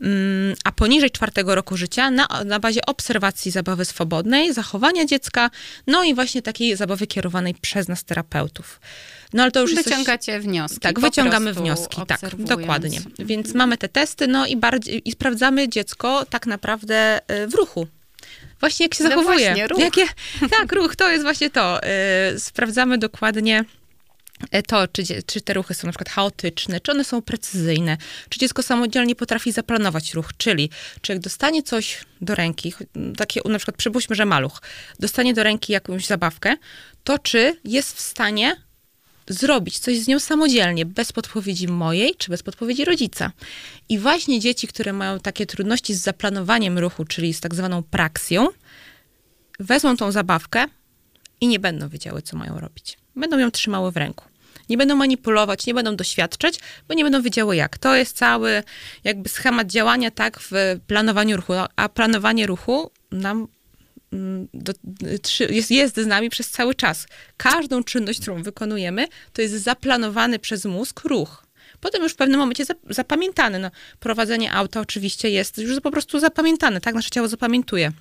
Mm, 0.01 0.55
a 0.63 0.71
poniżej 0.71 1.11
4 1.11 1.31
roku 1.45 1.77
życia 1.77 2.11
na, 2.11 2.27
na 2.45 2.59
bazie 2.59 2.85
obserwacji 2.85 3.51
zabawy 3.51 3.85
swobodnej, 3.85 4.53
zachowania 4.53 5.05
dziecka, 5.05 5.49
no 5.87 6.03
i 6.03 6.13
właśnie 6.15 6.41
takiej 6.41 6.75
zabawy 6.75 7.07
kierowanej 7.07 7.55
przez 7.61 7.87
nas 7.87 8.03
terapeutów. 8.03 8.79
No 9.33 9.43
ale 9.43 9.51
to 9.51 9.61
już 9.61 9.75
Wyciągacie 9.75 10.35
coś... 10.35 10.43
wnioski. 10.45 10.79
Tak, 10.79 10.99
wyciągamy 10.99 11.53
wnioski, 11.53 12.01
tak, 12.07 12.19
dokładnie. 12.37 13.01
Więc 13.19 13.53
mamy 13.53 13.77
te 13.77 13.89
testy, 13.89 14.27
no 14.27 14.45
i, 14.45 14.57
bardziej, 14.57 15.09
i 15.09 15.11
sprawdzamy 15.11 15.69
dziecko 15.69 16.25
tak 16.29 16.47
naprawdę 16.47 17.19
y, 17.31 17.47
w 17.47 17.53
ruchu. 17.53 17.87
Właśnie 18.59 18.85
jak 18.85 18.93
się 18.93 19.03
no 19.03 19.09
zachowuje. 19.09 19.45
Właśnie, 19.45 19.67
ruch. 19.67 19.79
Jakie, 19.79 20.05
tak, 20.57 20.71
ruch, 20.71 20.95
to 20.95 21.11
jest 21.11 21.23
właśnie 21.23 21.49
to. 21.49 21.81
Y, 22.35 22.39
sprawdzamy 22.39 22.97
dokładnie 22.97 23.65
y, 24.55 24.63
to, 24.63 24.87
czy, 24.87 25.03
czy 25.25 25.41
te 25.41 25.53
ruchy 25.53 25.73
są 25.73 25.87
na 25.87 25.91
przykład 25.91 26.09
chaotyczne, 26.09 26.79
czy 26.79 26.91
one 26.91 27.03
są 27.03 27.21
precyzyjne, 27.21 27.97
czy 28.29 28.39
dziecko 28.39 28.63
samodzielnie 28.63 29.15
potrafi 29.15 29.51
zaplanować 29.51 30.13
ruch, 30.13 30.29
czyli 30.37 30.69
czy 31.01 31.11
jak 31.11 31.21
dostanie 31.21 31.63
coś 31.63 31.97
do 32.21 32.35
ręki, 32.35 32.73
takie 33.17 33.41
na 33.45 33.57
przykład 33.57 33.77
przypuśćmy, 33.77 34.15
że 34.15 34.25
maluch, 34.25 34.61
dostanie 34.99 35.33
do 35.33 35.43
ręki 35.43 35.73
jakąś 35.73 36.05
zabawkę, 36.05 36.55
to 37.03 37.19
czy 37.19 37.59
jest 37.63 37.97
w 37.97 37.99
stanie 37.99 38.68
zrobić 39.29 39.79
coś 39.79 39.99
z 39.99 40.07
nią 40.07 40.19
samodzielnie, 40.19 40.85
bez 40.85 41.11
podpowiedzi 41.11 41.67
mojej 41.67 42.15
czy 42.15 42.29
bez 42.31 42.43
podpowiedzi 42.43 42.85
rodzica. 42.85 43.31
I 43.89 43.99
właśnie 43.99 44.39
dzieci, 44.39 44.67
które 44.67 44.93
mają 44.93 45.19
takie 45.19 45.45
trudności 45.45 45.93
z 45.93 46.01
zaplanowaniem 46.01 46.79
ruchu, 46.79 47.05
czyli 47.05 47.33
z 47.33 47.39
tak 47.39 47.55
zwaną 47.55 47.83
praksją, 47.83 48.47
wezmą 49.59 49.97
tą 49.97 50.11
zabawkę 50.11 50.65
i 51.41 51.47
nie 51.47 51.59
będą 51.59 51.89
wiedziały, 51.89 52.21
co 52.21 52.37
mają 52.37 52.59
robić. 52.59 52.97
Będą 53.15 53.37
ją 53.37 53.51
trzymały 53.51 53.91
w 53.91 53.97
ręku. 53.97 54.25
Nie 54.69 54.77
będą 54.77 54.95
manipulować, 54.95 55.65
nie 55.65 55.73
będą 55.73 55.95
doświadczać, 55.95 56.59
bo 56.87 56.93
nie 56.93 57.03
będą 57.03 57.21
wiedziały 57.21 57.55
jak. 57.55 57.77
To 57.77 57.95
jest 57.95 58.17
cały 58.17 58.63
jakby 59.03 59.29
schemat 59.29 59.67
działania 59.67 60.11
tak 60.11 60.39
w 60.39 60.51
planowaniu 60.87 61.37
ruchu. 61.37 61.53
A 61.75 61.89
planowanie 61.89 62.47
ruchu 62.47 62.91
nam 63.11 63.47
do, 64.53 64.73
jest, 65.49 65.71
jest 65.71 65.95
z 65.95 66.07
nami 66.07 66.29
przez 66.29 66.49
cały 66.49 66.75
czas. 66.75 67.07
Każdą 67.37 67.83
czynność, 67.83 68.21
którą 68.21 68.43
wykonujemy, 68.43 69.07
to 69.33 69.41
jest 69.41 69.53
zaplanowany 69.53 70.39
przez 70.39 70.65
mózg 70.65 71.01
ruch. 71.03 71.45
Potem 71.79 72.03
już 72.03 72.13
w 72.13 72.15
pewnym 72.15 72.39
momencie 72.39 72.63
zapamiętany. 72.89 73.59
No, 73.59 73.71
prowadzenie 73.99 74.53
auta 74.53 74.79
oczywiście 74.81 75.29
jest 75.29 75.57
już 75.57 75.79
po 75.79 75.91
prostu 75.91 76.19
zapamiętane, 76.19 76.81
tak? 76.81 76.95
Nasze 76.95 77.09
ciało 77.09 77.27
zapamiętuje. 77.27 77.91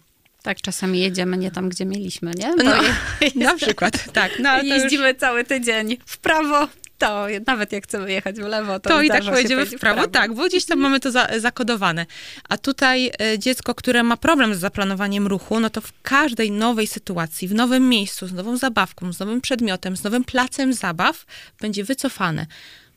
Tak, 0.42 0.61
czasami 0.61 1.01
jedziemy 1.01 1.37
nie 1.37 1.51
tam, 1.51 1.68
gdzie 1.68 1.85
mieliśmy, 1.85 2.33
nie? 2.37 2.57
Bo 2.57 2.62
no, 2.62 2.75
jest... 3.21 3.37
na 3.37 3.57
przykład, 3.57 4.12
tak. 4.12 4.33
No, 4.40 4.62
Jeździmy 4.62 5.09
już... 5.09 5.18
cały 5.18 5.44
tydzień 5.44 5.99
w 6.07 6.18
prawo, 6.18 6.68
to 6.98 7.26
nawet 7.46 7.72
jak 7.72 7.84
chcemy 7.84 8.12
jechać 8.12 8.37
w 8.37 8.42
lewo, 8.42 8.80
to, 8.80 8.90
to 8.90 9.02
i 9.02 9.08
tak 9.08 9.24
pojedziemy 9.24 9.66
w 9.66 9.68
prawo. 9.70 9.78
w 9.78 9.80
prawo. 9.80 10.06
Tak, 10.08 10.34
bo 10.34 10.46
gdzieś 10.46 10.64
tam 10.64 10.78
mamy 10.78 11.00
to 11.00 11.11
za, 11.11 11.28
zakodowane. 11.38 12.06
A 12.48 12.58
tutaj 12.58 13.11
e, 13.20 13.38
dziecko, 13.38 13.74
które 13.74 14.02
ma 14.02 14.16
problem 14.16 14.54
z 14.54 14.58
zaplanowaniem 14.58 15.26
ruchu, 15.26 15.61
no 15.61 15.70
to 15.70 15.80
w 15.80 15.92
każdej 16.02 16.50
nowej 16.50 16.87
sytuacji, 16.87 17.48
w 17.48 17.54
nowym 17.54 17.88
miejscu, 17.88 18.26
z 18.26 18.32
nową 18.32 18.56
zabawką, 18.56 19.12
z 19.12 19.18
nowym 19.18 19.40
przedmiotem, 19.40 19.96
z 19.96 20.04
nowym 20.04 20.24
placem 20.24 20.72
zabaw, 20.72 21.26
będzie 21.61 21.84
wycofane 21.84 22.46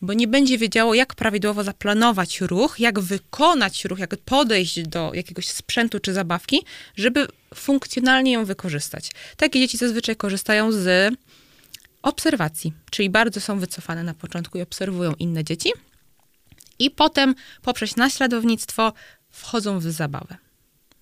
bo 0.02 0.14
nie 0.14 0.28
będzie 0.28 0.58
wiedziało, 0.58 0.94
jak 0.94 1.16
prawidłowo 1.16 1.64
zaplanować 1.64 2.42
ruch, 2.42 2.80
jak 2.80 3.00
wykonać 3.00 3.86
ruch, 3.86 4.00
jak 4.00 4.18
podejść 4.18 4.88
do 4.88 5.12
jakiegoś 5.14 5.48
sprzętu 5.48 6.00
czy 6.00 6.14
zabawki, 6.14 6.66
żeby 6.96 7.28
funkcjonalnie 7.56 8.32
ją 8.32 8.46
wykorzystać. 8.46 9.12
Takie 9.38 9.60
dzieci 9.60 9.78
zazwyczaj 9.78 10.16
korzystają 10.16 10.72
z 10.72 11.14
obserwacji, 12.02 12.74
czyli 12.92 13.10
bardzo 13.10 13.42
są 13.42 13.60
wycofane 13.60 14.04
na 14.04 14.14
początku 14.14 14.58
i 14.58 14.62
obserwują 14.62 15.14
inne 15.14 15.44
dzieci, 15.44 15.72
i 16.80 16.92
potem 16.92 17.36
poprzez 17.62 17.98
naśladownictwo 17.98 18.94
wchodzą 19.30 19.80
w 19.80 19.84
zabawę. 19.84 20.38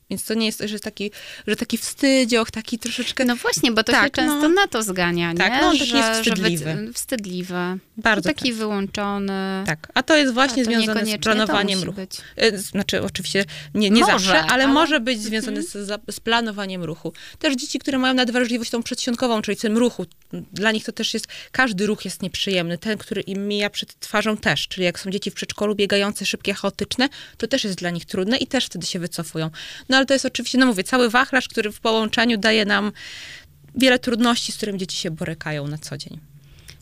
Więc 0.10 0.26
to 0.26 0.34
nie 0.34 0.46
jest, 0.46 0.64
że 0.66 0.80
taki, 0.80 1.12
że 1.48 1.56
taki 1.56 1.78
wstydzioch, 1.78 2.52
taki 2.52 2.80
troszeczkę... 2.80 3.26
No 3.26 3.36
właśnie, 3.36 3.72
bo 3.72 3.84
to 3.84 3.92
tak, 3.92 4.04
się 4.04 4.10
często 4.10 4.42
no, 4.42 4.50
na 4.50 4.68
to 4.68 4.84
zgania, 4.84 5.34
tak, 5.34 5.54
nie? 5.54 5.62
No, 5.62 5.72
taki 5.72 5.86
że, 5.86 5.98
jest 5.98 6.12
wstydliwy. 6.20 6.64
Że 6.88 6.94
wstydliwy. 6.94 7.80
Bardzo 7.98 8.30
Taki 8.30 8.50
tak. 8.50 8.58
wyłączony. 8.58 9.64
Tak, 9.66 9.88
a 9.94 10.04
to 10.04 10.16
jest 10.16 10.34
właśnie 10.34 10.66
to 10.66 10.72
związane 10.72 11.06
z 11.06 11.18
planowaniem 11.18 11.84
ruchu. 11.84 11.96
Być. 11.96 12.18
E, 12.36 12.58
znaczy, 12.58 13.02
oczywiście 13.02 13.46
nie, 13.74 13.90
nie 13.90 14.02
może, 14.02 14.12
zawsze, 14.12 14.40
ale, 14.40 14.50
ale, 14.50 14.68
może 14.68 15.00
być 15.00 15.22
związane 15.22 15.60
mhm. 15.60 15.86
z, 15.86 16.16
z, 16.16 16.20
planowaniem 16.20 16.84
ruchu. 16.84 17.14
Też 17.40 17.56
dzieci, 17.56 17.80
które 17.80 17.98
mają 17.98 18.14
nadwrażliwość 18.14 18.72
tą 18.72 18.84
przedsionkową, 18.84 19.42
czyli 19.42 19.58
tym 19.58 19.78
ruchu, 19.78 20.06
dla 20.54 20.72
nich 20.72 20.84
to 20.84 20.92
też 20.92 21.14
jest, 21.14 21.28
każdy 21.52 21.86
ruch 21.86 22.06
jest 22.06 22.22
nieprzyjemny. 22.22 22.78
Ten, 22.78 22.98
który 22.98 23.22
im 23.22 23.48
mija 23.48 23.70
przed 23.70 24.00
twarzą 24.00 24.38
też, 24.38 24.68
czyli 24.68 24.86
jak 24.86 25.00
są 25.00 25.10
dzieci 25.10 25.32
w 25.32 25.34
przedszkolu 25.34 25.76
biegające, 25.76 26.26
szybkie, 26.26 26.54
chaotyczne, 26.54 27.10
to 27.38 27.48
też 27.48 27.64
jest 27.64 27.78
dla 27.78 27.90
nich 27.90 28.06
trudne 28.06 28.38
i 28.38 28.48
też 28.48 28.66
wtedy 28.66 28.88
się 28.88 29.00
wycofują. 29.00 29.50
No 29.90 29.99
ale 30.00 30.06
to 30.06 30.14
jest 30.14 30.26
oczywiście, 30.26 30.58
no 30.58 30.66
mówię, 30.66 30.84
cały 30.84 31.10
wachlarz, 31.10 31.48
który 31.48 31.72
w 31.72 31.80
połączeniu 31.80 32.38
daje 32.38 32.66
nam 32.66 32.92
wiele 33.76 34.00
trudności, 34.00 34.52
z 34.52 34.58
którymi 34.58 34.80
dzieci 34.80 34.98
się 34.98 35.12
borykają 35.12 35.68
na 35.68 35.78
co 35.78 35.98
dzień. 35.98 36.20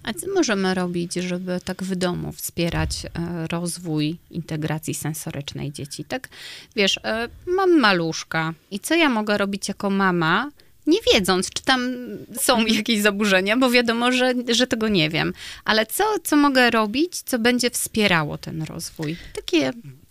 A 0.04 0.14
co 0.14 0.28
możemy 0.34 0.74
robić, 0.74 1.14
żeby 1.14 1.60
tak 1.66 1.84
w 1.84 1.96
domu 1.96 2.32
wspierać 2.32 3.06
e, 3.06 3.10
rozwój 3.48 4.18
integracji 4.32 4.94
sensorycznej 4.94 5.72
dzieci? 5.72 6.06
Tak, 6.06 6.30
wiesz, 6.76 7.00
e, 7.04 7.30
mam 7.48 7.80
maluszka 7.80 8.54
i 8.72 8.80
co 8.80 8.96
ja 8.96 9.10
mogę 9.10 9.38
robić 9.38 9.68
jako 9.68 9.90
mama, 9.90 10.52
nie 10.88 11.00
wiedząc, 11.14 11.50
czy 11.50 11.64
tam 11.64 11.96
są 12.40 12.66
jakieś 12.80 13.02
zaburzenia, 13.02 13.58
bo 13.58 13.70
wiadomo, 13.70 14.12
że, 14.12 14.34
że 14.48 14.68
tego 14.68 14.88
nie 14.88 15.10
wiem. 15.10 15.34
Ale 15.66 15.86
co, 15.86 16.04
co 16.24 16.36
mogę 16.36 16.72
robić, 16.72 17.22
co 17.22 17.40
będzie 17.40 17.70
wspierało 17.70 18.38
ten 18.38 18.64
rozwój? 18.64 19.16
Takie, 19.34 19.58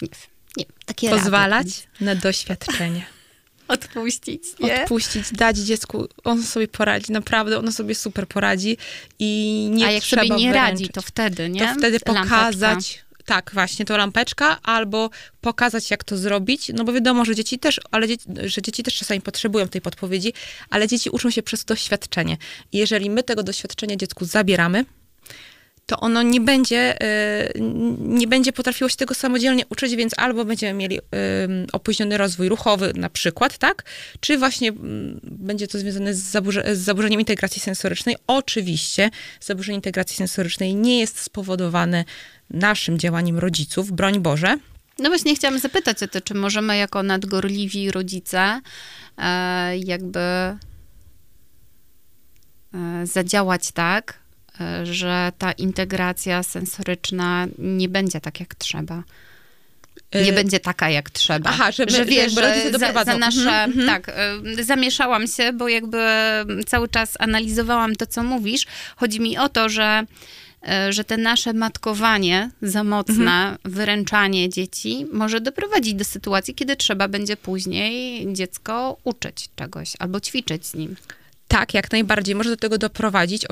nie 0.03 0.09
wiem, 0.09 0.36
nie, 0.57 0.64
takie 0.87 1.11
Pozwalać 1.11 1.66
rady. 1.66 2.05
na 2.05 2.14
doświadczenie. 2.14 3.07
Odpuścić, 3.69 4.42
nie? 4.61 4.83
Odpuścić, 4.83 5.33
dać 5.33 5.57
dziecku, 5.59 6.09
on 6.25 6.42
sobie 6.42 6.69
poradzi, 6.69 7.12
naprawdę, 7.12 7.59
ono 7.59 7.73
sobie 7.73 7.95
super 7.95 8.29
poradzi 8.29 8.77
i 9.19 9.69
nie 9.73 9.87
A 9.87 9.90
jak 9.90 10.03
trzeba 10.03 10.23
sobie 10.23 10.37
nie 10.37 10.49
wyręczyć. 10.49 10.71
radzi, 10.81 10.88
to 10.88 11.03
wtedy, 11.03 11.49
nie? 11.49 11.61
To 11.61 11.75
wtedy 11.79 12.01
pokazać, 12.01 12.61
Lampeczka. 12.61 13.25
tak, 13.25 13.51
właśnie, 13.55 13.85
to 13.85 13.97
lampeczka, 13.97 14.62
albo 14.62 15.11
pokazać, 15.40 15.90
jak 15.90 16.05
to 16.05 16.16
zrobić, 16.16 16.71
no 16.75 16.85
bo 16.85 16.92
wiadomo, 16.92 17.25
że 17.25 17.35
dzieci 17.35 17.59
też, 17.59 17.81
ale 17.90 18.09
dzieci, 18.09 18.25
że 18.45 18.62
dzieci 18.62 18.83
też 18.83 18.95
czasami 18.95 19.21
potrzebują 19.21 19.69
tej 19.69 19.81
podpowiedzi, 19.81 20.33
ale 20.71 20.88
dzieci 20.88 21.11
uczą 21.11 21.31
się 21.31 21.42
przez 21.42 21.64
doświadczenie. 21.64 22.37
I 22.73 22.79
jeżeli 22.79 23.11
my 23.11 23.23
tego 23.23 23.42
doświadczenia 23.42 23.97
dziecku 23.97 24.25
zabieramy, 24.25 24.85
to 25.87 26.01
ono 26.01 26.22
nie 26.22 26.40
będzie, 26.40 27.03
y, 27.03 27.61
nie 27.99 28.27
będzie 28.27 28.53
potrafiło 28.53 28.90
się 28.90 28.96
tego 28.96 29.14
samodzielnie 29.14 29.66
uczyć, 29.70 29.96
więc 29.96 30.12
albo 30.16 30.44
będziemy 30.44 30.79
mieli 30.79 31.01
opóźniony 31.72 32.18
rozwój 32.18 32.49
ruchowy 32.49 32.92
na 32.94 33.11
przykład, 33.11 33.59
tak? 33.59 33.85
Czy 34.20 34.38
właśnie 34.38 34.72
będzie 35.22 35.68
to 35.68 35.79
związane 35.79 36.14
z, 36.14 36.18
zaburze, 36.18 36.77
z 36.77 36.79
zaburzeniem 36.79 37.20
integracji 37.20 37.61
sensorycznej. 37.61 38.16
Oczywiście 38.27 39.11
zaburzenie 39.40 39.77
integracji 39.77 40.16
sensorycznej 40.16 40.75
nie 40.75 41.01
jest 41.01 41.20
spowodowane 41.20 42.05
naszym 42.51 42.99
działaniem 42.99 43.38
rodziców, 43.38 43.92
broń 43.92 44.20
Boże. 44.20 44.57
No 44.99 45.09
właśnie 45.09 45.37
chciałam 45.37 45.59
zapytać 45.59 46.03
o 46.03 46.09
to, 46.09 46.20
czy 46.20 46.35
możemy 46.35 46.77
jako 46.77 47.03
nadgorliwi 47.03 47.90
rodzice 47.90 48.61
e, 49.18 49.79
jakby 49.79 50.20
e, 50.20 50.57
zadziałać 53.05 53.72
tak, 53.72 54.26
że 54.83 55.33
ta 55.38 55.53
integracja 55.53 56.42
sensoryczna 56.42 57.47
nie 57.59 57.88
będzie 57.88 58.21
tak 58.21 58.40
jak 58.40 58.55
trzeba. 58.55 59.03
Nie 60.14 60.31
y, 60.31 60.33
będzie 60.33 60.61
taka 60.61 60.90
jak 60.90 61.11
trzeba. 61.11 61.51
Aha, 61.51 61.73
żeby, 61.73 61.92
że 61.92 62.05
wiesz, 62.05 62.33
że 62.35 62.79
za, 62.79 63.05
za 63.05 63.19
nasze, 63.19 63.51
mm 63.51 63.73
-hmm. 63.73 63.87
tak, 63.87 64.12
y, 64.59 64.64
zamieszałam 64.64 65.27
się, 65.27 65.53
bo 65.53 65.69
jakby 65.69 65.99
cały 66.66 66.88
czas 66.88 67.14
analizowałam 67.19 67.97
to, 67.97 68.07
co 68.07 68.23
mówisz. 68.23 68.66
Chodzi 68.97 69.21
mi 69.21 69.38
o 69.38 69.49
to, 69.49 69.69
że 69.69 70.05
y, 70.88 70.92
że 70.92 71.05
te 71.05 71.16
nasze 71.16 71.53
matkowanie 71.53 72.51
za 72.62 72.85
mocne, 72.85 73.14
mhm. 73.14 73.57
wyręczanie 73.64 74.49
dzieci 74.49 75.07
może 75.12 75.40
doprowadzić 75.40 75.95
do 75.95 76.05
sytuacji, 76.05 76.55
kiedy 76.55 76.77
trzeba 76.77 77.09
będzie 77.09 77.37
później 77.37 78.27
dziecko 78.33 78.97
uczyć 79.05 79.49
czegoś 79.57 79.92
albo 79.99 80.21
ćwiczyć 80.21 80.66
z 80.66 80.75
nim. 80.75 80.97
Tak, 81.49 81.75
jak 81.75 81.93
najbardziej. 81.93 82.35
Może 82.35 82.51
do 82.51 82.57
tego 82.57 82.79
doprowadzić. 82.79 83.45
E, 83.45 83.49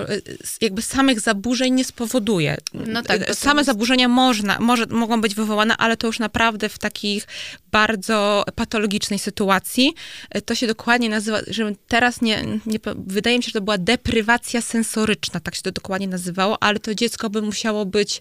jakby 0.60 0.82
samych 0.82 1.20
zaburzeń 1.20 1.74
nie 1.74 1.84
spowoduje. 1.84 2.56
No 2.74 3.02
tak, 3.02 3.34
Same 3.34 3.60
jest... 3.60 3.66
zaburzenia 3.66 4.08
można, 4.08 4.58
może, 4.60 4.86
mogą 4.86 5.20
być 5.20 5.34
wywołane, 5.34 5.76
ale 5.76 5.96
to 5.96 6.06
już 6.06 6.18
naprawdę 6.18 6.68
w 6.68 6.78
takich 6.78 7.26
bardzo 7.72 8.44
patologicznej 8.54 9.18
sytuacji. 9.18 9.94
E, 10.30 10.42
to 10.42 10.54
się 10.54 10.66
dokładnie 10.66 11.08
nazywa, 11.08 11.40
że 11.46 11.72
teraz 11.88 12.20
nie, 12.20 12.44
nie, 12.66 12.78
wydaje 13.06 13.36
mi 13.36 13.42
się, 13.42 13.48
że 13.48 13.52
to 13.52 13.64
była 13.64 13.78
deprywacja 13.78 14.60
sensoryczna, 14.60 15.40
tak 15.40 15.54
się 15.54 15.62
to 15.62 15.72
dokładnie 15.72 16.08
nazywało, 16.08 16.62
ale 16.62 16.78
to 16.78 16.94
dziecko 16.94 17.30
by 17.30 17.42
musiało 17.42 17.86
być 17.86 18.20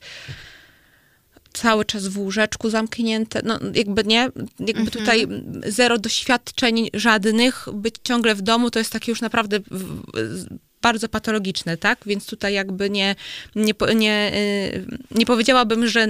cały 1.54 1.86
czas 1.86 2.08
w 2.08 2.18
łóżeczku 2.18 2.70
zamknięte, 2.70 3.42
no 3.44 3.60
jakby 3.74 4.04
nie, 4.04 4.30
jakby 4.60 4.82
mhm. 4.82 4.88
tutaj 4.88 5.28
zero 5.68 5.98
doświadczeń 5.98 6.90
żadnych, 6.94 7.66
być 7.74 7.96
ciągle 8.04 8.36
w 8.36 8.42
domu 8.42 8.72
to 8.72 8.80
jest 8.80 8.92
takie 8.92 9.12
już 9.12 9.22
naprawdę 9.22 9.60
bardzo 10.82 11.10
patologiczne, 11.10 11.78
tak? 11.78 12.00
Więc 12.06 12.26
tutaj 12.26 12.54
jakby 12.54 12.90
nie, 12.90 13.16
nie, 13.56 13.74
nie, 13.96 14.32
y, 14.36 14.86
nie 15.12 15.26
powiedziałabym, 15.26 15.88
że 15.88 16.08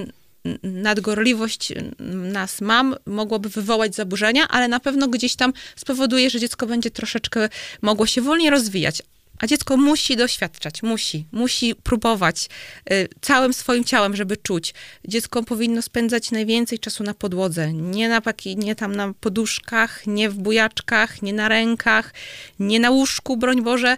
nadgorliwość 0.64 1.74
nas 2.14 2.62
mam 2.62 2.96
mogłoby 3.06 3.50
wywołać 3.50 3.96
zaburzenia, 3.96 4.48
ale 4.48 4.68
na 4.68 4.80
pewno 4.80 5.08
gdzieś 5.08 5.36
tam 5.36 5.54
spowoduje, 5.76 6.30
że 6.30 6.40
dziecko 6.40 6.68
będzie 6.68 6.92
troszeczkę 6.92 7.50
mogło 7.82 8.06
się 8.06 8.22
wolniej 8.22 8.50
rozwijać. 8.50 9.04
A 9.44 9.48
dziecko 9.48 9.78
musi 9.78 10.16
doświadczać, 10.16 10.84
musi, 10.84 11.26
musi 11.32 11.76
próbować 11.76 12.50
y, 12.92 13.08
całym 13.22 13.54
swoim 13.54 13.84
ciałem, 13.84 14.16
żeby 14.16 14.38
czuć. 14.38 14.74
Dziecko 15.08 15.44
powinno 15.44 15.82
spędzać 15.82 16.32
najwięcej 16.32 16.80
czasu 16.80 17.04
na 17.04 17.14
podłodze, 17.14 17.74
nie, 17.74 18.10
na, 18.10 18.22
nie 18.56 18.76
tam 18.76 18.96
na 18.96 19.14
poduszkach, 19.20 20.08
nie 20.08 20.30
w 20.30 20.34
bujaczkach, 20.36 21.22
nie 21.22 21.34
na 21.34 21.50
rękach, 21.50 22.14
nie 22.60 22.80
na 22.80 22.90
łóżku, 22.90 23.38
broń 23.38 23.62
Boże, 23.62 23.98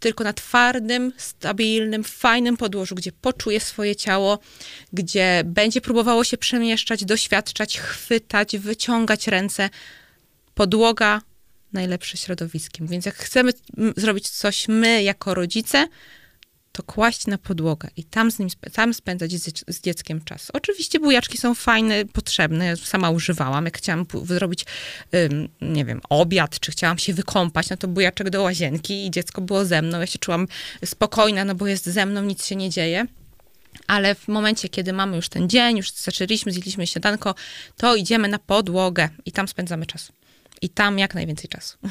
tylko 0.00 0.24
na 0.24 0.32
twardym, 0.32 1.12
stabilnym, 1.16 2.04
fajnym 2.04 2.56
podłożu, 2.56 2.94
gdzie 2.94 3.12
poczuje 3.12 3.60
swoje 3.60 3.96
ciało, 3.96 4.38
gdzie 4.92 5.42
będzie 5.44 5.80
próbowało 5.80 6.24
się 6.24 6.38
przemieszczać, 6.38 7.04
doświadczać, 7.04 7.78
chwytać, 7.78 8.58
wyciągać 8.58 9.26
ręce. 9.26 9.70
Podłoga 10.54 11.20
najlepsze 11.72 12.16
środowiskiem. 12.16 12.86
Więc 12.86 13.06
jak 13.06 13.14
chcemy 13.14 13.52
zrobić 13.96 14.28
coś 14.28 14.68
my 14.68 15.02
jako 15.02 15.34
rodzice, 15.34 15.88
to 16.78 16.82
kłaść 16.82 17.26
na 17.26 17.38
podłogę 17.38 17.88
i 17.96 18.04
tam, 18.04 18.30
z 18.30 18.38
nim, 18.38 18.48
tam 18.72 18.94
spędzać 18.94 19.32
z, 19.32 19.80
dzieckiem 19.80 20.24
czas. 20.24 20.50
Oczywiście 20.52 21.00
bujaczki 21.00 21.38
są 21.38 21.54
fajne, 21.54 22.04
potrzebne. 22.04 22.66
Ja 22.66 22.76
sama 22.76 23.10
używałam. 23.10 23.64
Jak 23.64 23.78
chciałam 23.78 24.06
zrobić, 24.24 24.64
ym, 25.14 25.48
nie 25.60 25.84
wiem, 25.84 26.00
obiad, 26.08 26.60
czy 26.60 26.72
chciałam 26.72 26.98
się 26.98 27.14
wykąpać, 27.14 27.70
no 27.70 27.76
to 27.76 27.88
bujaczek 27.88 28.30
do 28.30 28.42
łazienki 28.42 29.06
i 29.06 29.10
dziecko 29.10 29.40
było 29.40 29.64
ze 29.64 29.82
mną. 29.82 30.00
Ja 30.00 30.06
się 30.06 30.18
czułam 30.18 30.48
spokojna, 30.84 31.44
no 31.44 31.54
bo 31.54 31.66
jest 31.66 31.86
ze 31.86 32.06
mną, 32.06 32.22
nic 32.22 32.46
się 32.46 32.56
nie 32.56 32.70
dzieje. 32.70 33.06
Ale 33.86 34.14
w 34.14 34.28
momencie, 34.28 34.68
kiedy 34.68 34.92
mamy 34.92 35.16
już 35.16 35.28
ten 35.28 35.48
dzień, 35.48 35.76
już 35.76 35.92
zaczęliśmy, 35.92 36.52
zjedliśmy 36.52 36.86
śniadanko, 36.86 37.34
to 37.76 37.96
idziemy 37.96 38.28
na 38.28 38.38
podłogę 38.38 39.08
i 39.26 39.32
tam 39.32 39.48
spędzamy 39.48 39.86
czas. 39.86 40.12
I 40.62 40.68
tam 40.68 40.98
jak 40.98 41.14
najwięcej 41.14 41.48
czasu. 41.48 41.78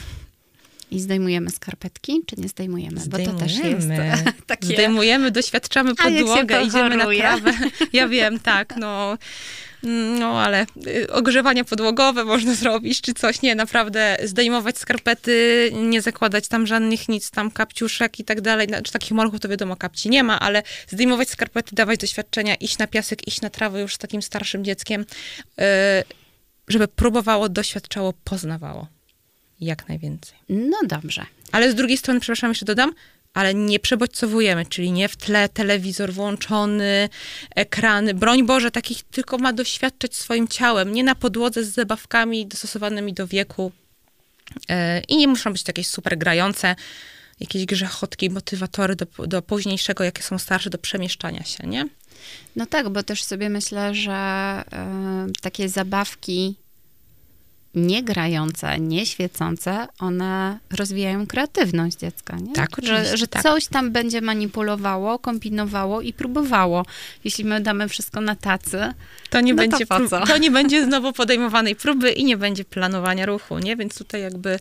I 0.91 0.99
zdejmujemy 0.99 1.49
skarpetki, 1.49 2.21
czy 2.25 2.35
nie 2.37 2.49
zdejmujemy? 2.49 2.99
zdejmujemy. 2.99 3.33
Bo 3.33 3.39
to 3.39 3.45
też 3.45 3.57
jest 3.57 3.87
takie... 4.47 4.67
Zdejmujemy, 4.67 5.31
doświadczamy 5.31 5.95
podłogę, 5.95 6.63
idziemy 6.63 6.97
na 6.97 7.05
trawę. 7.15 7.53
Ja 7.93 8.07
wiem, 8.07 8.39
tak, 8.53 8.73
no... 8.77 9.17
No, 10.19 10.41
ale 10.41 10.65
y, 10.87 11.11
ogrzewania 11.11 11.63
podłogowe 11.63 12.25
można 12.25 12.53
zrobić, 12.53 13.01
czy 13.01 13.13
coś. 13.13 13.41
Nie, 13.41 13.55
naprawdę 13.55 14.17
zdejmować 14.23 14.77
skarpety, 14.77 15.71
nie 15.73 16.01
zakładać 16.01 16.47
tam 16.47 16.67
żadnych 16.67 17.09
nic, 17.09 17.31
tam 17.31 17.51
kapciuszek 17.51 18.19
i 18.19 18.23
tak 18.23 18.41
dalej. 18.41 18.67
Znaczy 18.67 18.91
takich 18.91 19.11
morchów 19.11 19.39
to 19.39 19.49
wiadomo, 19.49 19.75
kapci 19.75 20.09
nie 20.09 20.23
ma, 20.23 20.39
ale 20.39 20.63
zdejmować 20.87 21.29
skarpety, 21.29 21.75
dawać 21.75 21.99
doświadczenia, 21.99 22.55
iść 22.55 22.77
na 22.77 22.87
piasek, 22.87 23.27
iść 23.27 23.41
na 23.41 23.49
trawę 23.49 23.81
już 23.81 23.95
z 23.95 23.97
takim 23.97 24.21
starszym 24.21 24.65
dzieckiem, 24.65 25.01
y, 25.01 25.63
żeby 26.67 26.87
próbowało, 26.87 27.49
doświadczało, 27.49 28.13
poznawało 28.23 28.87
jak 29.61 29.87
najwięcej. 29.87 30.37
No 30.49 30.77
dobrze. 30.83 31.25
Ale 31.51 31.71
z 31.71 31.75
drugiej 31.75 31.97
strony, 31.97 32.19
przepraszam, 32.19 32.51
jeszcze 32.51 32.65
dodam, 32.65 32.93
ale 33.33 33.53
nie 33.53 33.79
przebodźcowujemy, 33.79 34.65
czyli 34.65 34.91
nie 34.91 35.09
w 35.09 35.15
tle 35.15 35.49
telewizor 35.49 36.13
włączony, 36.13 37.09
ekrany. 37.55 38.13
Broń 38.13 38.45
Boże, 38.45 38.71
takich 38.71 39.03
tylko 39.03 39.37
ma 39.37 39.53
doświadczać 39.53 40.15
swoim 40.15 40.47
ciałem, 40.47 40.93
nie 40.93 41.03
na 41.03 41.15
podłodze 41.15 41.63
z 41.63 41.73
zabawkami 41.73 42.47
dostosowanymi 42.47 43.13
do 43.13 43.27
wieku. 43.27 43.71
E, 44.69 44.99
I 44.99 45.17
nie 45.17 45.27
muszą 45.27 45.53
być 45.53 45.67
jakieś 45.67 45.87
super 45.87 46.17
grające, 46.17 46.75
jakieś 47.39 47.65
grzechotki, 47.65 48.29
motywatory 48.29 48.95
do, 48.95 49.05
do 49.27 49.41
późniejszego, 49.41 50.03
jakie 50.03 50.23
są 50.23 50.39
starsze, 50.39 50.69
do 50.69 50.77
przemieszczania 50.77 51.43
się, 51.43 51.67
nie? 51.67 51.85
No 52.55 52.65
tak, 52.65 52.89
bo 52.89 53.03
też 53.03 53.23
sobie 53.23 53.49
myślę, 53.49 53.95
że 53.95 54.63
y, 55.27 55.41
takie 55.41 55.69
zabawki 55.69 56.55
nie 57.77 58.03
grające, 58.03 58.79
nie 58.79 59.05
świecące, 59.05 59.87
one 59.99 60.59
rozwijają 60.77 61.27
kreatywność 61.27 61.97
dziecka, 61.97 62.37
nie? 62.37 62.53
Tak, 62.53 62.69
oczywiście. 62.71 63.05
Że, 63.05 63.17
że 63.17 63.27
tak. 63.27 63.43
coś 63.43 63.67
tam 63.67 63.91
będzie 63.91 64.21
manipulowało, 64.21 65.19
kombinowało 65.19 66.01
i 66.01 66.13
próbowało. 66.13 66.85
Jeśli 67.23 67.45
my 67.45 67.61
damy 67.61 67.89
wszystko 67.89 68.21
na 68.21 68.35
tacy, 68.35 68.93
to 69.29 69.41
nie, 69.41 69.53
no 69.53 69.57
będzie, 69.57 69.85
to, 69.85 69.97
prób, 69.97 70.09
to 70.27 70.37
nie 70.37 70.51
będzie 70.51 70.85
znowu 70.85 71.13
podejmowanej 71.13 71.75
próby 71.75 72.11
i 72.11 72.23
nie 72.25 72.37
będzie 72.37 72.65
planowania 72.65 73.25
ruchu, 73.25 73.59
nie? 73.59 73.75
Więc 73.75 73.97
tutaj 73.97 74.21
jakby 74.21 74.59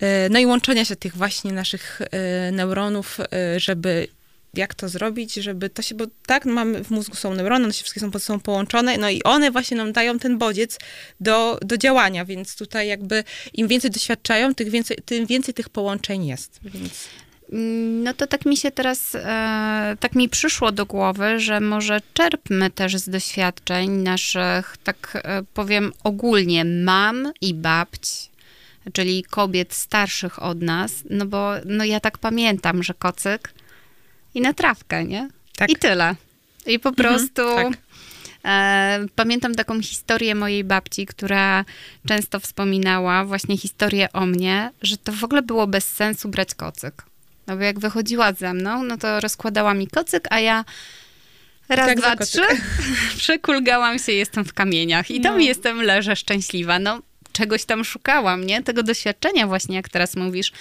e, 0.00 0.28
no 0.28 0.38
i 0.38 0.46
łączenia 0.46 0.84
się 0.84 0.96
tych 0.96 1.16
właśnie 1.16 1.52
naszych 1.52 2.00
e, 2.10 2.52
neuronów, 2.52 3.18
żeby 3.56 4.08
jak 4.54 4.74
to 4.74 4.88
zrobić, 4.88 5.34
żeby 5.34 5.70
to 5.70 5.82
się, 5.82 5.94
bo 5.94 6.04
tak, 6.26 6.44
mamy 6.44 6.84
w 6.84 6.90
mózgu 6.90 7.16
są 7.16 7.34
neurony, 7.34 7.64
one 7.64 7.74
się 7.74 7.84
wszystkie 7.84 8.00
są, 8.00 8.18
są 8.18 8.40
połączone, 8.40 8.98
no 8.98 9.10
i 9.10 9.22
one 9.22 9.50
właśnie 9.50 9.76
nam 9.76 9.92
dają 9.92 10.18
ten 10.18 10.38
bodziec 10.38 10.78
do, 11.20 11.58
do 11.62 11.78
działania, 11.78 12.24
więc 12.24 12.56
tutaj 12.56 12.88
jakby 12.88 13.24
im 13.52 13.68
więcej 13.68 13.90
doświadczają, 13.90 14.54
tych 14.54 14.70
więcej, 14.70 14.96
tym 15.04 15.26
więcej 15.26 15.54
tych 15.54 15.68
połączeń 15.68 16.26
jest, 16.26 16.60
więc... 16.64 17.08
No 18.04 18.14
to 18.14 18.26
tak 18.26 18.46
mi 18.46 18.56
się 18.56 18.70
teraz, 18.70 19.14
e, 19.14 19.96
tak 20.00 20.14
mi 20.14 20.28
przyszło 20.28 20.72
do 20.72 20.86
głowy, 20.86 21.40
że 21.40 21.60
może 21.60 22.00
czerpmy 22.14 22.70
też 22.70 22.96
z 22.96 23.08
doświadczeń 23.08 23.90
naszych, 23.90 24.76
tak 24.84 25.22
e, 25.24 25.42
powiem 25.54 25.92
ogólnie, 26.04 26.64
mam 26.64 27.32
i 27.40 27.54
babć, 27.54 28.30
czyli 28.92 29.24
kobiet 29.24 29.74
starszych 29.74 30.42
od 30.42 30.62
nas, 30.62 30.92
no 31.10 31.26
bo 31.26 31.52
no 31.64 31.84
ja 31.84 32.00
tak 32.00 32.18
pamiętam, 32.18 32.82
że 32.82 32.94
kocyk 32.94 33.52
i 34.34 34.40
na 34.40 34.52
trawkę, 34.52 35.04
nie? 35.04 35.28
Tak. 35.56 35.70
I 35.70 35.76
tyle. 35.76 36.14
I 36.66 36.78
po 36.78 36.88
mhm, 36.88 36.94
prostu... 37.08 37.42
tak. 37.56 37.72
E, 38.44 39.06
pamiętam 39.14 39.54
taką 39.54 39.82
historię 39.82 40.34
mojej 40.34 40.64
babci, 40.64 41.06
która 41.06 41.64
często 42.08 42.40
wspominała 42.40 43.24
właśnie 43.24 43.56
historię 43.56 44.12
o 44.12 44.26
mnie, 44.26 44.70
że 44.82 44.96
to 44.96 45.12
w 45.12 45.24
ogóle 45.24 45.42
było 45.42 45.66
bez 45.66 45.84
sensu 45.84 46.28
brać 46.28 46.54
kocyk. 46.54 47.02
No 47.46 47.56
bo 47.56 47.62
jak 47.62 47.78
wychodziła 47.78 48.32
ze 48.32 48.54
mną, 48.54 48.82
no 48.82 48.96
to 48.98 49.20
rozkładała 49.20 49.74
mi 49.74 49.86
kocyk, 49.86 50.28
a 50.30 50.40
ja 50.40 50.64
raz, 51.68 51.86
tak 51.86 51.98
dwa, 51.98 52.16
trzy, 52.16 52.42
przekulgałam 53.18 53.98
się, 53.98 54.12
jestem 54.12 54.44
w 54.44 54.52
kamieniach 54.52 55.10
i 55.10 55.20
tam 55.20 55.34
no. 55.34 55.40
jestem, 55.40 55.82
leżę 55.82 56.16
szczęśliwa. 56.16 56.78
No 56.78 57.02
czegoś 57.32 57.64
tam 57.64 57.84
szukałam, 57.84 58.46
nie? 58.46 58.62
Tego 58.62 58.82
doświadczenia 58.82 59.46
właśnie, 59.46 59.76
jak 59.76 59.88
teraz 59.88 60.16
mówisz. 60.16 60.52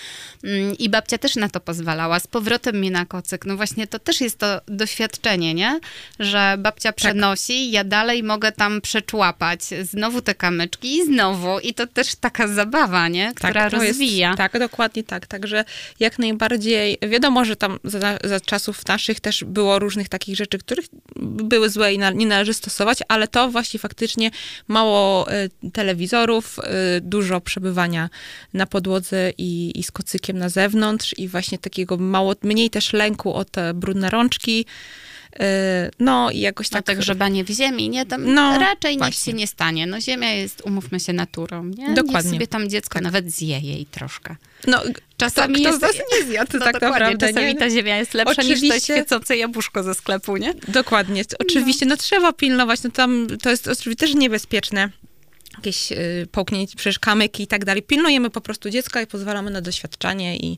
Mm, 0.44 0.78
I 0.78 0.90
babcia 0.90 1.18
też 1.18 1.36
na 1.36 1.50
to 1.50 1.60
pozwalała. 1.60 2.20
Z 2.20 2.28
powrotem 2.28 2.76
mnie 2.76 2.92
na 2.92 3.06
kocyk. 3.06 3.46
No 3.46 3.58
właśnie 3.58 3.88
to 3.88 4.00
też 4.00 4.22
jest 4.22 4.38
to 4.38 4.62
doświadczenie, 4.68 5.54
nie? 5.54 5.80
Że 6.20 6.56
babcia 6.60 6.90
tak. 6.90 6.96
przenosi, 6.96 7.66
tak. 7.66 7.74
ja 7.74 7.84
dalej 7.84 8.24
mogę 8.24 8.52
tam 8.52 8.82
przeczłapać 8.82 9.62
znowu 9.82 10.22
te 10.22 10.36
kamyczki 10.36 10.98
i 10.98 11.06
znowu. 11.06 11.60
I 11.60 11.74
to 11.74 11.88
też 11.88 12.16
taka 12.16 12.48
zabawa, 12.48 13.08
nie? 13.08 13.34
Która 13.36 13.54
tak, 13.54 13.74
rozwija. 13.74 14.28
Jest, 14.28 14.38
tak, 14.38 14.60
dokładnie 14.60 15.04
tak. 15.04 15.28
Także 15.28 15.66
jak 16.00 16.20
najbardziej, 16.20 16.98
wiadomo, 17.10 17.46
że 17.46 17.56
tam 17.56 17.80
za, 17.84 18.18
za 18.24 18.40
czasów 18.40 18.88
naszych 18.88 19.20
też 19.20 19.44
było 19.44 19.80
różnych 19.80 20.10
takich 20.10 20.36
rzeczy, 20.36 20.58
których 20.58 20.86
były 21.22 21.70
złe 21.70 21.94
i 21.94 21.98
na, 21.98 22.10
nie 22.10 22.26
należy 22.26 22.54
stosować, 22.54 22.98
ale 23.08 23.28
to 23.28 23.50
właśnie 23.50 23.80
faktycznie 23.80 24.32
mało 24.68 25.32
y, 25.34 25.72
telewizorów, 25.74 26.60
dużo 27.02 27.42
przebywania 27.42 28.10
na 28.54 28.66
podłodze 28.66 29.32
i, 29.38 29.80
i 29.80 29.84
z 29.84 29.92
kocykiem 29.92 30.38
na 30.38 30.50
zewnątrz 30.50 31.16
i 31.18 31.28
właśnie 31.28 31.58
takiego 31.58 31.98
mało, 31.98 32.36
mniej 32.44 32.70
też 32.70 32.94
lęku 32.94 33.34
o 33.34 33.46
te 33.46 33.74
brudne 33.74 34.10
rączki. 34.10 34.66
Y, 35.36 35.92
no 36.00 36.32
i 36.32 36.40
jakoś 36.40 36.70
tak... 36.70 36.82
No 36.82 36.84
tak 36.84 36.98
grzebanie 36.98 37.44
w 37.44 37.50
ziemi, 37.50 37.90
nie? 37.90 38.06
Tam 38.06 38.34
no, 38.34 38.60
raczej 38.60 38.98
właśnie. 38.98 39.12
nic 39.12 39.26
się 39.26 39.34
nie 39.34 39.48
stanie. 39.48 39.88
No 39.88 40.02
ziemia 40.02 40.34
jest, 40.34 40.62
umówmy 40.66 41.00
się, 41.00 41.14
naturą, 41.14 41.64
nie? 41.64 41.94
Dokładnie. 41.94 42.32
Niech 42.32 42.40
sobie 42.40 42.48
tam 42.48 42.70
dziecko 42.70 42.94
tak. 42.94 43.04
nawet 43.04 43.32
zje 43.32 43.60
jej 43.60 43.86
troszkę. 43.86 44.36
No, 44.68 44.82
czasami 45.18 45.62
kto, 45.62 45.78
kto 45.78 45.88
jest... 45.88 46.02
nie 46.20 46.26
zjadł, 46.28 46.58
no, 46.60 46.66
tak 46.72 46.82
naprawdę. 46.82 47.28
Czasami 47.28 47.46
nie? 47.46 47.56
ta 47.56 47.70
ziemia 47.70 47.98
jest 47.98 48.14
lepsza 48.14 48.42
Oczywiście. 48.42 48.68
niż 48.68 48.76
to 48.76 48.94
świecące 48.94 49.38
jabłuszko 49.38 49.84
ze 49.84 49.94
sklepu, 49.94 50.38
nie? 50.38 50.54
Dokładnie. 50.68 51.24
Oczywiście, 51.40 51.86
no, 51.86 51.90
no 51.90 51.98
trzeba 51.98 52.34
pilnować, 52.34 52.84
no 52.84 52.90
tam 52.90 53.28
to 53.44 53.50
jest 53.50 53.68
oczywiście 53.68 54.06
też 54.06 54.16
niebezpieczne 54.16 54.90
jakieś 55.56 55.92
y, 55.92 56.28
połknięcie, 56.32 56.76
przecież 56.78 57.00
kamyki 57.00 57.44
i 57.44 57.48
tak 57.48 57.66
dalej. 57.66 57.84
Pilnujemy 57.84 58.30
po 58.30 58.42
prostu 58.42 58.70
dziecka 58.70 59.02
i 59.02 59.08
pozwalamy 59.08 59.52
na 59.52 59.62
doświadczanie 59.62 60.38
i 60.38 60.58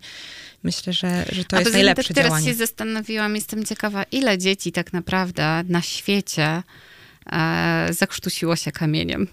myślę, 0.64 0.94
że, 0.94 1.26
że 1.32 1.46
to 1.46 1.58
A 1.58 1.60
jest 1.60 1.74
najlepsze 1.74 2.08
tak 2.08 2.16
teraz 2.16 2.30
działanie. 2.30 2.46
Teraz 2.46 2.58
się 2.58 2.66
zastanowiłam, 2.66 3.36
jestem 3.36 3.66
ciekawa, 3.66 4.04
ile 4.04 4.38
dzieci 4.38 4.72
tak 4.72 4.94
naprawdę 4.94 5.64
na 5.68 5.82
świecie 5.82 6.64
e, 7.32 7.88
zakrztusiło 7.92 8.56
się 8.56 8.72
kamieniem. 8.72 9.28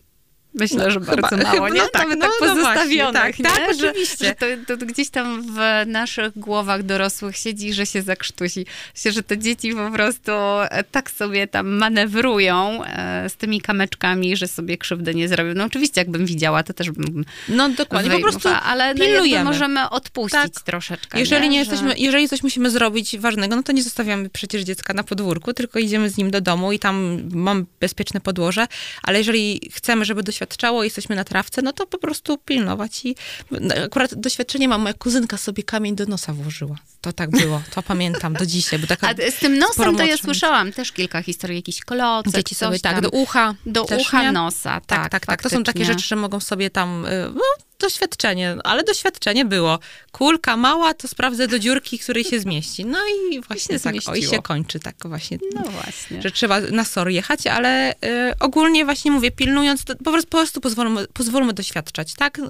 Myślę, 0.54 0.90
że 0.90 1.00
bardzo 1.00 1.36
chyba, 1.36 1.52
mało, 1.52 1.68
nie? 1.68 1.80
No 1.80 1.88
tak, 1.88 2.08
no, 2.08 2.14
no, 2.14 2.20
tak 2.20 2.30
pozostawionych, 2.38 3.14
no 3.14 3.20
właśnie, 3.20 3.44
tak, 3.44 3.56
tak, 3.56 3.76
że, 3.78 3.90
oczywiście. 3.90 4.26
Że 4.26 4.34
to, 4.66 4.76
to, 4.76 4.86
gdzieś 4.86 5.10
tam 5.10 5.42
w 5.42 5.86
naszych 5.86 6.38
głowach 6.38 6.82
dorosłych 6.82 7.36
siedzi, 7.36 7.72
że 7.72 7.86
się 7.86 8.02
zakrztusi. 8.02 8.66
Myślę, 8.94 9.12
że 9.12 9.22
te 9.22 9.38
dzieci 9.38 9.74
po 9.74 9.90
prostu 9.90 10.32
e, 10.70 10.84
tak 10.84 11.10
sobie 11.10 11.46
tam 11.46 11.68
manewrują 11.68 12.84
e, 12.84 13.28
z 13.28 13.36
tymi 13.36 13.60
kameczkami, 13.60 14.36
że 14.36 14.48
sobie 14.48 14.78
krzywdy 14.78 15.14
nie 15.14 15.28
zrobią. 15.28 15.52
No 15.54 15.64
oczywiście, 15.64 16.00
jakbym 16.00 16.26
widziała, 16.26 16.62
to 16.62 16.72
też 16.72 16.90
bym 16.90 17.24
No 17.48 17.68
dokładnie, 17.68 18.10
po 18.10 18.20
prostu 18.20 18.48
ale 18.62 18.94
no, 18.94 19.04
pilnujemy. 19.04 19.44
możemy 19.44 19.90
odpuścić 19.90 20.54
Tak. 20.54 20.64
troszeczkę. 20.64 21.18
Jeżeli 21.20 21.42
nie, 21.42 21.48
nie 21.48 21.58
jesteśmy, 21.58 21.94
jeżeli 21.98 22.28
coś 22.28 22.42
musimy 22.42 22.70
zrobić 22.70 23.18
ważnego, 23.18 23.56
no 23.56 23.62
to 23.62 23.72
nie 23.72 23.82
zostawiamy 23.82 24.30
przecież 24.30 24.62
dziecka 24.62 24.94
na 24.94 25.04
podwórku, 25.04 25.52
tylko 25.52 25.78
idziemy 25.78 26.10
z 26.10 26.16
nim 26.16 26.30
do 26.30 26.40
domu 26.40 26.72
i 26.72 26.78
tam 26.78 27.22
mam 27.32 27.66
bezpieczne 27.80 28.20
podłoże, 28.20 28.66
ale 29.02 29.18
jeżeli 29.18 29.70
chcemy, 29.74 30.04
żeby 30.04 30.22
doświadczało, 30.40 30.84
jesteśmy 30.84 31.16
na 31.16 31.24
trawce, 31.24 31.62
no 31.62 31.72
to 31.72 31.86
po 31.86 31.98
prostu 31.98 32.38
pilnować 32.38 33.04
i 33.04 33.16
no, 33.50 33.74
akurat 33.84 34.14
doświadczenie 34.14 34.68
mam, 34.68 34.80
moja 34.80 34.94
kuzynka 34.94 35.36
sobie 35.36 35.62
kamień 35.62 35.96
do 35.96 36.06
nosa 36.06 36.32
włożyła. 36.32 36.76
To 37.00 37.12
tak 37.12 37.30
było, 37.30 37.62
to 37.74 37.82
pamiętam 37.82 38.34
do 38.34 38.46
dzisiaj, 38.46 38.78
bo 38.78 38.86
taka 38.86 39.08
A 39.08 39.30
z 39.30 39.34
tym 39.34 39.58
nosem 39.58 39.96
to 39.96 40.04
ja 40.04 40.16
słyszałam 40.16 40.72
też 40.72 40.92
kilka 40.92 41.22
historii, 41.22 41.56
jakiś 41.56 41.80
klocek, 41.80 42.34
Dzieci 42.34 42.54
sobie 42.54 42.80
tak, 42.80 43.00
do 43.00 43.10
ucha. 43.10 43.54
Do 43.66 43.84
ucha, 43.84 44.22
nie? 44.22 44.32
nosa, 44.32 44.80
tak, 44.80 44.86
Tak, 44.86 45.10
tak, 45.10 45.26
tak. 45.26 45.42
To 45.42 45.50
są 45.50 45.62
takie 45.64 45.84
rzeczy, 45.84 46.06
że 46.08 46.16
mogą 46.16 46.40
sobie 46.40 46.70
tam, 46.70 47.06
y, 47.06 47.30
no, 47.34 47.42
doświadczenie, 47.80 48.56
ale 48.64 48.84
doświadczenie 48.84 49.44
było. 49.44 49.78
Kulka 50.12 50.56
mała, 50.56 50.94
to 50.94 51.08
sprawdzę 51.08 51.48
do 51.48 51.58
dziurki, 51.58 51.98
której 51.98 52.24
się 52.24 52.40
zmieści. 52.40 52.84
No 52.84 52.98
i 53.08 53.40
właśnie 53.40 53.78
się 53.78 53.84
tak, 53.84 53.94
o, 53.94 53.96
i 53.96 54.00
zmieściło. 54.00 54.34
się 54.34 54.42
kończy 54.42 54.80
tak 54.80 54.94
właśnie. 55.04 55.38
No 55.54 55.62
właśnie. 55.62 56.22
Że 56.22 56.30
trzeba 56.30 56.60
na 56.60 56.84
SOR 56.84 57.08
jechać, 57.08 57.46
ale 57.46 57.92
y, 57.92 57.96
ogólnie 58.40 58.84
właśnie 58.84 59.10
mówię, 59.10 59.30
pilnując, 59.30 59.84
to 59.84 59.96
po 59.96 60.10
prostu, 60.10 60.30
po 60.30 60.38
prostu 60.38 60.60
pozwólmy, 60.60 61.06
pozwólmy 61.06 61.52
doświadczać, 61.52 62.14
tak? 62.14 62.40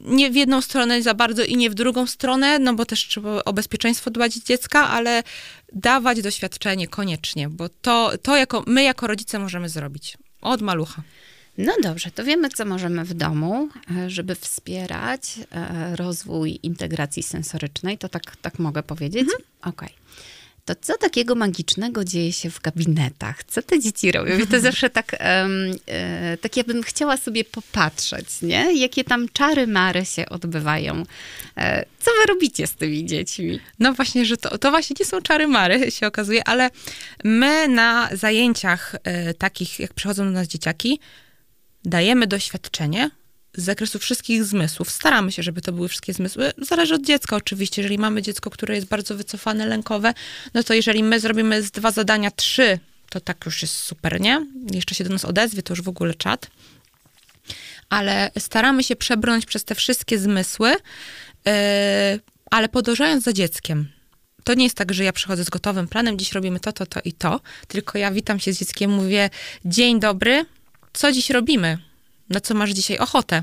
Nie 0.00 0.30
w 0.30 0.34
jedną 0.34 0.60
stronę 0.60 1.02
za 1.02 1.14
bardzo 1.14 1.44
i 1.44 1.56
nie 1.56 1.70
w 1.70 1.74
drugą 1.74 2.06
stronę, 2.06 2.58
no 2.58 2.74
bo 2.74 2.84
też 2.84 3.06
trzeba 3.08 3.44
o 3.44 3.52
bezpieczeństwo 3.52 4.10
dbać 4.10 4.34
dziecka, 4.34 4.88
ale 4.88 5.22
dawać 5.72 6.22
doświadczenie 6.22 6.88
koniecznie, 6.88 7.48
bo 7.48 7.68
to, 7.68 8.12
to 8.22 8.36
jako, 8.36 8.64
my 8.66 8.82
jako 8.82 9.06
rodzice 9.06 9.38
możemy 9.38 9.68
zrobić. 9.68 10.16
Od 10.40 10.62
malucha. 10.62 11.02
No 11.58 11.72
dobrze, 11.82 12.10
to 12.10 12.24
wiemy, 12.24 12.48
co 12.48 12.64
możemy 12.64 13.04
w 13.04 13.14
domu, 13.14 13.68
e, 13.96 14.10
żeby 14.10 14.34
wspierać 14.34 15.22
e, 15.52 15.96
rozwój 15.96 16.58
integracji 16.62 17.22
sensorycznej. 17.22 17.98
To 17.98 18.08
tak, 18.08 18.36
tak 18.36 18.58
mogę 18.58 18.82
powiedzieć? 18.82 19.28
Okej. 19.62 19.88
To 20.64 20.74
co 20.74 20.98
takiego 20.98 21.34
magicznego 21.34 22.04
dzieje 22.04 22.32
się 22.32 22.50
w 22.50 22.60
gabinetach? 22.60 23.44
Co 23.44 23.62
te 23.62 23.80
dzieci 23.80 24.12
robią? 24.12 24.38
I 24.38 24.46
to 24.46 24.60
zawsze 24.70 24.90
tak, 24.90 25.16
e, 25.18 25.48
tak 26.40 26.56
ja 26.56 26.64
bym 26.64 26.82
chciała 26.82 27.16
sobie 27.16 27.44
popatrzeć, 27.44 28.42
nie? 28.42 28.80
Jakie 28.80 29.04
tam 29.04 29.28
czary 29.32 29.66
mary 29.66 30.04
się 30.04 30.28
odbywają. 30.28 31.02
Co 31.98 32.10
wy 32.20 32.26
robicie 32.28 32.66
z 32.66 32.74
tymi 32.74 33.06
dziećmi? 33.06 33.60
No 33.78 33.92
właśnie, 33.92 34.24
że 34.24 34.36
to, 34.36 34.58
to 34.58 34.70
właśnie 34.70 34.96
nie 35.00 35.06
są 35.06 35.20
czary 35.20 35.46
mary, 35.46 35.90
się 35.90 36.06
okazuje, 36.06 36.48
ale 36.48 36.70
my 37.24 37.68
na 37.68 38.08
zajęciach 38.12 38.96
takich, 39.38 39.80
jak 39.80 39.94
przychodzą 39.94 40.24
do 40.24 40.30
nas 40.30 40.48
dzieciaki, 40.48 41.00
dajemy 41.84 42.26
doświadczenie 42.26 43.10
z 43.54 43.64
zakresu 43.64 43.98
wszystkich 43.98 44.44
zmysłów. 44.44 44.90
Staramy 44.90 45.32
się, 45.32 45.42
żeby 45.42 45.62
to 45.62 45.72
były 45.72 45.88
wszystkie 45.88 46.12
zmysły. 46.12 46.52
Zależy 46.58 46.94
od 46.94 47.02
dziecka 47.02 47.36
oczywiście. 47.36 47.82
Jeżeli 47.82 47.98
mamy 47.98 48.22
dziecko, 48.22 48.50
które 48.50 48.74
jest 48.74 48.86
bardzo 48.86 49.14
wycofane, 49.14 49.66
lękowe, 49.66 50.14
no 50.54 50.62
to 50.62 50.74
jeżeli 50.74 51.02
my 51.02 51.20
zrobimy 51.20 51.62
z 51.62 51.70
dwa 51.70 51.90
zadania 51.90 52.30
trzy, 52.30 52.78
to 53.10 53.20
tak 53.20 53.46
już 53.46 53.62
jest 53.62 53.74
super, 53.74 54.20
nie? 54.20 54.46
Jeszcze 54.72 54.94
się 54.94 55.04
do 55.04 55.10
nas 55.10 55.24
odezwie, 55.24 55.62
to 55.62 55.72
już 55.72 55.82
w 55.82 55.88
ogóle 55.88 56.14
czat. 56.14 56.50
Ale 57.88 58.30
staramy 58.38 58.84
się 58.84 58.96
przebrnąć 58.96 59.46
przez 59.46 59.64
te 59.64 59.74
wszystkie 59.74 60.18
zmysły, 60.18 60.70
yy, 60.70 61.52
ale 62.50 62.68
podążając 62.68 63.24
za 63.24 63.32
dzieckiem. 63.32 63.88
To 64.44 64.54
nie 64.54 64.64
jest 64.64 64.76
tak, 64.76 64.94
że 64.94 65.04
ja 65.04 65.12
przychodzę 65.12 65.44
z 65.44 65.50
gotowym 65.50 65.88
planem, 65.88 66.18
dziś 66.18 66.32
robimy 66.32 66.60
to, 66.60 66.72
to, 66.72 66.86
to 66.86 67.00
i 67.04 67.12
to, 67.12 67.40
tylko 67.68 67.98
ja 67.98 68.10
witam 68.10 68.40
się 68.40 68.52
z 68.52 68.58
dzieckiem, 68.58 68.90
mówię, 68.90 69.30
dzień 69.64 70.00
dobry, 70.00 70.44
co 70.98 71.12
dziś 71.12 71.30
robimy? 71.30 71.78
Na 72.28 72.40
co 72.40 72.54
masz 72.54 72.70
dzisiaj 72.70 72.98
ochotę? 72.98 73.42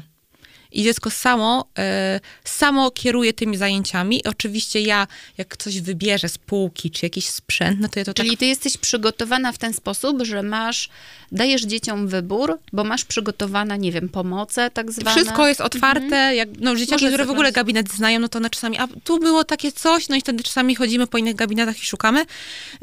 I 0.75 0.83
dziecko 0.83 1.09
samo, 1.09 1.67
e, 1.77 2.19
samo 2.43 2.91
kieruje 2.91 3.33
tymi 3.33 3.57
zajęciami. 3.57 4.23
Oczywiście 4.23 4.81
ja, 4.81 5.07
jak 5.37 5.57
coś 5.57 5.81
wybierze 5.81 6.29
z 6.29 6.37
półki, 6.37 6.91
czy 6.91 7.05
jakiś 7.05 7.29
sprzęt, 7.29 7.79
no 7.79 7.89
to 7.89 7.99
ja 7.99 8.05
to 8.05 8.13
Czyli 8.13 8.29
tak... 8.29 8.39
ty 8.39 8.45
jesteś 8.45 8.77
przygotowana 8.77 9.51
w 9.51 9.57
ten 9.57 9.73
sposób, 9.73 10.23
że 10.23 10.43
masz, 10.43 10.89
dajesz 11.31 11.61
dzieciom 11.61 12.07
wybór, 12.07 12.59
bo 12.73 12.83
masz 12.83 13.05
przygotowane, 13.05 13.77
nie 13.77 13.91
wiem, 13.91 14.09
pomoce 14.09 14.71
tak 14.71 14.91
zwane. 14.91 15.15
Wszystko 15.15 15.47
jest 15.47 15.61
otwarte, 15.61 16.35
jak, 16.35 16.49
no 16.59 16.75
dzieciaki, 16.75 17.03
Może 17.03 17.13
które 17.13 17.25
w 17.25 17.29
ogóle 17.29 17.51
gabinet 17.51 17.93
znają, 17.93 18.19
no 18.19 18.29
to 18.29 18.37
one 18.37 18.49
czasami, 18.49 18.77
a 18.77 18.87
tu 19.03 19.19
było 19.19 19.43
takie 19.43 19.71
coś, 19.71 20.09
no 20.09 20.15
i 20.15 20.21
wtedy 20.21 20.43
czasami 20.43 20.75
chodzimy 20.75 21.07
po 21.07 21.17
innych 21.17 21.35
gabinetach 21.35 21.83
i 21.83 21.85
szukamy 21.85 22.25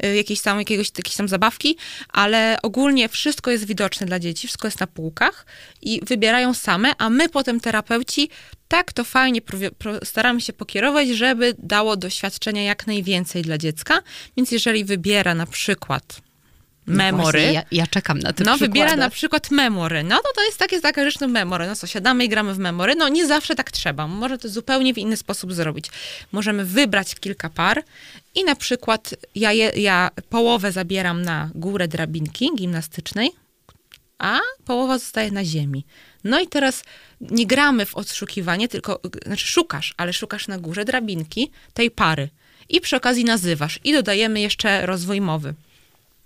y, 0.05 0.15
jakiejś 0.15 0.41
tam, 0.41 0.59
jakiegoś, 0.59 0.91
tam 1.17 1.27
zabawki, 1.27 1.77
ale 2.09 2.57
ogólnie 2.63 3.09
wszystko 3.09 3.51
jest 3.51 3.65
widoczne 3.65 4.07
dla 4.07 4.19
dzieci, 4.19 4.47
wszystko 4.47 4.67
jest 4.67 4.79
na 4.79 4.87
półkach 4.87 5.45
i 5.81 6.01
wybierają 6.05 6.53
same, 6.53 6.91
a 6.97 7.09
my 7.09 7.29
potem 7.29 7.59
terapeuci 7.83 8.29
tak 8.67 8.93
to 8.93 9.03
fajnie 9.03 9.41
staramy 10.03 10.41
się 10.41 10.53
pokierować, 10.53 11.07
żeby 11.09 11.55
dało 11.59 11.97
doświadczenia 11.97 12.63
jak 12.63 12.87
najwięcej 12.87 13.41
dla 13.41 13.57
dziecka, 13.57 14.01
więc 14.37 14.51
jeżeli 14.51 14.85
wybiera 14.85 15.35
na 15.35 15.45
przykład 15.45 16.21
memory, 16.87 17.39
Właśnie, 17.39 17.53
ja, 17.53 17.63
ja 17.71 17.87
czekam 17.87 18.19
na 18.19 18.33
te 18.33 18.43
no, 18.43 18.51
przykłady. 18.51 18.73
wybiera 18.73 18.95
na 18.95 19.09
przykład 19.09 19.51
memory. 19.51 20.03
No 20.03 20.17
to 20.17 20.29
to 20.35 20.43
jest 20.43 20.57
takie, 20.57 20.81
taka 20.81 21.03
rzecz, 21.03 21.19
no 21.19 21.27
memory. 21.27 21.67
No 21.67 21.75
co, 21.75 21.87
siadamy 21.87 22.25
i 22.25 22.29
gramy 22.29 22.53
w 22.53 22.57
memory. 22.57 22.95
No 22.95 23.09
nie 23.09 23.27
zawsze 23.27 23.55
tak 23.55 23.71
trzeba. 23.71 24.07
Może 24.07 24.37
to 24.37 24.49
zupełnie 24.49 24.93
w 24.93 24.97
inny 24.97 25.17
sposób 25.17 25.53
zrobić. 25.53 25.85
Możemy 26.31 26.65
wybrać 26.65 27.15
kilka 27.15 27.49
par 27.49 27.83
i 28.35 28.43
na 28.43 28.55
przykład 28.55 29.15
ja, 29.35 29.51
je, 29.51 29.71
ja 29.75 30.09
połowę 30.29 30.71
zabieram 30.71 31.21
na 31.21 31.49
górę 31.55 31.87
drabinki 31.87 32.51
gimnastycznej, 32.55 33.31
a 34.17 34.39
połowa 34.65 34.97
zostaje 34.97 35.31
na 35.31 35.45
ziemi. 35.45 35.85
No 36.23 36.39
i 36.39 36.47
teraz 36.47 36.83
nie 37.21 37.45
gramy 37.45 37.85
w 37.85 37.95
odszukiwanie, 37.95 38.67
tylko, 38.67 38.99
znaczy 39.25 39.47
szukasz, 39.47 39.93
ale 39.97 40.13
szukasz 40.13 40.47
na 40.47 40.57
górze 40.57 40.85
drabinki 40.85 41.51
tej 41.73 41.91
pary. 41.91 42.29
I 42.69 42.81
przy 42.81 42.95
okazji 42.95 43.25
nazywasz. 43.25 43.79
I 43.83 43.93
dodajemy 43.93 44.41
jeszcze 44.41 44.85
rozwój 44.85 45.21
mowy. 45.21 45.53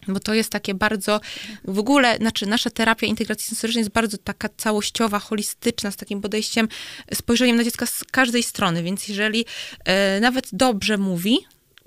Bo 0.07 0.19
to 0.19 0.33
jest 0.33 0.49
takie 0.49 0.73
bardzo, 0.73 1.21
w 1.65 1.79
ogóle, 1.79 2.17
znaczy 2.17 2.45
nasza 2.45 2.69
terapia 2.69 3.07
integracji 3.07 3.47
sensorycznej 3.47 3.81
jest 3.81 3.91
bardzo 3.91 4.17
taka 4.17 4.49
całościowa, 4.57 5.19
holistyczna, 5.19 5.91
z 5.91 5.95
takim 5.95 6.21
podejściem, 6.21 6.67
spojrzeniem 7.13 7.55
na 7.55 7.63
dziecka 7.63 7.85
z 7.85 8.03
każdej 8.11 8.43
strony, 8.43 8.83
więc 8.83 9.07
jeżeli 9.07 9.45
e, 9.85 10.19
nawet 10.19 10.49
dobrze 10.51 10.97
mówi, 10.97 11.39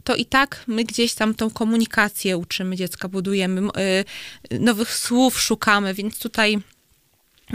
to 0.05 0.17
i 0.17 0.27
tak 0.27 0.65
my 0.67 0.85
gdzieś 0.85 1.15
tam 1.15 1.35
tą 1.35 1.51
komunikację 1.51 2.37
uczymy 2.37 2.77
dziecka, 2.77 3.09
budujemy, 3.09 3.61
e, 3.61 4.59
nowych 4.59 4.95
słów 4.95 5.41
szukamy, 5.41 5.95
więc 5.95 6.19
tutaj 6.19 6.59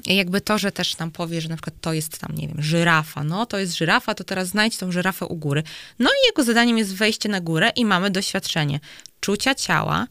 jakby 0.05 0.41
to, 0.41 0.57
że 0.57 0.71
też 0.71 0.97
nam 0.97 1.11
powie, 1.11 1.41
że 1.41 1.49
na 1.49 1.55
przykład 1.55 1.75
to 1.81 1.93
jest 1.93 2.19
tam, 2.19 2.35
nie 2.35 2.47
wiem, 2.47 2.61
żyrafa, 2.61 3.23
no 3.23 3.45
to 3.45 3.57
jest 3.57 3.77
żyrafa, 3.77 4.15
to 4.15 4.23
teraz 4.23 4.47
znajdź 4.47 4.77
tą 4.77 4.91
żyrafę 4.91 5.25
u 5.25 5.35
góry. 5.35 5.63
No 5.99 6.09
i 6.09 6.27
jego 6.27 6.43
zadaniem 6.43 6.77
jest 6.77 6.95
wejście 6.95 7.29
na 7.29 7.41
górę 7.41 7.71
i 7.75 7.85
mamy 7.85 8.11
doświadczenie 8.11 8.79
czucia 9.19 9.55
ciała, 9.55 10.07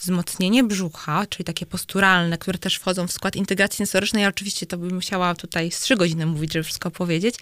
wzmocnienie 0.00 0.64
brzucha, 0.64 1.26
czyli 1.26 1.44
takie 1.44 1.66
posturalne, 1.66 2.38
które 2.38 2.58
też 2.58 2.76
wchodzą 2.76 3.06
w 3.06 3.12
skład 3.12 3.36
integracji 3.36 3.76
sensorycznej. 3.76 4.22
Ja 4.22 4.28
oczywiście 4.28 4.66
to 4.66 4.78
bym 4.78 4.94
musiała 4.94 5.34
tutaj 5.34 5.70
z 5.70 5.80
trzy 5.80 5.96
godziny 5.96 6.26
mówić, 6.26 6.52
żeby 6.52 6.64
wszystko 6.64 6.90
powiedzieć. 6.90 7.34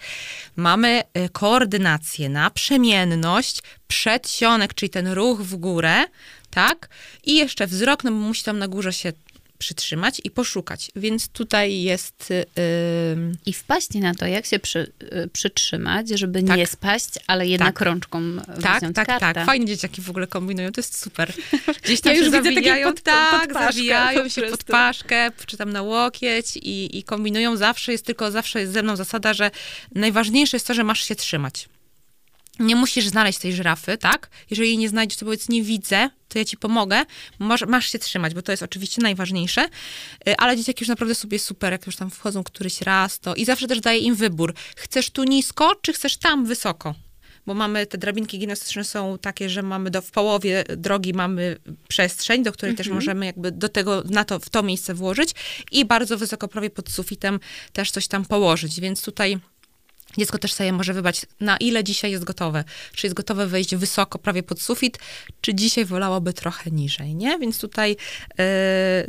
Mamy 0.55 1.03
y, 1.17 1.29
koordynację, 1.29 2.29
naprzemienność, 2.29 3.61
przedsionek, 3.87 4.73
czyli 4.73 4.89
ten 4.89 5.07
ruch 5.07 5.41
w 5.41 5.55
górę, 5.55 6.03
tak? 6.49 6.89
I 7.23 7.35
jeszcze 7.35 7.67
wzrok, 7.67 8.03
no 8.03 8.11
bo 8.11 8.17
musi 8.17 8.43
tam 8.43 8.59
na 8.59 8.67
górze 8.67 8.93
się 8.93 9.13
przytrzymać 9.57 10.21
i 10.23 10.31
poszukać. 10.31 10.91
Więc 10.95 11.27
tutaj 11.27 11.81
jest... 11.81 12.31
y, 12.31 12.45
ym, 13.13 13.37
I 13.45 13.53
wpaść 13.53 13.93
na 13.93 14.15
to, 14.15 14.25
jak 14.25 14.45
się 14.45 14.59
przy, 14.59 14.91
y, 15.03 15.29
przytrzymać, 15.33 16.09
żeby 16.09 16.43
Tak. 16.43 16.57
nie 16.57 16.67
spaść, 16.67 17.09
ale 17.27 17.47
jednak 17.47 17.73
Tak. 17.75 17.85
rączką 17.85 18.21
Tak, 18.61 18.79
wziąć 18.79 18.95
tak, 18.95 19.07
kartę. 19.07 19.33
tak. 19.33 19.45
Fajnie 19.45 19.65
dzieciaki 19.65 20.01
w 20.01 20.09
ogóle 20.09 20.27
kombinują, 20.27 20.71
to 20.71 20.81
jest 20.81 21.01
super. 21.01 21.33
Gdzieś 21.83 22.01
tam 22.01 22.13
Ja 22.13 22.17
już 22.19 22.25
widzę 22.27 22.37
takie 22.43 22.55
zawijają, 22.55 22.87
pod- 22.93 23.01
tak, 23.03 23.53
pod 23.53 23.61
zawijają 23.61 24.29
się 24.29 24.41
pod 24.41 24.63
paszkę, 24.63 25.31
czy 25.45 25.57
tam 25.57 25.71
na 25.71 25.81
łokieć 25.81 26.57
i, 26.57 26.97
i 26.97 27.03
kombinują. 27.03 27.57
Zawsze 27.57 27.91
jest 27.91 28.05
tylko, 28.05 28.31
zawsze 28.31 28.59
jest 28.59 28.73
ze 28.73 28.83
mną 28.83 28.95
zasada, 28.95 29.33
że 29.33 29.51
najważniejsze 29.95 30.57
jest 30.57 30.67
to, 30.67 30.73
że 30.73 30.83
masz 30.83 31.03
się 31.07 31.15
trzymać. 31.15 31.69
Nie 32.59 32.75
musisz 32.75 33.07
znaleźć 33.07 33.39
tej 33.39 33.53
żyrafy, 33.53 33.97
tak? 33.97 34.29
Jeżeli 34.49 34.69
jej 34.69 34.77
nie 34.77 34.89
znajdziesz, 34.89 35.17
to 35.17 35.25
powiedz, 35.25 35.49
nie 35.49 35.63
widzę, 35.63 36.09
to 36.27 36.39
ja 36.39 36.45
ci 36.45 36.57
pomogę. 36.57 37.03
Masz, 37.39 37.65
masz 37.67 37.91
się 37.91 37.99
trzymać, 37.99 38.33
bo 38.33 38.41
to 38.41 38.51
jest 38.51 38.63
oczywiście 38.63 39.01
najważniejsze. 39.01 39.69
Y, 40.29 40.37
Ale 40.37 40.57
dzieciaki 40.57 40.83
już 40.83 40.89
naprawdę 40.89 41.15
sobie 41.15 41.39
super, 41.39 41.71
jak 41.71 41.85
już 41.85 41.95
tam 41.95 42.09
wchodzą 42.09 42.43
któryś 42.43 42.81
raz, 42.81 43.19
to 43.19 43.35
i 43.35 43.45
zawsze 43.45 43.67
też 43.67 43.81
daję 43.81 43.99
im 43.99 44.15
wybór. 44.15 44.53
Chcesz 44.75 45.09
tu 45.09 45.23
nisko, 45.23 45.75
czy 45.81 45.93
chcesz 45.93 46.17
tam 46.17 46.45
wysoko? 46.45 46.95
bo 47.47 47.53
mamy 47.53 47.85
te 47.85 47.97
drabinki 47.97 48.39
gimnastyczne 48.39 48.83
są 48.83 49.17
takie, 49.17 49.49
że 49.49 49.61
mamy 49.61 49.89
do, 49.89 50.01
w 50.01 50.11
połowie 50.11 50.63
drogi 50.77 51.13
mamy 51.13 51.57
przestrzeń, 51.87 52.43
do 52.43 52.51
której 52.51 52.75
też 52.75 52.87
mhm. 52.87 52.95
możemy 52.95 53.25
jakby 53.25 53.51
do 53.51 53.69
tego, 53.69 54.03
na 54.09 54.25
to, 54.25 54.39
w 54.39 54.49
to 54.49 54.63
miejsce 54.63 54.93
włożyć 54.93 55.31
i 55.71 55.85
bardzo 55.85 56.17
wysoko 56.17 56.47
prawie 56.47 56.69
pod 56.69 56.89
sufitem 56.89 57.39
też 57.73 57.91
coś 57.91 58.07
tam 58.07 58.25
położyć, 58.25 58.79
więc 58.79 59.01
tutaj 59.01 59.39
Dziecko 60.17 60.37
też 60.37 60.53
sobie 60.53 60.73
może 60.73 60.93
wybrać, 60.93 61.25
na 61.39 61.57
ile 61.57 61.83
dzisiaj 61.83 62.11
jest 62.11 62.23
gotowe. 62.23 62.63
Czy 62.95 63.07
jest 63.07 63.15
gotowe 63.15 63.47
wejść 63.47 63.75
wysoko, 63.75 64.19
prawie 64.19 64.43
pod 64.43 64.61
sufit, 64.61 64.99
czy 65.41 65.55
dzisiaj 65.55 65.85
wolałoby 65.85 66.33
trochę 66.33 66.71
niżej, 66.71 67.15
nie? 67.15 67.39
Więc 67.39 67.59
tutaj 67.59 67.89
yy, 67.89 68.45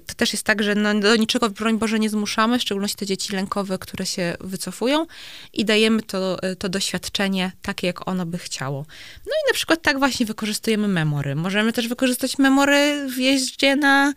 to 0.06 0.14
też 0.14 0.32
jest 0.32 0.44
tak, 0.44 0.62
że 0.62 0.74
no, 0.74 1.00
do 1.00 1.16
niczego, 1.16 1.50
broń 1.50 1.78
Boże, 1.78 1.98
nie 1.98 2.10
zmuszamy, 2.10 2.58
w 2.58 2.62
szczególności 2.62 2.96
te 2.96 3.06
dzieci 3.06 3.32
lękowe, 3.32 3.78
które 3.78 4.06
się 4.06 4.36
wycofują 4.40 5.06
i 5.52 5.64
dajemy 5.64 6.02
to, 6.02 6.42
e, 6.42 6.56
to 6.56 6.68
doświadczenie 6.68 7.52
takie, 7.62 7.86
jak 7.86 8.08
ono 8.08 8.26
by 8.26 8.38
chciało. 8.38 8.86
No 9.26 9.32
i 9.32 9.42
na 9.50 9.54
przykład 9.54 9.82
tak 9.82 9.98
właśnie 9.98 10.26
wykorzystujemy 10.26 10.88
memory. 10.88 11.34
Możemy 11.34 11.72
też 11.72 11.88
wykorzystać 11.88 12.38
memory 12.38 13.08
w 13.08 13.18
jeździe 13.18 13.76
na 13.76 14.12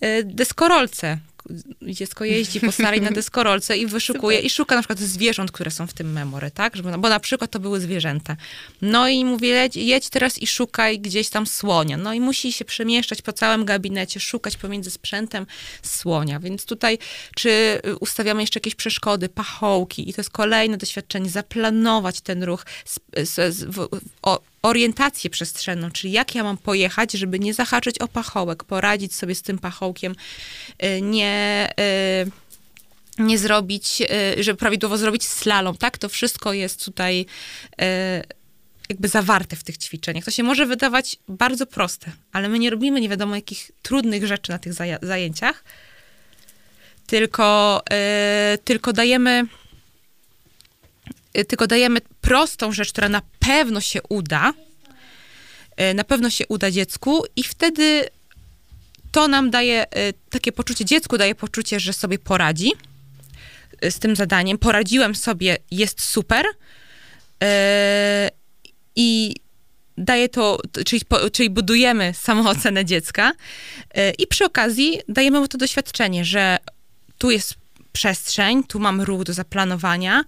yy, 0.00 0.24
deskorolce, 0.24 1.18
dziecko 1.82 2.24
jeździ 2.24 2.60
po 2.60 2.72
starej 2.72 3.00
na 3.00 3.10
deskorolce 3.10 3.78
i 3.78 3.86
wyszukuje, 3.86 4.36
Super. 4.36 4.46
i 4.46 4.50
szuka 4.50 4.74
na 4.74 4.80
przykład 4.80 4.98
zwierząt, 4.98 5.52
które 5.52 5.70
są 5.70 5.86
w 5.86 5.92
tym 5.92 6.12
memory, 6.12 6.50
tak? 6.50 6.76
Żeby, 6.76 6.98
bo 6.98 7.08
na 7.08 7.20
przykład 7.20 7.50
to 7.50 7.60
były 7.60 7.80
zwierzęta. 7.80 8.36
No 8.82 9.08
i 9.08 9.24
mówi, 9.24 9.48
jedź, 9.48 9.76
jedź 9.76 10.08
teraz 10.08 10.38
i 10.38 10.46
szukaj 10.46 11.00
gdzieś 11.00 11.28
tam 11.28 11.46
słonia. 11.46 11.96
No 11.96 12.14
i 12.14 12.20
musi 12.20 12.52
się 12.52 12.64
przemieszczać 12.64 13.22
po 13.22 13.32
całym 13.32 13.64
gabinecie, 13.64 14.20
szukać 14.20 14.56
pomiędzy 14.56 14.90
sprzętem 14.90 15.46
słonia. 15.82 16.40
Więc 16.40 16.64
tutaj, 16.64 16.98
czy 17.34 17.80
ustawiamy 18.00 18.40
jeszcze 18.40 18.58
jakieś 18.58 18.74
przeszkody, 18.74 19.28
pachołki 19.28 20.10
i 20.10 20.14
to 20.14 20.20
jest 20.20 20.30
kolejne 20.30 20.76
doświadczenie, 20.76 21.30
zaplanować 21.30 22.20
ten 22.20 22.42
ruch, 22.42 22.66
z, 22.84 22.98
z, 23.28 23.54
z, 23.54 23.64
w, 23.64 23.88
o, 24.22 24.40
orientację 24.66 25.30
przestrzenną, 25.30 25.90
czyli 25.90 26.12
jak 26.12 26.34
ja 26.34 26.44
mam 26.44 26.58
pojechać, 26.58 27.12
żeby 27.12 27.38
nie 27.38 27.54
zahaczyć 27.54 27.98
o 27.98 28.08
pachołek, 28.08 28.64
poradzić 28.64 29.14
sobie 29.14 29.34
z 29.34 29.42
tym 29.42 29.58
pachołkiem, 29.58 30.14
y, 30.84 31.00
nie 31.02 31.68
y, 32.26 32.46
nie 33.18 33.38
zrobić, 33.38 34.02
y, 34.36 34.42
żeby 34.42 34.58
prawidłowo 34.58 34.98
zrobić 34.98 35.24
slalom, 35.28 35.76
tak? 35.76 35.98
To 35.98 36.08
wszystko 36.08 36.52
jest 36.52 36.84
tutaj 36.84 37.26
jakby 38.88 39.08
zawarte 39.08 39.56
w 39.56 39.64
tych 39.64 39.78
ćwiczeniach. 39.78 40.24
To 40.24 40.30
się 40.30 40.42
może 40.42 40.66
wydawać 40.66 41.16
bardzo 41.28 41.66
proste, 41.66 42.12
ale 42.32 42.48
my 42.48 42.58
nie 42.58 42.70
robimy 42.70 43.00
nie 43.00 43.08
wiadomo 43.08 43.34
jakich 43.34 43.70
trudnych 43.82 44.26
rzeczy 44.26 44.52
na 44.52 44.58
tych 44.58 44.72
zajęciach, 45.02 45.64
tylko, 47.06 47.82
tylko 48.64 48.92
dajemy 48.92 49.46
tylko 51.44 51.66
dajemy 51.66 52.00
prostą 52.20 52.72
rzecz, 52.72 52.92
która 52.92 53.08
na 53.08 53.22
pewno 53.38 53.80
się 53.80 54.00
uda, 54.08 54.52
y, 55.90 55.94
na 55.94 56.04
pewno 56.04 56.30
się 56.30 56.44
uda 56.48 56.70
dziecku 56.70 57.24
i 57.36 57.42
wtedy 57.42 58.08
to 59.12 59.28
nam 59.28 59.50
daje 59.50 59.84
y, 59.84 60.14
takie 60.30 60.52
poczucie, 60.52 60.84
dziecku 60.84 61.18
daje 61.18 61.34
poczucie, 61.34 61.80
że 61.80 61.92
sobie 61.92 62.18
poradzi 62.18 62.72
z 63.90 63.98
tym 63.98 64.16
zadaniem. 64.16 64.58
Poradziłem 64.58 65.14
sobie, 65.14 65.56
jest 65.70 66.02
super. 66.02 66.46
I 68.96 69.34
daje 69.98 70.28
to, 70.28 70.60
czyli, 70.86 71.02
czyli 71.32 71.50
budujemy 71.50 72.14
samoocenę 72.14 72.84
dziecka 72.84 73.32
i 74.18 74.26
przy 74.26 74.44
okazji 74.44 75.00
dajemy 75.08 75.40
mu 75.40 75.48
to 75.48 75.58
doświadczenie, 75.58 76.24
że 76.24 76.58
tu 77.18 77.30
jest 77.30 77.54
przestrzeń, 77.92 78.64
tu 78.64 78.78
mam 78.78 79.00
ruch 79.00 79.24
do 79.24 79.32
zaplanowania, 79.32 80.24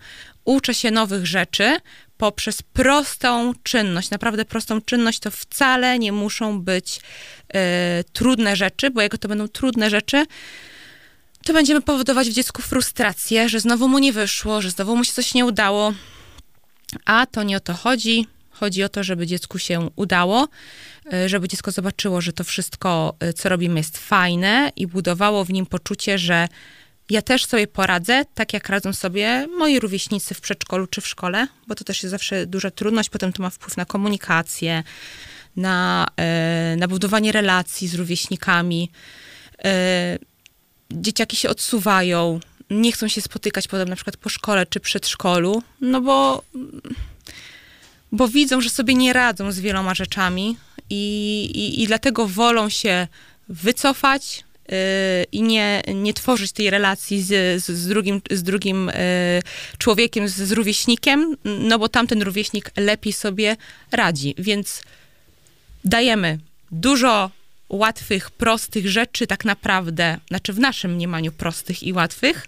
uczę 0.48 0.74
się 0.74 0.90
nowych 0.90 1.26
rzeczy 1.26 1.76
poprzez 2.16 2.62
prostą 2.62 3.52
czynność, 3.62 4.10
naprawdę 4.10 4.44
prostą 4.44 4.80
czynność, 4.80 5.18
to 5.18 5.30
wcale 5.30 5.98
nie 5.98 6.12
muszą 6.12 6.60
być 6.60 6.96
y, 6.96 7.58
trudne 8.12 8.56
rzeczy, 8.56 8.90
bo 8.90 9.00
jak 9.00 9.18
to 9.18 9.28
będą 9.28 9.48
trudne 9.48 9.90
rzeczy, 9.90 10.26
to 11.44 11.52
będziemy 11.52 11.80
powodować 11.80 12.28
w 12.28 12.32
dziecku 12.32 12.62
frustrację, 12.62 13.48
że 13.48 13.60
znowu 13.60 13.88
mu 13.88 13.98
nie 13.98 14.12
wyszło, 14.12 14.62
że 14.62 14.70
znowu 14.70 14.96
mu 14.96 15.04
się 15.04 15.12
coś 15.12 15.34
nie 15.34 15.44
udało, 15.44 15.92
a 17.04 17.26
to 17.26 17.42
nie 17.42 17.56
o 17.56 17.60
to 17.60 17.74
chodzi. 17.74 18.26
Chodzi 18.50 18.82
o 18.82 18.88
to, 18.88 19.04
żeby 19.04 19.26
dziecku 19.26 19.58
się 19.58 19.90
udało, 19.96 20.48
e, 21.12 21.28
żeby 21.28 21.48
dziecko 21.48 21.70
zobaczyło, 21.70 22.20
że 22.20 22.32
to 22.32 22.44
wszystko, 22.44 23.14
e, 23.20 23.32
co 23.32 23.48
robimy, 23.48 23.80
jest 23.80 23.98
fajne 23.98 24.72
i 24.76 24.86
budowało 24.86 25.44
w 25.44 25.52
nim 25.52 25.66
poczucie, 25.66 26.18
że 26.18 26.48
ja 27.10 27.22
też 27.22 27.44
sobie 27.44 27.66
poradzę, 27.66 28.24
tak 28.34 28.52
jak 28.52 28.68
radzą 28.68 28.92
sobie 28.92 29.46
moi 29.58 29.80
rówieśnicy 29.80 30.34
w 30.34 30.40
przedszkolu 30.40 30.86
czy 30.86 31.00
w 31.00 31.06
szkole, 31.06 31.48
bo 31.66 31.74
to 31.74 31.84
też 31.84 32.02
jest 32.02 32.10
zawsze 32.10 32.46
duża 32.46 32.70
trudność, 32.70 33.08
potem 33.08 33.32
to 33.32 33.42
ma 33.42 33.50
wpływ 33.50 33.76
na 33.76 33.84
komunikację, 33.84 34.82
na, 35.56 36.06
e, 36.16 36.76
na 36.78 36.88
budowanie 36.88 37.32
relacji 37.32 37.88
z 37.88 37.94
rówieśnikami. 37.94 38.90
E, 39.64 40.18
dzieciaki 40.90 41.36
się 41.36 41.48
odsuwają, 41.48 42.40
nie 42.70 42.92
chcą 42.92 43.08
się 43.08 43.20
spotykać 43.20 43.68
potem 43.68 43.88
na 43.88 43.96
przykład 43.96 44.16
po 44.16 44.28
szkole 44.28 44.66
czy 44.66 44.80
przedszkolu, 44.80 45.62
no 45.80 46.00
bo, 46.00 46.42
bo 48.12 48.28
widzą, 48.28 48.60
że 48.60 48.70
sobie 48.70 48.94
nie 48.94 49.12
radzą 49.12 49.52
z 49.52 49.60
wieloma 49.60 49.94
rzeczami 49.94 50.56
i, 50.90 51.44
i, 51.54 51.82
i 51.82 51.86
dlatego 51.86 52.26
wolą 52.26 52.68
się 52.68 53.06
wycofać, 53.48 54.44
i 55.32 55.42
nie, 55.42 55.82
nie 55.94 56.14
tworzyć 56.14 56.52
tej 56.52 56.70
relacji 56.70 57.22
z, 57.22 57.64
z, 57.64 57.88
drugim, 57.88 58.20
z 58.30 58.42
drugim 58.42 58.88
y, 58.88 58.92
człowiekiem, 59.78 60.28
z, 60.28 60.34
z 60.34 60.52
rówieśnikiem, 60.52 61.36
no 61.44 61.78
bo 61.78 61.88
tamten 61.88 62.22
rówieśnik 62.22 62.70
lepiej 62.76 63.12
sobie 63.12 63.56
radzi. 63.92 64.34
Więc 64.38 64.82
dajemy 65.84 66.38
dużo 66.70 67.30
łatwych, 67.68 68.30
prostych 68.30 68.88
rzeczy, 68.88 69.26
tak 69.26 69.44
naprawdę, 69.44 70.18
znaczy 70.28 70.52
w 70.52 70.58
naszym 70.58 70.94
mniemaniu 70.94 71.32
prostych 71.32 71.82
i 71.82 71.92
łatwych, 71.92 72.46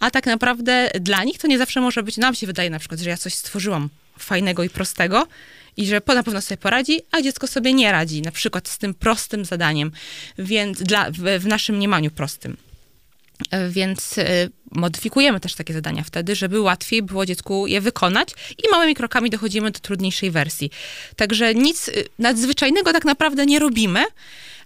a 0.00 0.10
tak 0.10 0.26
naprawdę 0.26 0.90
dla 1.00 1.24
nich 1.24 1.38
to 1.38 1.46
nie 1.46 1.58
zawsze 1.58 1.80
może 1.80 2.02
być, 2.02 2.16
nam 2.16 2.34
się 2.34 2.46
wydaje 2.46 2.70
na 2.70 2.78
przykład, 2.78 3.00
że 3.00 3.10
ja 3.10 3.16
coś 3.16 3.34
stworzyłam 3.34 3.88
fajnego 4.18 4.62
i 4.62 4.70
prostego 4.70 5.26
i 5.76 5.86
że 5.86 6.00
na 6.06 6.22
pewno 6.22 6.40
sobie 6.40 6.58
poradzi, 6.58 7.00
a 7.10 7.22
dziecko 7.22 7.46
sobie 7.46 7.72
nie 7.72 7.92
radzi, 7.92 8.22
na 8.22 8.30
przykład 8.30 8.68
z 8.68 8.78
tym 8.78 8.94
prostym 8.94 9.44
zadaniem, 9.44 9.92
więc 10.38 10.82
dla, 10.82 11.10
w, 11.10 11.40
w 11.40 11.46
naszym 11.46 11.76
mniemaniu 11.76 12.10
prostym. 12.10 12.56
E, 13.50 13.68
więc 13.68 14.18
e, 14.18 14.48
modyfikujemy 14.72 15.40
też 15.40 15.54
takie 15.54 15.74
zadania 15.74 16.02
wtedy, 16.02 16.36
żeby 16.36 16.60
łatwiej 16.60 17.02
było 17.02 17.26
dziecku 17.26 17.66
je 17.66 17.80
wykonać 17.80 18.28
i 18.64 18.70
małymi 18.70 18.94
krokami 18.94 19.30
dochodzimy 19.30 19.70
do 19.70 19.80
trudniejszej 19.80 20.30
wersji. 20.30 20.70
Także 21.16 21.54
nic 21.54 21.88
e, 21.88 21.92
nadzwyczajnego 22.18 22.92
tak 22.92 23.04
naprawdę 23.04 23.46
nie 23.46 23.58
robimy, 23.58 24.04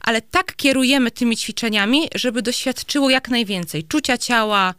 ale 0.01 0.23
tak 0.23 0.57
kierujemy 0.57 1.11
tymi 1.11 1.37
ćwiczeniami, 1.37 2.09
żeby 2.15 2.43
doświadczyło 2.43 3.11
jak 3.11 3.29
najwięcej 3.29 3.85
czucia 3.85 4.19
ciała, 4.19 4.75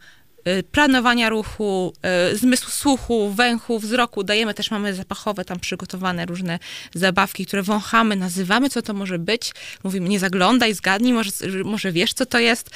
planowania 0.72 1.28
ruchu, 1.28 1.92
y, 2.32 2.36
zmysłu 2.36 2.70
słuchu, 2.70 3.30
węchu, 3.30 3.78
wzroku. 3.78 4.24
Dajemy 4.24 4.54
też, 4.54 4.70
mamy 4.70 4.94
zapachowe 4.94 5.44
tam 5.44 5.60
przygotowane 5.60 6.26
różne 6.26 6.58
zabawki, 6.94 7.46
które 7.46 7.62
wąchamy, 7.62 8.16
nazywamy, 8.16 8.70
co 8.70 8.82
to 8.82 8.94
może 8.94 9.18
być. 9.18 9.52
Mówimy, 9.84 10.08
nie 10.08 10.18
zaglądaj, 10.18 10.74
zgadnij, 10.74 11.12
może, 11.12 11.30
może 11.64 11.92
wiesz, 11.92 12.12
co 12.12 12.26
to 12.26 12.38
jest. 12.38 12.70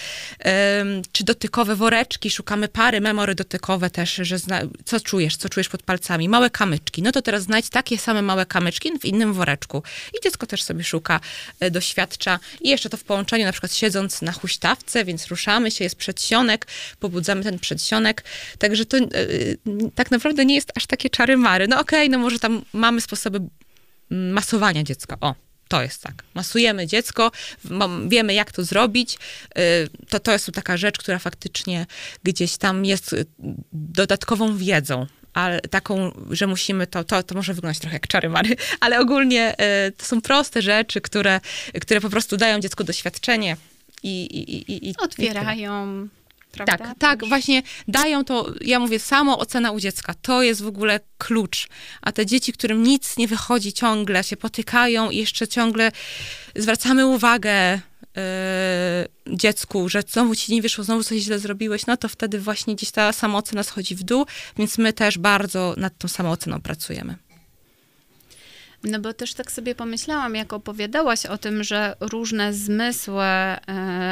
Czy 1.12 1.24
dotykowe 1.24 1.76
woreczki, 1.76 2.30
szukamy 2.30 2.68
pary, 2.68 3.00
memory 3.00 3.34
dotykowe 3.34 3.90
też, 3.90 4.14
że 4.14 4.38
zna, 4.38 4.60
co 4.84 5.00
czujesz, 5.00 5.36
co 5.36 5.48
czujesz 5.48 5.68
pod 5.68 5.82
palcami. 5.82 6.28
Małe 6.28 6.50
kamyczki. 6.50 7.02
No 7.02 7.12
to 7.12 7.22
teraz 7.22 7.42
znajdź 7.42 7.68
takie 7.68 7.98
same 7.98 8.22
małe 8.22 8.46
kamyczki 8.46 8.98
w 9.00 9.04
innym 9.04 9.32
woreczku. 9.32 9.82
I 10.18 10.24
dziecko 10.24 10.46
też 10.46 10.62
sobie 10.62 10.84
szuka, 10.84 11.20
e, 11.60 11.70
doświadcza. 11.70 12.38
I 12.60 12.68
jeszcze 12.68 12.90
to 12.90 12.96
w 12.96 13.04
połączeniu, 13.04 13.44
na 13.44 13.52
przykład 13.52 13.74
siedząc 13.74 14.22
na 14.22 14.32
huśtawce, 14.32 15.04
więc 15.04 15.26
ruszamy 15.26 15.70
się, 15.70 15.84
jest 15.84 15.96
przedsionek, 15.96 16.66
pobudzamy 17.00 17.42
ten 17.42 17.53
ten 17.54 17.58
przedsionek. 17.58 18.24
Także 18.58 18.86
to 18.86 18.96
yy, 18.96 19.58
tak 19.94 20.10
naprawdę 20.10 20.44
nie 20.44 20.54
jest 20.54 20.72
aż 20.76 20.86
takie 20.86 21.10
czary-mary. 21.10 21.68
No 21.68 21.80
okej, 21.80 22.00
okay, 22.00 22.08
no 22.08 22.18
może 22.18 22.38
tam 22.38 22.62
mamy 22.72 23.00
sposoby 23.00 23.40
masowania 24.10 24.82
dziecka. 24.82 25.16
O, 25.20 25.34
to 25.68 25.82
jest 25.82 26.02
tak. 26.02 26.24
Masujemy 26.34 26.86
dziecko, 26.86 27.30
wiemy 28.08 28.34
jak 28.34 28.52
to 28.52 28.64
zrobić. 28.64 29.18
E, 29.54 29.60
to, 30.08 30.20
to 30.20 30.32
jest 30.32 30.50
taka 30.52 30.76
rzecz, 30.76 30.98
która 30.98 31.18
faktycznie 31.18 31.86
gdzieś 32.24 32.56
tam 32.56 32.84
jest 32.84 33.16
dodatkową 33.72 34.56
wiedzą. 34.56 35.06
Ale 35.32 35.60
taką, 35.60 36.12
że 36.30 36.46
musimy 36.46 36.86
to, 36.86 37.04
to, 37.04 37.22
to 37.22 37.34
może 37.34 37.54
wyglądać 37.54 37.78
trochę 37.78 37.96
jak 37.96 38.06
czary 38.06 38.28
mary, 38.28 38.56
ale 38.80 39.00
ogólnie 39.00 39.54
to 39.96 40.04
są 40.04 40.20
proste 40.20 40.62
rzeczy, 40.62 41.00
które, 41.00 41.40
które 41.80 42.00
po 42.00 42.10
prostu 42.10 42.36
dają 42.36 42.60
dziecku 42.60 42.84
doświadczenie 42.84 43.56
i, 44.02 44.24
i, 44.24 44.72
i, 44.72 44.90
i 44.90 44.94
otwierają 44.98 46.08
Prawda? 46.54 46.78
Tak, 46.78 46.98
tak, 46.98 47.28
właśnie 47.28 47.62
dają 47.88 48.24
to, 48.24 48.52
ja 48.60 48.78
mówię, 48.78 48.98
samo 48.98 49.38
ocena 49.38 49.70
u 49.70 49.80
dziecka, 49.80 50.14
to 50.22 50.42
jest 50.42 50.62
w 50.62 50.66
ogóle 50.66 51.00
klucz. 51.18 51.68
A 52.02 52.12
te 52.12 52.26
dzieci, 52.26 52.52
którym 52.52 52.82
nic 52.82 53.16
nie 53.16 53.28
wychodzi 53.28 53.72
ciągle, 53.72 54.24
się 54.24 54.36
potykają 54.36 55.10
i 55.10 55.16
jeszcze 55.16 55.48
ciągle 55.48 55.92
zwracamy 56.56 57.06
uwagę 57.06 57.80
yy, 59.26 59.36
dziecku, 59.36 59.88
że 59.88 60.02
znowu 60.08 60.34
ci 60.34 60.54
nie 60.54 60.62
wyszło, 60.62 60.84
znowu 60.84 61.04
coś 61.04 61.18
źle 61.22 61.38
zrobiłeś, 61.38 61.86
no 61.86 61.96
to 61.96 62.08
wtedy 62.08 62.40
właśnie 62.40 62.74
gdzieś 62.74 62.90
ta 62.90 63.12
samoocena 63.12 63.62
schodzi 63.62 63.94
w 63.94 64.02
dół, 64.02 64.26
więc 64.58 64.78
my 64.78 64.92
też 64.92 65.18
bardzo 65.18 65.74
nad 65.76 65.98
tą 65.98 66.08
samooceną 66.08 66.60
pracujemy. 66.60 67.16
No 68.84 68.98
bo 68.98 69.12
też 69.12 69.34
tak 69.34 69.52
sobie 69.52 69.74
pomyślałam, 69.74 70.34
jak 70.34 70.52
opowiadałaś 70.52 71.26
o 71.26 71.38
tym, 71.38 71.64
że 71.64 71.96
różne 72.00 72.54
zmysły 72.54 73.22
e, 73.22 73.60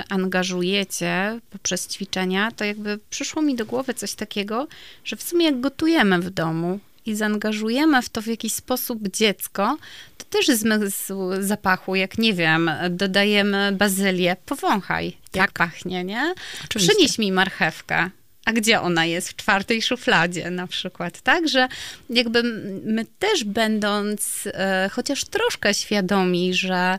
angażujecie 0.09 1.41
poprzez 1.51 1.89
ćwiczenia, 1.89 2.51
to 2.51 2.65
jakby 2.65 2.99
przyszło 3.11 3.43
mi 3.43 3.57
do 3.57 3.67
głowy 3.67 3.95
coś 3.95 4.15
takiego, 4.15 4.69
że 5.05 5.17
w 5.17 5.23
sumie 5.23 5.47
jak 5.47 5.61
gotujemy 5.61 6.19
w 6.19 6.31
domu 6.31 6.79
i 7.07 7.15
zaangażujemy 7.15 8.03
w 8.03 8.09
to 8.09 8.23
w 8.23 8.27
jakiś 8.27 8.53
sposób 8.53 9.09
dziecko, 9.09 9.79
to 10.19 10.25
też 10.25 10.47
zmysł 10.47 11.15
zapachu, 11.41 11.95
jak 11.95 12.19
nie 12.19 12.35
wiem, 12.35 12.71
dodajemy 12.91 13.73
bazylię, 13.73 14.37
powąchaj, 14.47 15.07
jak 15.35 15.53
tak. 15.53 15.69
pachnie, 15.69 16.05
nie? 16.05 16.35
Oczywiście. 16.65 16.95
Przynieś 16.95 17.19
mi 17.19 17.33
marchewkę 17.33 18.11
a 18.45 18.53
gdzie 18.53 18.81
ona 18.81 19.05
jest? 19.05 19.29
W 19.29 19.37
czwartej 19.37 19.83
szufladzie 19.83 20.51
na 20.51 20.67
przykład, 20.67 21.21
tak? 21.21 21.49
Że 21.49 21.69
jakby 22.11 22.43
my 22.85 23.07
też 23.19 23.45
będąc 23.45 24.49
e, 24.53 24.91
chociaż 24.93 25.25
troszkę 25.25 25.75
świadomi, 25.75 26.55
że, 26.55 26.99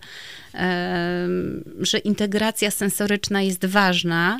e, 0.54 1.28
że 1.80 1.98
integracja 1.98 2.72
sensoryczna 2.72 3.42
jest 3.42 3.66
ważna, 3.66 4.40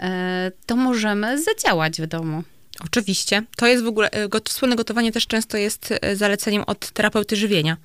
e, 0.00 0.52
to 0.66 0.76
możemy 0.76 1.42
zadziałać 1.42 2.00
w 2.00 2.06
domu. 2.06 2.42
Oczywiście. 2.84 3.42
To 3.56 3.66
jest 3.66 3.84
w 3.84 3.86
ogóle, 3.86 4.10
e, 4.10 4.28
wspólne 4.48 4.76
gotowanie 4.76 5.12
też 5.12 5.26
często 5.26 5.56
jest 5.56 5.94
e, 6.00 6.16
zaleceniem 6.16 6.62
od 6.66 6.90
terapeuty 6.90 7.36
żywienia 7.36 7.76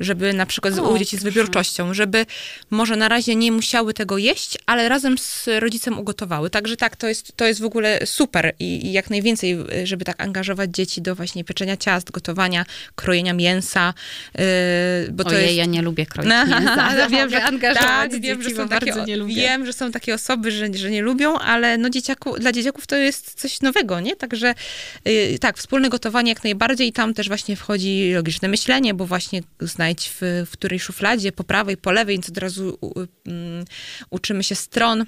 żeby 0.00 0.32
na 0.32 0.46
przykład 0.46 0.78
o, 0.78 0.90
u 0.90 0.98
dzieci 0.98 1.18
z 1.18 1.22
wybiórczością, 1.22 1.94
żeby 1.94 2.26
może 2.70 2.96
na 2.96 3.08
razie 3.08 3.34
nie 3.34 3.52
musiały 3.52 3.94
tego 3.94 4.18
jeść, 4.18 4.58
ale 4.66 4.88
razem 4.88 5.18
z 5.18 5.48
rodzicem 5.58 5.98
ugotowały. 5.98 6.50
Także 6.50 6.76
tak, 6.76 6.96
to 6.96 7.08
jest, 7.08 7.36
to 7.36 7.44
jest 7.44 7.60
w 7.60 7.64
ogóle 7.64 8.06
super 8.06 8.54
i, 8.58 8.86
i 8.86 8.92
jak 8.92 9.10
najwięcej, 9.10 9.58
żeby 9.84 10.04
tak 10.04 10.22
angażować 10.22 10.70
dzieci 10.70 11.02
do 11.02 11.14
właśnie 11.14 11.44
pieczenia 11.44 11.76
ciast, 11.76 12.10
gotowania, 12.10 12.64
krojenia 12.94 13.34
mięsa, 13.34 13.94
yy, 14.34 14.44
bo 15.12 15.24
to 15.24 15.30
Ojej, 15.30 15.44
jest... 15.44 15.56
ja 15.56 15.64
nie 15.64 15.82
lubię 15.82 16.06
kroić 16.06 16.30
mięsa, 16.60 16.84
ale 16.84 17.08
wiem, 17.08 17.30
że 17.30 17.44
angażować 17.44 18.10
tak, 18.10 18.20
wiem, 18.20 18.42
że 18.42 18.50
są 18.50 18.68
takie, 18.68 18.92
Wiem, 19.26 19.66
że 19.66 19.72
są 19.72 19.92
takie 19.92 20.14
osoby, 20.14 20.50
że, 20.50 20.74
że 20.74 20.90
nie 20.90 21.02
lubią, 21.02 21.38
ale 21.38 21.78
no 21.78 21.90
dzieciaku, 21.90 22.38
dla 22.38 22.52
dzieciaków 22.52 22.86
to 22.86 22.96
jest 22.96 23.40
coś 23.40 23.60
nowego, 23.60 24.00
nie? 24.00 24.16
Także 24.16 24.54
yy, 25.04 25.38
tak, 25.38 25.58
wspólne 25.58 25.88
gotowanie 25.88 26.32
jak 26.32 26.44
najbardziej 26.44 26.88
i 26.88 26.92
tam 26.92 27.14
też 27.14 27.28
właśnie 27.28 27.56
wchodzi 27.56 28.12
logiczne 28.14 28.48
myślenie, 28.48 28.94
bo 28.94 29.06
właśnie 29.06 29.42
znajdź 29.82 30.10
w, 30.20 30.44
w 30.46 30.50
której 30.50 30.80
szufladzie, 30.80 31.32
po 31.32 31.44
prawej, 31.44 31.76
po 31.76 31.92
lewej, 31.92 32.14
więc 32.14 32.28
od 32.28 32.38
razu 32.38 32.78
um, 32.80 33.64
uczymy 34.10 34.44
się 34.44 34.54
stron. 34.54 35.04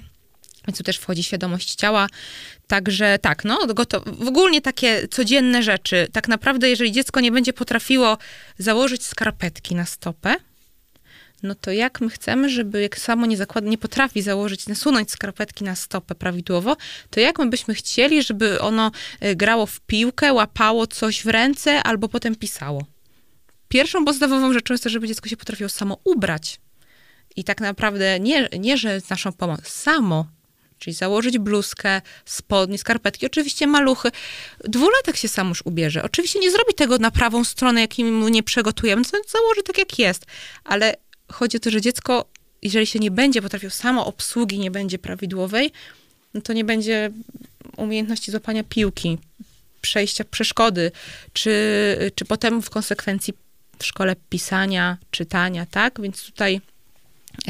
Więc 0.67 0.77
tu 0.77 0.83
też 0.83 0.97
wchodzi 0.97 1.23
świadomość 1.23 1.75
ciała. 1.75 2.07
Także 2.67 3.19
tak, 3.21 3.45
no, 3.45 3.67
gotowe. 3.67 4.11
W 4.11 4.27
ogóle 4.27 4.61
takie 4.61 5.07
codzienne 5.07 5.63
rzeczy. 5.63 6.07
Tak 6.11 6.27
naprawdę, 6.27 6.69
jeżeli 6.69 6.91
dziecko 6.91 7.19
nie 7.19 7.31
będzie 7.31 7.53
potrafiło 7.53 8.17
założyć 8.57 9.05
skarpetki 9.05 9.75
na 9.75 9.85
stopę, 9.85 10.35
no 11.43 11.55
to 11.55 11.71
jak 11.71 12.01
my 12.01 12.09
chcemy, 12.09 12.49
żeby 12.49 12.81
jak 12.81 12.99
samo 12.99 13.25
nie 13.25 13.37
zakłada, 13.37 13.69
nie 13.69 13.77
potrafi 13.77 14.21
założyć, 14.21 14.67
nasunąć 14.67 15.11
skarpetki 15.11 15.63
na 15.63 15.75
stopę 15.75 16.15
prawidłowo, 16.15 16.77
to 17.09 17.19
jak 17.19 17.39
my 17.39 17.45
byśmy 17.45 17.73
chcieli, 17.73 18.23
żeby 18.23 18.61
ono 18.61 18.91
e, 19.19 19.35
grało 19.35 19.65
w 19.65 19.79
piłkę, 19.79 20.33
łapało 20.33 20.87
coś 20.87 21.23
w 21.23 21.27
ręce 21.27 21.83
albo 21.83 22.09
potem 22.09 22.35
pisało? 22.35 22.94
Pierwszą 23.75 24.05
podstawową 24.05 24.53
rzeczą 24.53 24.73
jest 24.73 24.83
to, 24.83 24.89
żeby 24.89 25.07
dziecko 25.07 25.29
się 25.29 25.37
potrafiło 25.37 25.69
samo 25.69 25.97
ubrać. 26.03 26.59
I 27.35 27.43
tak 27.43 27.61
naprawdę 27.61 28.19
nie, 28.19 28.49
nie 28.59 28.77
że 28.77 29.01
z 29.01 29.09
naszą 29.09 29.33
pomocą, 29.33 29.63
samo 29.65 30.27
czyli 30.79 30.93
założyć 30.93 31.37
bluzkę, 31.39 32.01
spodnie, 32.25 32.77
skarpetki. 32.77 33.25
Oczywiście 33.25 33.67
maluchy. 33.67 34.11
Dwulatek 34.63 35.17
się 35.17 35.27
sam 35.27 35.49
już 35.49 35.61
ubierze. 35.65 36.03
Oczywiście 36.03 36.39
nie 36.39 36.51
zrobi 36.51 36.73
tego 36.73 36.97
na 36.97 37.11
prawą 37.11 37.43
stronę, 37.43 37.81
jakim 37.81 38.17
mu 38.17 38.27
nie 38.27 38.43
przygotujemy, 38.43 39.03
założy 39.03 39.63
tak, 39.65 39.77
jak 39.77 39.99
jest. 39.99 40.25
Ale 40.63 40.95
chodzi 41.31 41.57
o 41.57 41.59
to, 41.59 41.69
że 41.69 41.81
dziecko, 41.81 42.25
jeżeli 42.61 42.87
się 42.87 42.99
nie 42.99 43.11
będzie 43.11 43.41
potrafił 43.41 43.69
samo 43.69 44.05
obsługi, 44.05 44.59
nie 44.59 44.71
będzie 44.71 44.99
prawidłowej, 44.99 45.71
no 46.33 46.41
to 46.41 46.53
nie 46.53 46.63
będzie 46.63 47.11
umiejętności 47.77 48.31
złapania 48.31 48.63
piłki, 48.63 49.17
przejścia 49.81 50.23
przeszkody, 50.23 50.91
czy, 51.33 51.51
czy 52.15 52.25
potem 52.25 52.61
w 52.61 52.69
konsekwencji 52.69 53.33
w 53.79 53.85
szkole 53.85 54.15
pisania, 54.29 54.97
czytania, 55.11 55.65
tak? 55.65 56.01
Więc 56.01 56.25
tutaj 56.25 56.61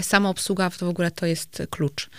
samoobsługa 0.02 0.70
to 0.70 0.86
w 0.86 0.90
ogóle 0.90 1.12
to 1.12 1.26
jest 1.26 1.64
klucz. 1.70 2.10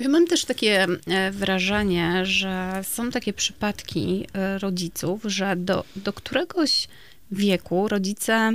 Ja 0.00 0.08
mam 0.08 0.26
też 0.26 0.44
takie 0.44 0.86
e, 1.06 1.30
wrażenie, 1.30 2.26
że 2.26 2.82
są 2.82 3.10
takie 3.10 3.32
przypadki 3.32 4.26
e, 4.32 4.58
rodziców, 4.58 5.22
że 5.24 5.56
do, 5.56 5.84
do 5.96 6.12
któregoś 6.12 6.88
wieku 7.32 7.88
rodzice 7.88 8.52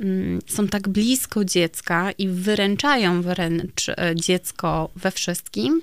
mm, 0.00 0.40
są 0.46 0.68
tak 0.68 0.88
blisko 0.88 1.44
dziecka 1.44 2.12
i 2.18 2.28
wyręczają 2.28 3.22
wręcz 3.22 3.88
e, 3.88 3.94
dziecko 4.14 4.90
we 4.96 5.10
wszystkim, 5.10 5.82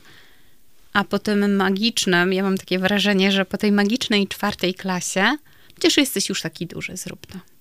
a 0.93 1.03
po 1.03 1.19
tym 1.19 1.55
magicznym, 1.55 2.33
ja 2.33 2.43
mam 2.43 2.57
takie 2.57 2.79
wrażenie, 2.79 3.31
że 3.31 3.45
po 3.45 3.57
tej 3.57 3.71
magicznej 3.71 4.27
czwartej 4.27 4.73
klasie, 4.73 5.37
przecież 5.67 5.97
jesteś 5.97 6.29
już 6.29 6.41
taki 6.41 6.67
duży, 6.67 6.97
zrób 6.97 7.25
to. 7.25 7.54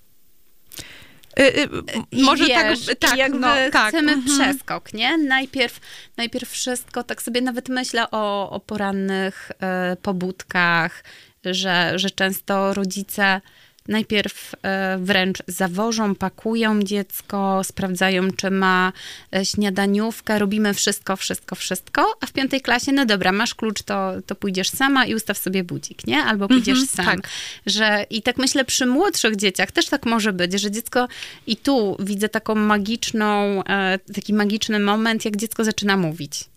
Y, 1.39 1.43
y, 1.43 2.23
może 2.23 2.47
tak, 2.47 2.69
wiesz, 2.69 2.85
tak, 2.85 2.97
tak, 2.99 3.17
jakby 3.17 3.39
no, 3.39 3.55
tak. 3.71 3.89
chcemy 3.89 4.11
mhm. 4.11 4.35
przeskok, 4.35 4.93
nie? 4.93 5.17
Najpierw, 5.17 5.79
najpierw 6.17 6.49
wszystko, 6.49 7.03
tak 7.03 7.21
sobie 7.21 7.41
nawet 7.41 7.69
myślę 7.69 8.11
o, 8.11 8.49
o 8.49 8.59
porannych 8.59 9.51
y, 9.93 9.95
pobudkach, 9.95 11.03
że, 11.45 11.93
że 11.95 12.09
często 12.09 12.73
rodzice 12.73 13.41
najpierw 13.87 14.55
e, 14.63 14.97
wręcz 15.01 15.37
zawożą, 15.47 16.15
pakują 16.15 16.81
dziecko, 16.81 17.63
sprawdzają, 17.63 18.31
czy 18.31 18.51
ma 18.51 18.93
e, 19.35 19.45
śniadaniówkę, 19.45 20.39
robimy 20.39 20.73
wszystko, 20.73 21.15
wszystko, 21.15 21.55
wszystko, 21.55 22.13
a 22.21 22.25
w 22.25 22.33
piątej 22.33 22.61
klasie, 22.61 22.91
no 22.91 23.05
dobra, 23.05 23.31
masz 23.31 23.55
klucz, 23.55 23.83
to, 23.83 24.11
to 24.25 24.35
pójdziesz 24.35 24.69
sama 24.69 25.05
i 25.05 25.15
ustaw 25.15 25.37
sobie 25.37 25.63
budzik, 25.63 26.07
nie? 26.07 26.23
Albo 26.23 26.47
pójdziesz 26.47 26.77
mm 26.77 26.87
-hmm, 26.87 26.95
sam. 26.95 27.05
Tak. 27.05 27.29
Że, 27.65 28.05
I 28.09 28.21
tak 28.21 28.37
myślę, 28.37 28.65
przy 28.65 28.85
młodszych 28.85 29.35
dzieciach 29.35 29.71
też 29.71 29.85
tak 29.85 30.05
może 30.05 30.33
być, 30.33 30.53
że 30.61 30.71
dziecko, 30.71 31.07
i 31.47 31.57
tu 31.57 31.97
widzę 31.99 32.29
taką 32.29 32.55
magiczną, 32.55 33.63
e, 33.63 33.99
taki 34.15 34.33
magiczny 34.33 34.79
moment, 34.79 35.25
jak 35.25 35.35
dziecko 35.37 35.63
zaczyna 35.63 35.97
mówić 35.97 36.54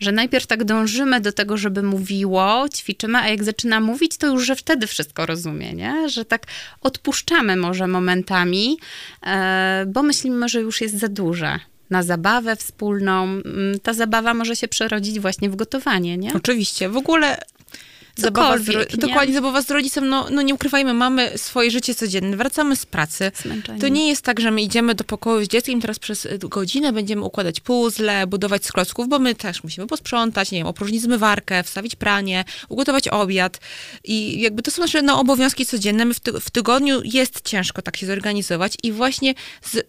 że 0.00 0.12
najpierw 0.12 0.46
tak 0.46 0.64
dążymy 0.64 1.20
do 1.20 1.32
tego, 1.32 1.56
żeby 1.56 1.82
mówiło, 1.82 2.66
ćwiczymy, 2.74 3.18
a 3.18 3.28
jak 3.28 3.44
zaczyna 3.44 3.80
mówić, 3.80 4.16
to 4.16 4.26
już, 4.26 4.46
że 4.46 4.56
wtedy 4.56 4.86
wszystko 4.86 5.26
rozumie, 5.26 5.72
nie? 5.72 6.08
Że 6.08 6.24
tak 6.24 6.46
odpuszczamy 6.80 7.56
może 7.56 7.86
momentami, 7.86 8.78
e, 9.26 9.84
bo 9.86 10.02
myślimy, 10.02 10.48
że 10.48 10.60
już 10.60 10.80
jest 10.80 10.98
za 10.98 11.08
duże 11.08 11.58
na 11.90 12.02
zabawę 12.02 12.56
wspólną. 12.56 13.22
Mm, 13.22 13.80
ta 13.82 13.92
zabawa 13.92 14.34
może 14.34 14.56
się 14.56 14.68
przerodzić 14.68 15.20
właśnie 15.20 15.50
w 15.50 15.56
gotowanie, 15.56 16.16
nie? 16.16 16.34
Oczywiście. 16.34 16.88
W 16.88 16.96
ogóle 16.96 17.38
zabawa 18.18 18.58
z, 18.58 18.96
dokładnie 18.96 19.34
zabawa 19.34 19.62
z 19.62 19.70
rodzicem, 19.70 20.08
no, 20.08 20.26
no 20.30 20.42
nie 20.42 20.54
ukrywajmy, 20.54 20.94
mamy 20.94 21.32
swoje 21.36 21.70
życie 21.70 21.94
codzienne, 21.94 22.36
wracamy 22.36 22.76
z 22.76 22.86
pracy. 22.86 23.32
To 23.80 23.88
nie 23.88 24.08
jest 24.08 24.22
tak, 24.22 24.40
że 24.40 24.50
my 24.50 24.62
idziemy 24.62 24.94
do 24.94 25.04
pokoju 25.04 25.44
z 25.44 25.48
dzieckiem 25.48 25.80
teraz 25.80 25.98
przez 25.98 26.26
y, 26.26 26.38
godzinę 26.38 26.92
będziemy 26.92 27.22
układać 27.22 27.60
puzzle, 27.60 28.26
budować 28.26 28.66
z 28.66 28.72
klocków, 28.72 29.08
bo 29.08 29.18
my 29.18 29.34
też 29.34 29.62
musimy 29.62 29.86
posprzątać, 29.86 30.50
nie 30.50 30.58
wiem, 30.58 30.66
opróżnić 30.66 31.02
zmywarkę, 31.02 31.62
wstawić 31.62 31.96
pranie, 31.96 32.44
ugotować 32.68 33.08
obiad 33.08 33.60
i 34.04 34.40
jakby 34.40 34.62
to 34.62 34.70
są 34.70 34.82
nasze 34.82 35.02
no, 35.02 35.20
obowiązki 35.20 35.66
codzienne. 35.66 36.04
My 36.04 36.14
w, 36.14 36.20
ty 36.20 36.32
w 36.40 36.50
tygodniu 36.50 37.00
jest 37.04 37.40
ciężko 37.44 37.82
tak 37.82 37.96
się 37.96 38.06
zorganizować 38.06 38.76
i 38.82 38.92
właśnie 38.92 39.34
z, 39.62 39.86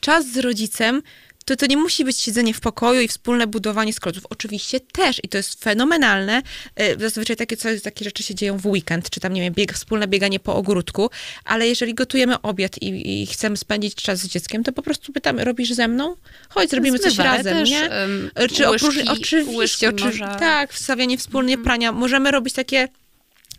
czas 0.00 0.26
z 0.32 0.36
rodzicem 0.36 1.02
to 1.44 1.56
to 1.56 1.66
nie 1.66 1.76
musi 1.76 2.04
być 2.04 2.18
siedzenie 2.18 2.54
w 2.54 2.60
pokoju 2.60 3.00
i 3.00 3.08
wspólne 3.08 3.46
budowanie 3.46 3.92
skrotów. 3.92 4.26
Oczywiście 4.30 4.80
też 4.80 5.20
i 5.24 5.28
to 5.28 5.36
jest 5.36 5.64
fenomenalne. 5.64 6.42
E, 6.76 6.98
zazwyczaj 7.00 7.36
takie, 7.36 7.56
coś, 7.56 7.82
takie 7.82 8.04
rzeczy 8.04 8.22
się 8.22 8.34
dzieją 8.34 8.58
w 8.58 8.66
weekend, 8.66 9.10
czy 9.10 9.20
tam, 9.20 9.32
nie 9.32 9.40
wiem, 9.40 9.54
bieg, 9.54 9.72
wspólne 9.72 10.08
bieganie 10.08 10.40
po 10.40 10.54
ogródku, 10.54 11.10
ale 11.44 11.68
jeżeli 11.68 11.94
gotujemy 11.94 12.40
obiad 12.42 12.82
i, 12.82 13.22
i 13.22 13.26
chcemy 13.26 13.56
spędzić 13.56 13.94
czas 13.94 14.18
z 14.18 14.28
dzieckiem, 14.28 14.64
to 14.64 14.72
po 14.72 14.82
prostu 14.82 15.12
pytamy, 15.12 15.44
robisz 15.44 15.72
ze 15.72 15.88
mną? 15.88 16.16
Chodź, 16.48 16.70
zrobimy 16.70 16.98
coś 16.98 17.16
razem, 17.16 17.54
też, 17.54 17.70
nie? 17.70 17.90
Um, 17.90 18.30
czy 18.34 18.68
łyżki, 18.68 18.86
oprócz, 18.86 19.08
oczywiście, 19.08 19.88
oczywiście 19.88 20.26
tak, 20.38 20.72
wstawianie 20.72 21.18
wspólnie 21.18 21.54
mm. 21.54 21.64
prania. 21.64 21.92
Możemy 21.92 22.30
robić 22.30 22.54
takie 22.54 22.88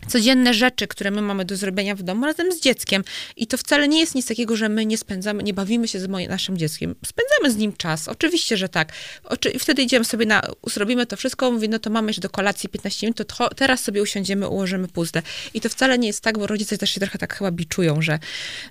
codzienne 0.08 0.54
rzeczy, 0.54 0.86
które 0.86 1.10
my 1.10 1.22
mamy 1.22 1.44
do 1.44 1.56
zrobienia 1.56 1.94
w 1.94 2.02
domu 2.02 2.26
razem 2.26 2.52
z 2.52 2.60
dzieckiem. 2.60 3.04
I 3.36 3.46
to 3.46 3.56
wcale 3.56 3.88
nie 3.88 4.00
jest 4.00 4.14
nic 4.14 4.26
takiego, 4.26 4.56
że 4.56 4.68
my 4.68 4.86
nie 4.86 4.98
spędzamy, 4.98 5.42
nie 5.42 5.54
bawimy 5.54 5.88
się 5.88 6.00
z 6.00 6.08
moim, 6.08 6.30
naszym 6.30 6.58
dzieckiem. 6.58 6.94
Spędzamy 7.06 7.50
z 7.50 7.56
nim 7.56 7.72
czas, 7.72 8.08
oczywiście, 8.08 8.56
że 8.56 8.68
tak. 8.68 8.92
Oczy, 9.24 9.58
wtedy 9.58 9.82
idziemy 9.82 10.04
sobie 10.04 10.26
na, 10.26 10.42
zrobimy 10.66 11.06
to 11.06 11.16
wszystko, 11.16 11.50
mówię, 11.50 11.68
no 11.68 11.78
to 11.78 11.90
mamy 11.90 12.08
jeszcze 12.08 12.22
do 12.22 12.30
kolacji 12.30 12.68
15 12.68 13.06
minut, 13.06 13.28
to 13.36 13.48
teraz 13.48 13.82
sobie 13.82 14.02
usiądziemy, 14.02 14.48
ułożymy 14.48 14.88
puzzle. 14.88 15.22
I 15.54 15.60
to 15.60 15.68
wcale 15.68 15.98
nie 15.98 16.06
jest 16.06 16.20
tak, 16.20 16.38
bo 16.38 16.46
rodzice 16.46 16.78
też 16.78 16.90
się 16.90 17.00
trochę 17.00 17.18
tak 17.18 17.34
chyba 17.34 17.50
biczują, 17.50 18.02
że, 18.02 18.18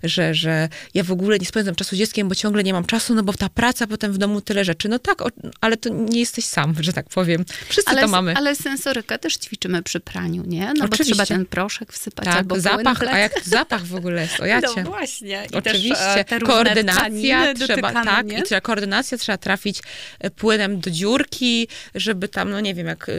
że, 0.04 0.34
że 0.34 0.70
ja 0.94 1.04
w 1.04 1.12
ogóle 1.12 1.40
nie 1.40 1.46
spędzam 1.46 1.76
czasu 1.76 1.96
z 1.96 2.00
dzieckiem, 2.00 2.30
bo 2.30 2.36
ciągle 2.36 2.64
nie 2.64 2.74
mam 2.74 2.86
czasu, 2.86 3.16
no 3.16 3.24
bo 3.24 3.34
ta 3.34 3.50
praca, 3.50 3.88
potem 3.88 4.14
w 4.14 4.18
domu 4.18 4.42
tyle 4.42 4.66
rzeczy. 4.66 4.90
No 4.90 5.00
tak, 5.00 5.22
o, 5.22 5.28
ale 5.62 5.78
to 5.78 5.90
nie 5.90 6.20
jesteś 6.20 6.46
sam, 6.46 6.76
że 6.80 6.94
tak 6.94 7.10
powiem. 7.10 7.46
Wszyscy 7.70 7.92
ale, 7.92 8.02
to 8.02 8.08
mamy. 8.08 8.34
Ale 8.36 8.56
sensorykę 8.56 9.20
też 9.20 9.38
ćwiczymy 9.38 9.84
przy 9.84 10.00
praniu, 10.00 10.44
nie? 10.46 10.74
No 10.78 10.86
Oczywiście 10.86 11.16
trzeba 11.26 11.38
ten 11.38 11.46
proszek 11.46 11.94
wsypać 11.94 12.26
tak, 12.26 12.36
albo 12.36 12.60
zapach, 12.60 13.04
a 13.04 13.18
jak 13.18 13.44
zapach 13.44 13.86
w 13.86 13.96
ogóle 13.96 14.22
jest, 14.22 14.40
o 14.40 14.46
jacie. 14.46 14.84
No 14.84 14.90
właśnie. 14.90 15.48
I 15.52 15.56
Oczywiście, 15.56 16.26
też, 16.28 16.44
koordynacja 16.44 17.54
trzeba, 17.54 17.92
tak, 17.92 18.26
nie? 18.26 18.40
i 18.40 18.44
trzeba, 18.44 18.62
koordynacja 18.62 19.18
trzeba 19.18 19.38
trafić 19.38 19.80
płynem 20.36 20.80
do 20.80 20.92
dziurki, 20.92 21.68
żeby 21.96 22.28
tam, 22.28 22.50
no 22.50 22.60
nie 22.60 22.74
wiem, 22.74 22.88
jak 22.88 23.10
y, 23.10 23.14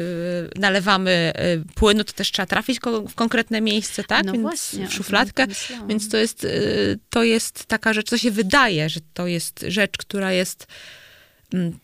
nalewamy 0.57 1.33
y, 1.71 1.75
płynu, 1.75 2.05
to 2.05 2.13
też 2.13 2.33
trzeba 2.33 2.47
trafić 2.47 2.81
ko 2.81 3.03
w 3.03 3.15
konkretne 3.15 3.61
miejsce, 3.61 4.05
tak? 4.05 4.25
No 4.25 4.33
więc 4.33 4.43
właśnie, 4.43 4.89
w 4.89 4.95
szufladkę, 4.95 5.47
więc 5.89 6.09
to 6.09 6.17
jest, 6.17 6.45
y, 6.45 6.99
to 7.11 7.23
jest 7.23 7.65
taka 7.65 7.93
rzecz, 7.93 8.09
co 8.09 8.19
się 8.19 8.31
wydaje, 8.31 8.89
że 8.89 9.01
to 9.15 9.27
jest 9.27 9.65
rzecz, 9.69 9.97
która 9.97 10.33
jest 10.33 10.67
mm, 11.55 11.79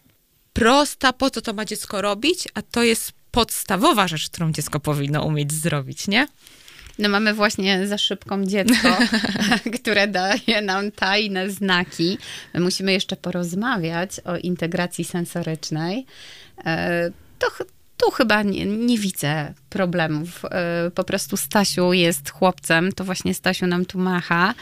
prosta, 0.53 1.12
po 1.12 1.31
co 1.31 1.43
to 1.43 1.53
ma 1.53 1.64
dziecko 1.64 2.03
robić, 2.03 2.49
a 2.55 2.62
to 2.62 2.83
jest 2.83 3.18
podstawowa 3.39 4.09
rzecz, 4.09 4.30
którą 4.30 4.53
dziecko 4.53 4.80
powinno 4.80 5.24
umieć 5.24 5.53
zrobić, 5.53 6.09
nie? 6.09 6.28
No 6.99 7.09
mamy 7.09 7.34
właśnie 7.34 7.86
za 7.86 7.99
szybką 7.99 8.45
dziecko, 8.45 8.89
które 9.80 10.09
daje 10.09 10.62
nam 10.62 10.93
tajne 10.93 11.51
znaki. 11.51 12.18
My 12.55 12.61
musimy 12.61 12.93
jeszcze 12.93 13.16
porozmawiać 13.16 14.20
o 14.24 14.36
integracji 14.36 15.05
sensorycznej. 15.05 16.07
E, 16.64 17.11
to, 17.39 17.47
tu 17.99 18.11
chyba 18.11 18.42
nie, 18.42 18.66
nie, 18.66 18.99
widzę 18.99 19.55
problemów. 19.68 20.44
E, 20.44 20.90
po 20.94 21.05
prostu 21.05 21.36
Stasiu 21.36 21.92
jest 21.92 22.30
chłopcem, 22.30 22.92
to 22.92 23.05
właśnie 23.05 23.34
Stasiu 23.34 23.66
nam 23.66 23.84
tu 23.84 23.99
macha, 23.99 24.55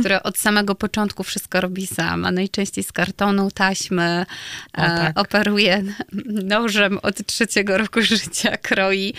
który 0.00 0.22
od 0.22 0.38
samego 0.38 0.74
początku 0.74 1.22
wszystko 1.22 1.60
robi 1.60 1.86
sam, 1.86 2.24
a 2.24 2.30
najczęściej 2.30 2.84
z 2.84 2.92
kartonu, 2.92 3.50
taśmy, 3.50 4.26
o, 4.78 4.80
e, 4.80 4.86
tak. 4.86 5.18
operuje 5.18 5.82
nożem 6.24 6.98
od 7.02 7.26
trzeciego 7.26 7.78
roku 7.78 8.02
życia, 8.02 8.56
kroi 8.56 9.14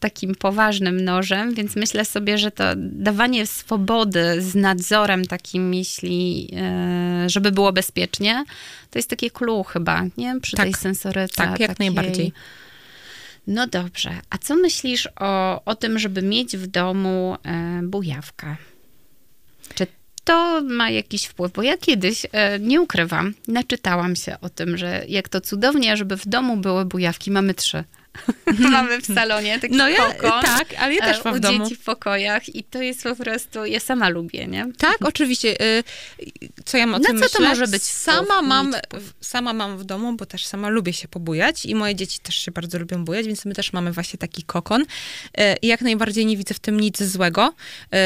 takim 0.00 0.34
poważnym 0.34 1.00
nożem, 1.00 1.54
więc 1.54 1.76
myślę 1.76 2.04
sobie, 2.04 2.38
że 2.38 2.50
to 2.50 2.64
dawanie 2.76 3.46
swobody 3.46 4.42
z 4.42 4.54
nadzorem 4.54 5.26
takim, 5.26 5.74
jeśli, 5.74 6.50
e, 6.56 7.24
żeby 7.30 7.52
było 7.52 7.72
bezpiecznie, 7.72 8.44
to 8.90 8.98
jest 8.98 9.10
takie 9.10 9.30
clue 9.30 9.62
chyba, 9.62 10.04
nie? 10.16 10.40
Przy 10.40 10.56
tak, 10.56 10.64
tej 10.64 10.74
sensoryce. 10.74 11.36
Tak, 11.36 11.60
jak 11.60 11.70
takiej... 11.70 11.86
najbardziej. 11.86 12.32
No 13.46 13.66
dobrze. 13.66 14.10
A 14.30 14.38
co 14.38 14.56
myślisz 14.56 15.08
o, 15.20 15.64
o 15.64 15.74
tym, 15.74 15.98
żeby 15.98 16.22
mieć 16.22 16.56
w 16.56 16.66
domu 16.66 17.36
e, 17.44 17.80
bujawkę? 17.82 18.56
Czy 19.74 19.86
to 20.24 20.62
ma 20.64 20.90
jakiś 20.90 21.24
wpływ? 21.24 21.52
Bo 21.52 21.62
ja 21.62 21.76
kiedyś, 21.76 22.26
e, 22.32 22.58
nie 22.58 22.80
ukrywam, 22.80 23.34
naczytałam 23.48 24.16
się 24.16 24.36
o 24.40 24.48
tym, 24.48 24.76
że 24.76 25.04
jak 25.08 25.28
to 25.28 25.40
cudownie, 25.40 25.96
żeby 25.96 26.16
w 26.16 26.28
domu 26.28 26.56
były 26.56 26.84
bujawki. 26.84 27.30
Mamy 27.30 27.54
trzy. 27.54 27.84
Mamy 28.58 29.00
w 29.00 29.06
salonie 29.06 29.58
taki 29.58 29.74
no 29.74 29.88
ja. 29.88 30.10
Tak, 30.22 30.74
ale 30.78 30.94
ja 30.94 31.00
też 31.04 31.18
e, 31.18 31.20
mam 31.24 31.34
w 31.34 31.40
domu. 31.40 31.64
dzieci 31.64 31.76
w 31.76 31.84
pokojach 31.84 32.54
i 32.54 32.64
to 32.64 32.82
jest 32.82 33.02
po 33.02 33.16
prostu, 33.16 33.64
ja 33.64 33.80
sama 33.80 34.08
lubię, 34.08 34.46
nie? 34.46 34.66
Tak, 34.78 34.96
oczywiście. 35.00 35.60
Y, 35.60 35.84
co 36.64 36.78
ja 36.78 36.86
mam 36.86 36.94
o 36.94 36.98
Na 36.98 37.08
tym 37.08 37.18
co 37.18 37.24
myślę? 37.24 37.40
to 37.40 37.48
może 37.48 37.66
być 37.66 37.82
sama 37.82 38.42
mam, 38.42 38.74
sama 39.20 39.52
mam 39.52 39.78
w 39.78 39.84
domu, 39.84 40.12
bo 40.12 40.26
też 40.26 40.46
sama 40.46 40.68
lubię 40.68 40.92
się 40.92 41.08
pobujać 41.08 41.66
i 41.66 41.74
moje 41.74 41.94
dzieci 41.94 42.18
też 42.20 42.34
się 42.34 42.50
bardzo 42.50 42.78
lubią 42.78 43.04
bujać, 43.04 43.26
więc 43.26 43.44
my 43.44 43.54
też 43.54 43.72
mamy 43.72 43.92
właśnie 43.92 44.18
taki 44.18 44.42
kokon. 44.42 44.82
Y, 44.82 44.86
I 45.62 45.66
jak 45.66 45.80
najbardziej 45.80 46.26
nie 46.26 46.36
widzę 46.36 46.54
w 46.54 46.60
tym 46.60 46.80
nic 46.80 47.02
złego. 47.02 47.54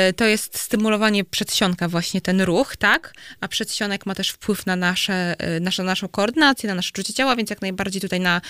Y, 0.09 0.13
to 0.13 0.25
jest 0.25 0.59
stymulowanie 0.59 1.25
przedsionka 1.25 1.89
właśnie, 1.89 2.21
ten 2.21 2.41
ruch, 2.41 2.77
tak? 2.77 3.15
A 3.41 3.49
przedsionek 3.49 4.07
ma 4.07 4.15
też 4.15 4.31
wpływ 4.31 4.67
na 4.67 4.77
nasze, 4.77 5.37
nasze, 5.61 5.83
naszą 5.83 6.09
koordynację, 6.09 6.69
na 6.69 6.75
nasze 6.75 6.91
czucie 6.93 7.15
ciała, 7.15 7.37
więc 7.37 7.51
jak 7.51 7.63
najbardziej 7.63 8.01
tutaj 8.01 8.21
na 8.21 8.41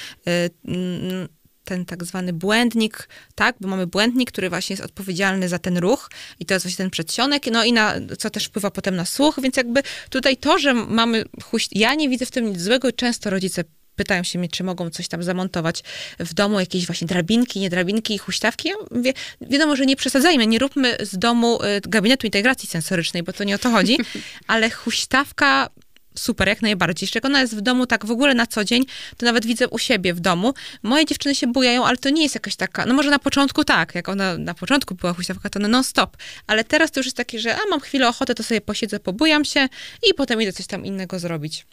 ten 1.64 1.84
tak 1.84 2.04
zwany 2.04 2.32
błędnik, 2.32 3.08
tak, 3.34 3.56
bo 3.60 3.68
mamy 3.68 3.86
błędnik, 3.86 4.32
który 4.32 4.48
właśnie 4.48 4.74
jest 4.74 4.84
odpowiedzialny 4.84 5.48
za 5.48 5.58
ten 5.58 5.78
ruch 5.78 6.10
i 6.40 6.46
to 6.46 6.54
jest 6.54 6.66
właśnie 6.66 6.76
ten 6.76 6.90
przedsionek, 6.90 7.46
no 7.52 7.64
i 7.64 7.72
na, 7.72 7.94
co 8.18 8.30
też 8.30 8.44
wpływa 8.44 8.70
potem 8.70 8.96
na 8.96 9.04
słuch, 9.04 9.38
więc 9.42 9.56
jakby 9.56 9.82
tutaj 10.10 10.36
to, 10.36 10.58
że 10.58 10.74
mamy 10.74 11.24
huś... 11.42 11.68
ja 11.72 11.94
nie 11.94 12.08
widzę 12.08 12.26
w 12.26 12.30
tym 12.30 12.48
nic 12.48 12.60
złego 12.60 12.88
i 12.88 12.92
często 12.92 13.30
rodzice 13.30 13.64
pytają 13.96 14.22
się 14.22 14.38
mnie, 14.38 14.48
czy 14.48 14.64
mogą 14.64 14.90
coś 14.90 15.08
tam 15.08 15.22
zamontować 15.22 15.82
w 16.18 16.34
domu, 16.34 16.60
jakieś 16.60 16.86
właśnie 16.86 17.06
drabinki, 17.06 17.60
nie 17.60 17.70
drabinki, 17.70 18.18
huśtawki. 18.18 18.68
Ja 18.68 18.74
mówię, 18.90 19.12
wiadomo, 19.40 19.76
że 19.76 19.86
nie 19.86 19.96
przesadzajmy, 19.96 20.46
nie 20.46 20.58
róbmy 20.58 20.96
z 21.00 21.18
domu 21.18 21.62
y, 21.62 21.80
gabinetu 21.80 22.26
integracji 22.26 22.68
sensorycznej, 22.68 23.22
bo 23.22 23.32
to 23.32 23.44
nie 23.44 23.54
o 23.54 23.58
to 23.58 23.70
chodzi, 23.70 23.98
ale 24.46 24.70
huśtawka 24.70 25.70
super, 26.16 26.48
jak 26.48 26.62
najbardziej. 26.62 27.06
Jeszcze 27.06 27.16
jak 27.16 27.24
ona 27.24 27.40
jest 27.40 27.56
w 27.56 27.60
domu 27.60 27.86
tak 27.86 28.06
w 28.06 28.10
ogóle 28.10 28.34
na 28.34 28.46
co 28.46 28.64
dzień, 28.64 28.84
to 29.16 29.26
nawet 29.26 29.46
widzę 29.46 29.68
u 29.68 29.78
siebie 29.78 30.14
w 30.14 30.20
domu. 30.20 30.54
Moje 30.82 31.06
dziewczyny 31.06 31.34
się 31.34 31.46
bujają, 31.46 31.86
ale 31.86 31.96
to 31.96 32.10
nie 32.10 32.22
jest 32.22 32.34
jakaś 32.34 32.56
taka, 32.56 32.86
no 32.86 32.94
może 32.94 33.10
na 33.10 33.18
początku 33.18 33.64
tak, 33.64 33.94
jak 33.94 34.08
ona 34.08 34.38
na 34.38 34.54
początku 34.54 34.94
była 34.94 35.12
huśtawka, 35.12 35.50
to 35.50 35.58
no 35.58 35.68
non 35.68 35.84
stop. 35.84 36.16
Ale 36.46 36.64
teraz 36.64 36.90
to 36.90 37.00
już 37.00 37.06
jest 37.06 37.16
takie, 37.16 37.40
że 37.40 37.56
a 37.56 37.60
mam 37.70 37.80
chwilę 37.80 38.08
ochotę, 38.08 38.34
to 38.34 38.42
sobie 38.42 38.60
posiedzę, 38.60 39.00
pobujam 39.00 39.44
się 39.44 39.68
i 40.10 40.14
potem 40.14 40.42
idę 40.42 40.52
coś 40.52 40.66
tam 40.66 40.84
innego 40.84 41.18
zrobić. 41.18 41.66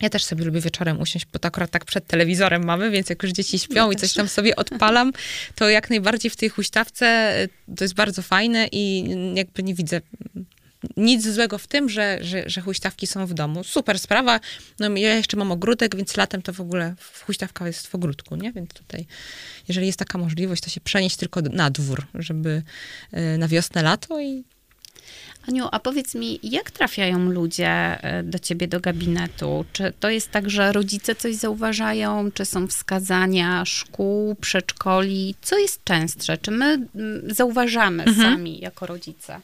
Ja 0.00 0.10
też 0.10 0.24
sobie 0.24 0.44
lubię 0.44 0.60
wieczorem 0.60 1.00
usiąść, 1.00 1.26
bo 1.32 1.38
to 1.38 1.48
akurat 1.48 1.70
tak 1.70 1.84
przed 1.84 2.06
telewizorem 2.06 2.64
mamy, 2.64 2.90
więc 2.90 3.10
jak 3.10 3.22
już 3.22 3.32
dzieci 3.32 3.58
śpią 3.58 3.86
ja 3.86 3.92
i 3.92 3.96
coś 3.96 4.12
tam 4.12 4.28
sobie 4.28 4.56
odpalam, 4.56 5.12
to 5.54 5.68
jak 5.68 5.90
najbardziej 5.90 6.30
w 6.30 6.36
tej 6.36 6.48
huśtawce 6.48 7.34
y, 7.42 7.74
to 7.76 7.84
jest 7.84 7.94
bardzo 7.94 8.22
fajne 8.22 8.68
i 8.72 9.04
jakby 9.34 9.62
nie 9.62 9.74
widzę 9.74 10.00
nic 10.96 11.28
złego 11.28 11.58
w 11.58 11.66
tym, 11.66 11.88
że, 11.88 12.18
że, 12.20 12.42
że 12.46 12.60
huśtawki 12.60 13.06
są 13.06 13.26
w 13.26 13.34
domu. 13.34 13.64
Super 13.64 13.98
sprawa. 13.98 14.40
No, 14.78 14.96
ja 14.96 15.16
jeszcze 15.16 15.36
mam 15.36 15.52
ogródek, 15.52 15.96
więc 15.96 16.16
latem 16.16 16.42
to 16.42 16.52
w 16.52 16.60
ogóle 16.60 16.94
huśtawka 17.26 17.66
jest 17.66 17.86
w 17.86 17.94
ogródku, 17.94 18.36
nie? 18.36 18.52
Więc 18.52 18.70
tutaj, 18.70 19.06
jeżeli 19.68 19.86
jest 19.86 19.98
taka 19.98 20.18
możliwość, 20.18 20.62
to 20.62 20.70
się 20.70 20.80
przenieść 20.80 21.16
tylko 21.16 21.40
na 21.40 21.70
dwór, 21.70 22.06
żeby 22.14 22.62
y, 23.34 23.38
na 23.38 23.48
wiosnę, 23.48 23.82
lato 23.82 24.20
i 24.20 24.44
Aniu, 25.48 25.68
a 25.72 25.80
powiedz 25.80 26.14
mi, 26.14 26.40
jak 26.42 26.70
trafiają 26.70 27.30
ludzie 27.30 27.98
y, 28.20 28.22
do 28.22 28.38
ciebie 28.38 28.68
do 28.68 28.80
gabinetu? 28.80 29.64
Czy 29.72 29.92
to 30.00 30.10
jest 30.10 30.30
tak, 30.30 30.50
że 30.50 30.72
rodzice 30.72 31.14
coś 31.14 31.34
zauważają? 31.34 32.30
Czy 32.32 32.44
są 32.44 32.66
wskazania 32.66 33.64
szkół, 33.64 34.34
przedszkoli? 34.34 35.34
Co 35.42 35.58
jest 35.58 35.84
częstsze? 35.84 36.38
Czy 36.38 36.50
my 36.50 36.66
mm, 36.66 37.34
zauważamy 37.34 38.02
mhm. 38.04 38.32
sami 38.32 38.60
jako 38.60 38.86
rodzice? 38.86 39.40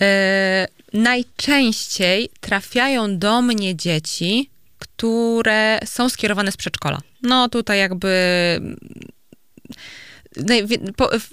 E, 0.00 0.68
najczęściej 0.92 2.28
trafiają 2.40 3.18
do 3.18 3.42
mnie 3.42 3.76
dzieci, 3.76 4.50
które 4.78 5.80
są 5.84 6.08
skierowane 6.08 6.52
z 6.52 6.56
przedszkola. 6.56 7.00
No 7.22 7.48
tutaj 7.48 7.78
jakby 7.78 8.10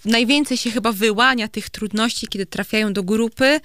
najwięcej 0.06 0.58
się 0.58 0.72
chyba 0.72 0.92
wyłania 0.92 1.48
tych 1.48 1.70
trudności, 1.70 2.28
kiedy 2.28 2.46
trafiają 2.46 2.94
do 2.94 3.04
grupy. 3.04 3.60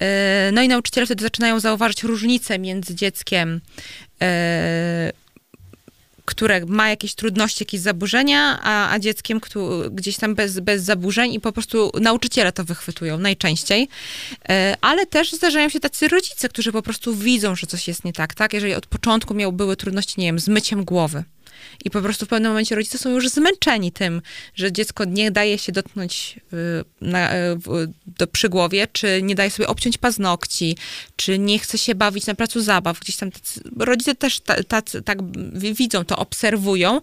E, 0.00 0.50
no 0.52 0.62
i 0.62 0.68
nauczyciele 0.68 1.06
wtedy 1.06 1.22
zaczynają 1.22 1.60
zauważyć 1.60 2.02
różnicę 2.02 2.58
między 2.58 2.94
dzieckiem 2.94 3.60
e, 4.22 5.12
które 6.24 6.66
ma 6.66 6.88
jakieś 6.88 7.14
trudności, 7.14 7.62
jakieś 7.64 7.80
zaburzenia, 7.80 8.60
a, 8.62 8.90
a 8.90 8.98
dzieckiem 8.98 9.40
który, 9.40 9.90
gdzieś 9.90 10.16
tam 10.16 10.34
bez, 10.34 10.60
bez 10.60 10.82
zaburzeń 10.82 11.34
i 11.34 11.40
po 11.40 11.52
prostu 11.52 11.92
nauczyciele 12.00 12.52
to 12.52 12.64
wychwytują 12.64 13.18
najczęściej. 13.18 13.88
E, 14.48 14.76
ale 14.80 15.06
też 15.06 15.32
zdarzają 15.32 15.68
się 15.68 15.80
tacy 15.80 16.08
rodzice, 16.08 16.48
którzy 16.48 16.72
po 16.72 16.82
prostu 16.82 17.14
widzą, 17.14 17.54
że 17.54 17.66
coś 17.66 17.88
jest 17.88 18.04
nie 18.04 18.12
tak, 18.12 18.34
tak? 18.34 18.52
Jeżeli 18.52 18.74
od 18.74 18.86
początku 18.86 19.34
miał, 19.34 19.52
były 19.52 19.76
trudności, 19.76 20.20
nie 20.20 20.26
wiem, 20.26 20.38
z 20.38 20.48
myciem 20.48 20.84
głowy, 20.84 21.24
i 21.84 21.90
po 21.90 22.02
prostu 22.02 22.26
w 22.26 22.28
pewnym 22.28 22.50
momencie 22.50 22.74
rodzice 22.74 22.98
są 22.98 23.10
już 23.10 23.28
zmęczeni 23.28 23.92
tym, 23.92 24.22
że 24.54 24.72
dziecko 24.72 25.04
nie 25.04 25.30
daje 25.30 25.58
się 25.58 25.72
dotknąć 25.72 26.40
y, 26.52 26.84
na, 27.00 27.34
y, 27.34 27.58
do 28.06 28.26
przygłowie, 28.26 28.86
czy 28.92 29.20
nie 29.22 29.34
daje 29.34 29.50
sobie 29.50 29.68
obciąć 29.68 29.98
paznokci, 29.98 30.76
czy 31.16 31.38
nie 31.38 31.58
chce 31.58 31.78
się 31.78 31.94
bawić 31.94 32.26
na 32.26 32.34
placu 32.34 32.60
zabaw. 32.60 33.00
Gdzieś 33.00 33.16
tam 33.16 33.30
tacy, 33.30 33.60
rodzice 33.78 34.14
też 34.14 34.40
tak 35.04 35.18
widzą 35.74 36.04
to, 36.04 36.16
obserwują. 36.16 37.00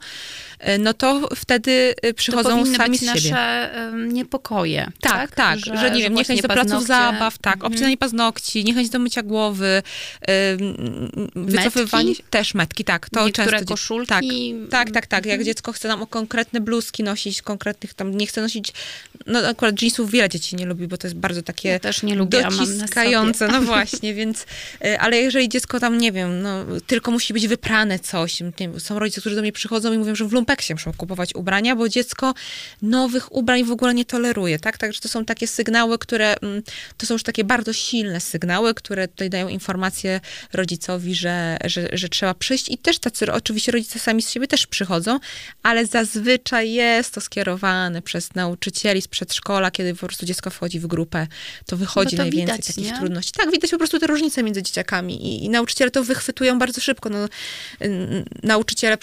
E, 0.59 0.78
no 0.78 0.93
to 0.93 1.30
wtedy 1.36 1.95
przychodzą 2.16 2.66
to 2.66 2.76
sami 2.76 2.89
być 2.91 2.99
z 2.99 3.03
siebie. 3.03 3.32
nasze 3.32 3.72
niepokoje. 4.07 4.91
Tak, 5.01 5.14
tak, 5.14 5.36
tak 5.36 5.59
że, 5.59 5.78
że, 5.78 5.91
nie 5.91 6.01
wiem, 6.01 6.14
niechęć 6.14 6.41
do 6.41 6.47
placów 6.47 6.88
zabaw, 6.88 7.38
tak, 7.38 7.55
mhm. 7.55 7.74
obcinanie 7.74 7.97
paznokci, 7.97 8.64
niechęć 8.64 8.89
do 8.89 8.99
mycia 8.99 9.24
głowy, 9.24 9.84
wycofywanie, 11.36 12.09
metki? 12.09 12.24
też 12.30 12.53
metki, 12.53 12.84
tak, 12.84 13.09
to 13.09 13.30
często. 13.30 13.66
koszulki. 13.66 14.09
Tak, 14.09 14.24
tak, 14.70 14.91
tak, 14.91 15.08
tak, 15.08 15.26
jak 15.26 15.43
dziecko 15.43 15.72
chce 15.72 15.88
nam 15.88 16.08
konkretne 16.08 16.60
bluzki 16.60 17.04
nosić, 17.04 17.41
konkretnych 17.41 17.93
tam, 17.93 18.18
nie 18.18 18.28
chce 18.28 18.41
nosić, 18.41 18.74
no 19.28 19.39
akurat 19.39 19.82
jeansów 19.82 20.12
wiele 20.12 20.30
dzieci 20.30 20.56
nie 20.56 20.66
lubi, 20.66 20.88
bo 20.88 20.97
to 20.97 21.08
jest 21.08 21.18
bardzo 21.18 21.41
takie 21.41 21.70
ja 21.70 21.80
też 21.80 22.04
nie 22.04 22.16
lubię, 22.16 22.43
dociskające. 22.43 23.47
No 23.47 23.62
właśnie, 23.72 24.14
więc, 24.14 24.45
y, 24.86 24.99
ale 24.99 25.18
jeżeli 25.18 25.49
dziecko 25.49 25.80
tam, 25.80 25.97
nie 25.97 26.12
wiem, 26.12 26.41
no, 26.41 26.66
tylko 26.88 27.12
musi 27.12 27.34
być 27.34 27.47
wyprane 27.47 27.99
coś, 27.99 28.41
wiem, 28.60 28.80
są 28.80 28.99
rodzice, 28.99 29.22
którzy 29.22 29.36
do 29.36 29.41
mnie 29.41 29.52
przychodzą 29.52 29.93
i 29.93 29.97
mówią, 29.97 30.16
że 30.16 30.26
w 30.26 30.34
lumpeksie 30.34 30.74
muszą 30.74 30.93
kupować 30.93 31.36
ubrania, 31.36 31.76
bo 31.76 31.89
dziecko 31.89 32.34
nowych 32.82 33.36
ubrań 33.36 33.64
w 33.64 33.72
ogóle 33.72 33.93
nie 33.93 34.06
toleruje, 34.06 34.60
tak? 34.60 34.78
Także 34.78 35.02
to 35.02 35.10
są 35.10 35.26
takie 35.26 35.47
sygnały, 35.47 35.97
które, 35.99 36.36
mm, 36.38 36.64
to 36.97 37.06
są 37.06 37.14
już 37.14 37.24
takie 37.24 37.43
bardzo 37.43 37.74
silne 37.74 38.20
sygnały, 38.20 38.74
które 38.74 39.08
tutaj 39.08 39.30
dają 39.30 39.47
informację 39.47 40.20
rodzicowi, 40.54 41.16
że, 41.16 41.58
że, 41.66 41.89
że 41.93 42.10
trzeba 42.10 42.34
przyjść 42.34 42.70
i 42.70 42.78
też 42.78 42.99
tacy, 42.99 43.34
oczywiście 43.34 43.72
rodzice 43.72 43.99
sami 43.99 44.22
siebie 44.32 44.48
też 44.48 44.68
przychodzą, 44.68 45.20
ale 45.64 45.86
zazwyczaj 45.86 46.72
jest 46.72 47.14
to 47.14 47.22
skierowane 47.22 48.02
przez 48.02 48.36
nauczycieli 48.36 49.02
z 49.02 49.08
przedszkola, 49.08 49.72
kiedy 49.72 49.94
po 49.94 50.08
prostu 50.08 50.26
dziecko 50.26 50.50
wchodzi 50.50 50.80
w 50.80 50.88
grupę, 50.88 51.28
to 51.66 51.78
wychodzi 51.78 52.18
to 52.18 52.24
najwięcej 52.24 52.58
widać, 52.58 52.68
takich 52.68 52.92
nie? 52.92 52.98
trudności. 52.98 53.32
Tak, 53.32 53.52
widać 53.52 53.72
po 53.72 53.78
prostu 53.78 54.00
te 54.00 54.08
różnice 54.08 54.44
między 54.44 54.64
dzieciakami 54.64 55.28
i, 55.28 55.46
i 55.46 55.50
nauczyciele 55.50 55.92
to 55.92 56.04
wychwytują 56.04 56.60
bardzo 56.60 56.82
szybko. 56.82 57.10
No, 57.10 57.18
nauczyciele 58.44 58.98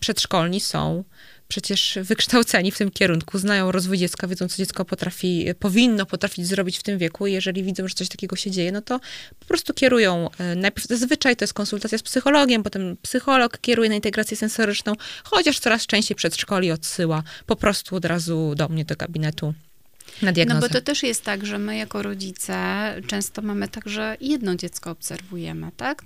przedszkolni 0.00 0.60
są 0.60 1.04
przecież 1.50 1.98
wykształceni 2.02 2.70
w 2.70 2.78
tym 2.78 2.90
kierunku, 2.90 3.38
znają 3.38 3.72
rozwój 3.72 3.98
dziecka, 3.98 4.26
wiedzą, 4.26 4.48
co 4.48 4.56
dziecko 4.56 4.84
potrafi, 4.84 5.46
powinno 5.58 6.06
potrafić 6.06 6.46
zrobić 6.46 6.78
w 6.78 6.82
tym 6.82 6.98
wieku. 6.98 7.26
I 7.26 7.32
jeżeli 7.32 7.62
widzą, 7.62 7.88
że 7.88 7.94
coś 7.94 8.08
takiego 8.08 8.36
się 8.36 8.50
dzieje, 8.50 8.72
no 8.72 8.82
to 8.82 9.00
po 9.38 9.46
prostu 9.46 9.74
kierują. 9.74 10.30
E, 10.38 10.54
najpierw 10.56 10.86
zazwyczaj 10.86 11.36
to 11.36 11.44
jest 11.44 11.54
konsultacja 11.54 11.98
z 11.98 12.02
psychologiem, 12.02 12.62
potem 12.62 12.96
psycholog 13.02 13.58
kieruje 13.58 13.88
na 13.88 13.94
integrację 13.94 14.36
sensoryczną, 14.36 14.94
chociaż 15.24 15.58
coraz 15.58 15.86
częściej 15.86 16.14
przedszkoli 16.14 16.70
odsyła 16.70 17.22
po 17.46 17.56
prostu 17.56 17.96
od 17.96 18.04
razu 18.04 18.54
do 18.56 18.68
mnie 18.68 18.84
do 18.84 18.96
gabinetu 18.96 19.54
na 20.22 20.32
diagnozę. 20.32 20.60
No 20.60 20.68
bo 20.68 20.74
to 20.74 20.80
też 20.80 21.02
jest 21.02 21.24
tak, 21.24 21.46
że 21.46 21.58
my 21.58 21.76
jako 21.76 22.02
rodzice 22.02 22.56
często 23.06 23.42
mamy 23.42 23.68
tak, 23.68 23.88
że 23.88 24.16
jedno 24.20 24.54
dziecko 24.54 24.90
obserwujemy, 24.90 25.70
tak? 25.76 26.02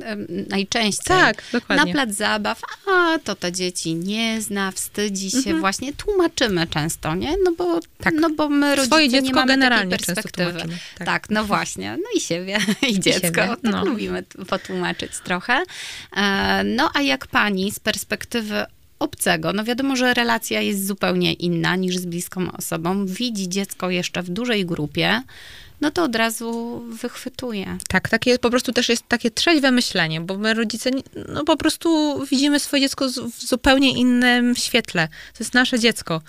Najczęściej. 0.49 1.05
Tak, 1.07 1.43
dokładnie. 1.53 1.85
Na 1.85 1.93
plac 1.93 2.17
zabaw, 2.17 2.61
a 2.87 3.19
to 3.19 3.35
to 3.35 3.51
dzieci 3.51 3.95
nie 3.95 4.41
zna, 4.41 4.71
wstydzi 4.71 5.31
się, 5.31 5.37
mhm. 5.39 5.61
właśnie 5.61 5.93
tłumaczymy 5.93 6.67
często, 6.67 7.15
nie? 7.15 7.35
No 7.45 7.53
bo, 7.59 7.81
tak. 7.99 8.15
no 8.21 8.31
bo 8.31 8.49
my 8.49 8.71
rodzice 8.77 8.87
Swoje 8.87 9.09
dziecko 9.09 9.27
nie 9.27 9.35
mamy 9.35 9.53
generalnie 9.53 9.91
takiej 9.91 10.07
perspektywy. 10.07 10.59
Tak. 10.99 11.07
tak. 11.07 11.31
no 11.31 11.45
właśnie. 11.45 11.97
No 11.97 12.09
i 12.17 12.21
siebie, 12.21 12.59
i 12.89 13.01
dziecko. 13.01 13.19
I 13.19 13.23
siebie. 13.23 13.49
Tak 13.49 13.59
no. 13.63 13.85
lubimy 13.85 14.23
potłumaczyć 14.49 15.13
trochę. 15.25 15.63
E, 16.17 16.65
no 16.65 16.91
a 16.95 17.03
jak 17.03 17.27
pani 17.27 17.73
z 17.73 17.81
perspektywy 17.81 18.65
obcego. 18.99 19.53
No 19.53 19.65
wiadomo, 19.65 19.97
że 19.97 20.15
relacja 20.15 20.61
jest 20.61 20.87
zupełnie 20.87 21.33
inna 21.33 21.77
niż 21.77 21.97
z 21.97 22.07
bliską 22.07 22.53
osobą. 22.53 23.07
Widzi 23.07 23.49
dziecko 23.49 23.91
jeszcze 23.91 24.23
w 24.23 24.31
dużej 24.31 24.67
grupie, 24.67 25.23
no 25.81 25.91
to 25.91 26.03
od 26.05 26.17
razu 26.17 26.81
wychwytuje. 26.89 27.79
Tak, 27.89 28.09
takie 28.09 28.39
po 28.39 28.51
prostu 28.51 28.73
też 28.73 28.89
jest 28.89 29.09
takie 29.09 29.31
trzeźwe 29.31 29.71
myślenie, 29.71 30.21
bo 30.21 30.39
my 30.39 30.55
rodzice, 30.55 30.91
no 31.29 31.45
po 31.45 31.57
prostu 31.57 32.21
widzimy 32.31 32.61
swoje 32.61 32.83
dziecko 32.83 33.09
w 33.09 33.43
zupełnie 33.47 33.93
innym 33.93 34.57
świetle. 34.57 35.09
To 35.09 35.45
jest 35.45 35.55
nasze 35.55 35.79
dziecko. 35.79 36.21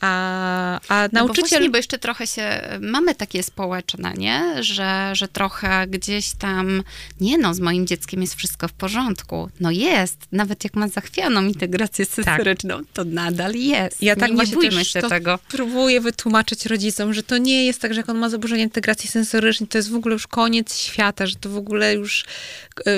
A, 0.00 0.80
a 0.88 1.08
nauczyciel... 1.12 1.12
No 1.12 1.26
bo, 1.26 1.34
właśnie, 1.34 1.70
bo 1.70 1.76
jeszcze 1.76 1.98
trochę 1.98 2.26
się, 2.26 2.78
mamy 2.80 3.14
takie 3.14 3.42
społeczne, 3.42 4.12
nie? 4.16 4.62
Że, 4.64 5.10
że 5.12 5.28
trochę 5.28 5.86
gdzieś 5.86 6.32
tam, 6.38 6.82
nie 7.20 7.38
no, 7.38 7.54
z 7.54 7.60
moim 7.60 7.86
dzieckiem 7.86 8.20
jest 8.20 8.34
wszystko 8.34 8.68
w 8.68 8.72
porządku. 8.72 9.50
No 9.60 9.70
jest, 9.70 10.18
nawet 10.32 10.64
jak 10.64 10.74
ma 10.74 10.88
zachwianą 10.88 11.44
integrację 11.44 12.04
sensoryczną, 12.04 12.78
tak. 12.78 12.86
to 12.92 13.04
nadal 13.04 13.54
jest. 13.54 14.02
Ja 14.02 14.16
tak 14.16 14.30
nie, 14.30 14.36
nie 14.36 14.46
bójmy 14.46 14.84
się 14.84 15.02
tego. 15.02 15.38
próbuję 15.48 16.00
wytłumaczyć 16.00 16.66
rodzicom, 16.66 17.14
że 17.14 17.22
to 17.22 17.38
nie 17.38 17.66
jest 17.66 17.80
tak, 17.80 17.94
że 17.94 18.00
jak 18.00 18.08
on 18.08 18.18
ma 18.18 18.28
zaburzenie 18.28 18.62
integracji 18.62 19.08
sensorycznej, 19.08 19.68
to 19.68 19.78
jest 19.78 19.90
w 19.90 19.94
ogóle 19.94 20.12
już 20.12 20.26
koniec 20.26 20.78
świata, 20.78 21.26
że 21.26 21.36
to 21.36 21.48
w 21.50 21.56
ogóle 21.56 21.94
już, 21.94 22.24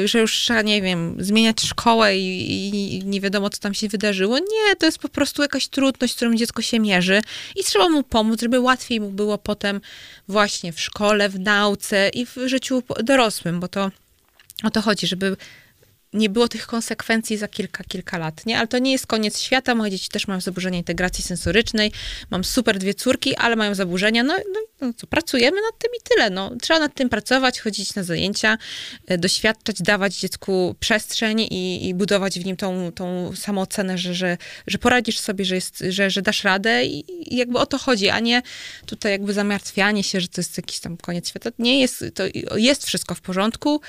że 0.05 0.20
już 0.20 0.32
trzeba, 0.32 0.62
nie 0.62 0.82
wiem, 0.82 1.16
zmieniać 1.18 1.61
szkołę 1.61 2.18
i, 2.18 2.68
i 2.68 3.05
nie 3.05 3.20
wiadomo, 3.20 3.51
co 3.51 3.61
tam 3.61 3.74
się 3.74 3.88
wydarzyło. 3.88 4.38
Nie, 4.38 4.76
to 4.78 4.86
jest 4.86 4.99
po 4.99 5.09
prostu 5.09 5.42
jakaś 5.42 5.68
trudność, 5.68 6.12
z 6.12 6.16
którą 6.16 6.34
dziecko 6.34 6.62
się 6.62 6.78
i 7.57 7.64
trzeba 7.64 7.89
mu 7.89 8.03
pomóc, 8.03 8.41
żeby 8.41 8.61
łatwiej 8.61 9.01
mu 9.01 9.11
było 9.11 9.39
potem 9.39 9.80
właśnie 10.28 10.72
w 10.72 10.80
szkole, 10.80 11.28
w 11.28 11.41
nauce 11.41 12.09
i 12.09 12.26
w 12.26 12.36
życiu 12.47 12.82
dorosłym, 13.05 13.61
bo 13.61 13.68
to 13.68 13.91
o 14.64 14.70
to 14.70 14.82
chodzi, 14.82 15.07
żeby 15.07 15.36
nie 16.12 16.30
było 16.30 16.48
tych 16.48 16.66
konsekwencji 16.66 17.36
za 17.36 17.48
kilka, 17.48 17.84
kilka 17.84 18.18
lat, 18.18 18.46
nie? 18.46 18.59
Ale 18.59 18.68
to 18.68 18.78
nie 18.78 18.92
jest 18.92 19.06
koniec 19.06 19.40
świata. 19.40 19.74
Moje 19.74 19.90
dzieci 19.90 20.09
też 20.09 20.28
mają 20.28 20.40
zaburzenia 20.40 20.78
integracji 20.78 21.24
sensorycznej. 21.24 21.92
Mam 22.30 22.44
super 22.44 22.78
dwie 22.78 22.94
córki, 22.94 23.36
ale 23.36 23.56
mają 23.56 23.74
zaburzenia. 23.74 24.22
No, 24.22 24.36
no, 24.54 24.61
no 24.80 24.92
co, 24.92 25.06
pracujemy 25.06 25.56
nad 25.56 25.78
tym 25.78 25.90
i 25.98 26.09
tyle. 26.09 26.30
No, 26.30 26.50
trzeba 26.61 26.80
nad 26.80 26.94
tym 26.94 27.09
pracować, 27.09 27.61
chodzić 27.61 27.94
na 27.94 28.02
zajęcia, 28.02 28.59
e, 29.06 29.18
doświadczać, 29.18 29.82
dawać 29.82 30.16
dziecku 30.16 30.76
przestrzeń 30.80 31.40
i, 31.40 31.88
i 31.88 31.94
budować 31.94 32.38
w 32.40 32.44
nim 32.44 32.56
tą, 32.56 32.92
tą 32.92 33.36
samoocenę, 33.36 33.98
że, 33.98 34.14
że, 34.14 34.36
że 34.66 34.78
poradzisz 34.78 35.18
sobie, 35.18 35.44
że, 35.44 35.54
jest, 35.54 35.84
że, 35.88 36.11
że 36.11 36.22
dasz 36.22 36.44
radę 36.44 36.84
i, 36.84 37.32
i 37.34 37.36
jakby 37.36 37.59
o 37.59 37.66
to 37.66 37.78
chodzi, 37.78 38.09
a 38.09 38.20
nie 38.20 38.42
tutaj 38.86 39.12
jakby 39.12 39.32
zamartwianie 39.32 40.02
się, 40.02 40.20
że 40.20 40.28
to 40.28 40.40
jest 40.40 40.56
jakiś 40.56 40.80
tam 40.80 40.96
koniec 40.96 41.28
świata. 41.28 41.50
Nie 41.59 41.80
jest, 41.80 42.04
to 42.14 42.24
jest 42.56 42.86
wszystko 42.86 43.14
w 43.14 43.20
porządku 43.20 43.80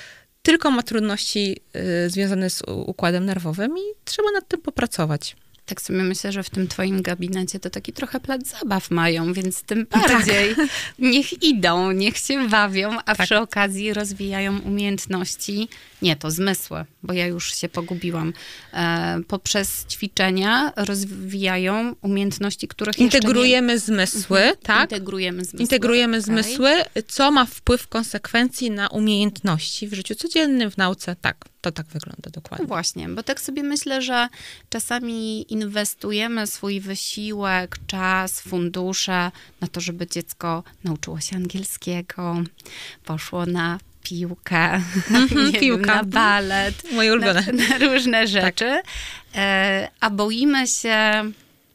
tylko 0.42 0.70
ma 0.70 0.82
trudności 0.82 1.60
y, 2.06 2.10
związane 2.10 2.50
z 2.50 2.62
układem 2.86 3.24
nerwowym 3.24 3.78
i 3.78 3.82
trzeba 4.04 4.30
nad 4.30 4.48
tym 4.48 4.60
popracować. 4.60 5.36
Tak 5.70 5.80
sobie 5.80 6.02
myślę, 6.02 6.32
że 6.32 6.42
w 6.42 6.50
tym 6.50 6.68
twoim 6.68 7.02
gabinecie 7.02 7.60
to 7.60 7.70
taki 7.70 7.92
trochę 7.92 8.20
plac 8.20 8.46
zabaw 8.46 8.90
mają, 8.90 9.32
więc 9.32 9.62
tym 9.62 9.86
bardziej 9.90 10.56
tak. 10.56 10.68
niech 10.98 11.42
idą, 11.42 11.92
niech 11.92 12.16
się 12.16 12.48
bawią, 12.48 12.98
a 13.06 13.14
tak. 13.14 13.26
przy 13.26 13.38
okazji 13.38 13.94
rozwijają 13.94 14.58
umiejętności, 14.58 15.68
nie, 16.02 16.16
to 16.16 16.30
zmysły, 16.30 16.84
bo 17.02 17.12
ja 17.12 17.26
już 17.26 17.54
się 17.54 17.68
pogubiłam. 17.68 18.32
E, 18.72 19.20
poprzez 19.28 19.86
ćwiczenia 19.86 20.72
rozwijają 20.76 21.94
umiejętności, 22.02 22.68
których 22.68 22.98
Integrujemy 22.98 23.72
nie... 23.72 23.78
zmysły, 23.78 24.38
mhm. 24.38 24.56
tak? 24.62 24.92
Integrujemy 24.92 25.44
zmysły. 25.44 25.60
Integrujemy 25.60 26.16
okay. 26.16 26.26
zmysły, 26.26 26.70
co 27.08 27.30
ma 27.30 27.46
wpływ 27.46 27.88
konsekwencji 27.88 28.70
na 28.70 28.88
umiejętności 28.88 29.88
w 29.88 29.94
życiu 29.94 30.14
codziennym, 30.14 30.70
w 30.70 30.76
nauce, 30.76 31.16
tak 31.20 31.44
to 31.60 31.72
tak 31.72 31.86
wygląda 31.86 32.30
dokładnie. 32.30 32.66
Właśnie, 32.66 33.08
bo 33.08 33.22
tak 33.22 33.40
sobie 33.40 33.62
myślę, 33.62 34.02
że 34.02 34.28
czasami 34.70 35.52
inwestujemy 35.52 36.46
swój 36.46 36.80
wysiłek, 36.80 37.76
czas, 37.86 38.40
fundusze 38.40 39.30
na 39.60 39.68
to, 39.68 39.80
żeby 39.80 40.06
dziecko 40.06 40.62
nauczyło 40.84 41.20
się 41.20 41.36
angielskiego, 41.36 42.42
poszło 43.04 43.46
na 43.46 43.78
piłkę, 44.02 44.80
mm-hmm, 45.10 45.60
piłka. 45.60 45.94
na 45.94 46.04
balet, 46.04 46.92
Moje 46.92 47.12
ulubione. 47.12 47.44
Na, 47.52 47.68
na 47.78 47.78
różne 47.78 48.20
tak. 48.20 48.28
rzeczy, 48.28 48.80
tak. 49.32 49.90
a 50.00 50.10
boimy 50.10 50.66
się, 50.66 51.32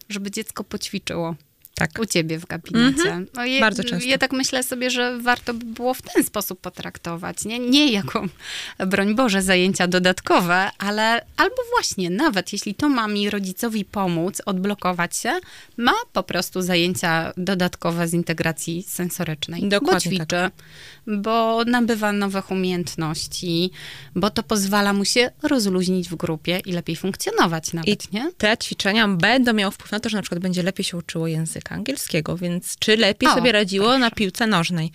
żeby 0.09 0.31
dziecko 0.31 0.63
poćwiczyło 0.63 1.35
tak. 1.75 1.91
u 1.99 2.05
ciebie 2.05 2.39
w 2.39 2.45
gabinecie. 2.45 3.03
Mm-hmm. 3.03 3.25
No 3.33 3.45
je, 3.45 3.59
Bardzo 3.59 3.83
często. 3.83 4.09
Ja 4.09 4.17
tak 4.17 4.31
myślę 4.31 4.63
sobie, 4.63 4.89
że 4.89 5.19
warto 5.19 5.53
by 5.53 5.65
było 5.65 5.93
w 5.93 6.01
ten 6.01 6.23
sposób 6.23 6.61
potraktować. 6.61 7.45
Nie, 7.45 7.59
nie 7.59 7.91
jako, 7.91 8.25
broń 8.87 9.15
Boże, 9.15 9.41
zajęcia 9.41 9.87
dodatkowe, 9.87 10.69
ale 10.77 11.25
albo 11.37 11.55
właśnie, 11.75 12.09
nawet 12.09 12.53
jeśli 12.53 12.75
to 12.75 12.89
ma 12.89 13.07
mi 13.07 13.29
rodzicowi 13.29 13.85
pomóc, 13.85 14.41
odblokować 14.45 15.17
się, 15.17 15.31
ma 15.77 15.93
po 16.13 16.23
prostu 16.23 16.61
zajęcia 16.61 17.33
dodatkowe 17.37 18.07
z 18.07 18.13
integracji 18.13 18.83
sensorycznej. 18.83 19.69
Dokładnie 19.69 19.93
bo 19.93 19.99
ćwiczy, 19.99 20.25
tak. 20.25 20.53
Bo 21.07 21.63
nabywa 21.65 22.11
nowych 22.11 22.51
umiejętności, 22.51 23.71
bo 24.15 24.29
to 24.29 24.43
pozwala 24.43 24.93
mu 24.93 25.05
się 25.05 25.31
rozluźnić 25.43 26.09
w 26.09 26.15
grupie 26.15 26.61
i 26.65 26.71
lepiej 26.71 26.95
funkcjonować 26.95 27.73
nawet, 27.73 28.05
I 28.05 28.15
nie? 28.15 28.31
te 28.37 28.57
ćwiczenia 28.57 29.07
będą 29.07 29.53
miały 29.53 29.71
wpływ 29.71 29.91
na 29.91 29.99
to, 29.99 30.09
że 30.09 30.17
na 30.17 30.21
przykład 30.21 30.41
będzie 30.41 30.63
lepiej 30.63 30.83
się 30.83 30.97
uczyło 30.97 31.27
języka 31.27 31.75
angielskiego, 31.75 32.37
więc 32.37 32.75
czy 32.79 32.97
lepiej 32.97 33.29
o, 33.29 33.33
sobie 33.33 33.51
radziło 33.51 33.85
proszę. 33.85 33.99
na 33.99 34.11
piłce 34.11 34.47
nożnej? 34.47 34.91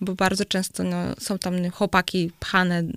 Bo 0.00 0.14
bardzo 0.14 0.44
często 0.44 0.84
no, 0.84 0.96
są 1.18 1.38
tam 1.38 1.70
chłopaki 1.70 2.30
pchane 2.40 2.78
mm, 2.78 2.90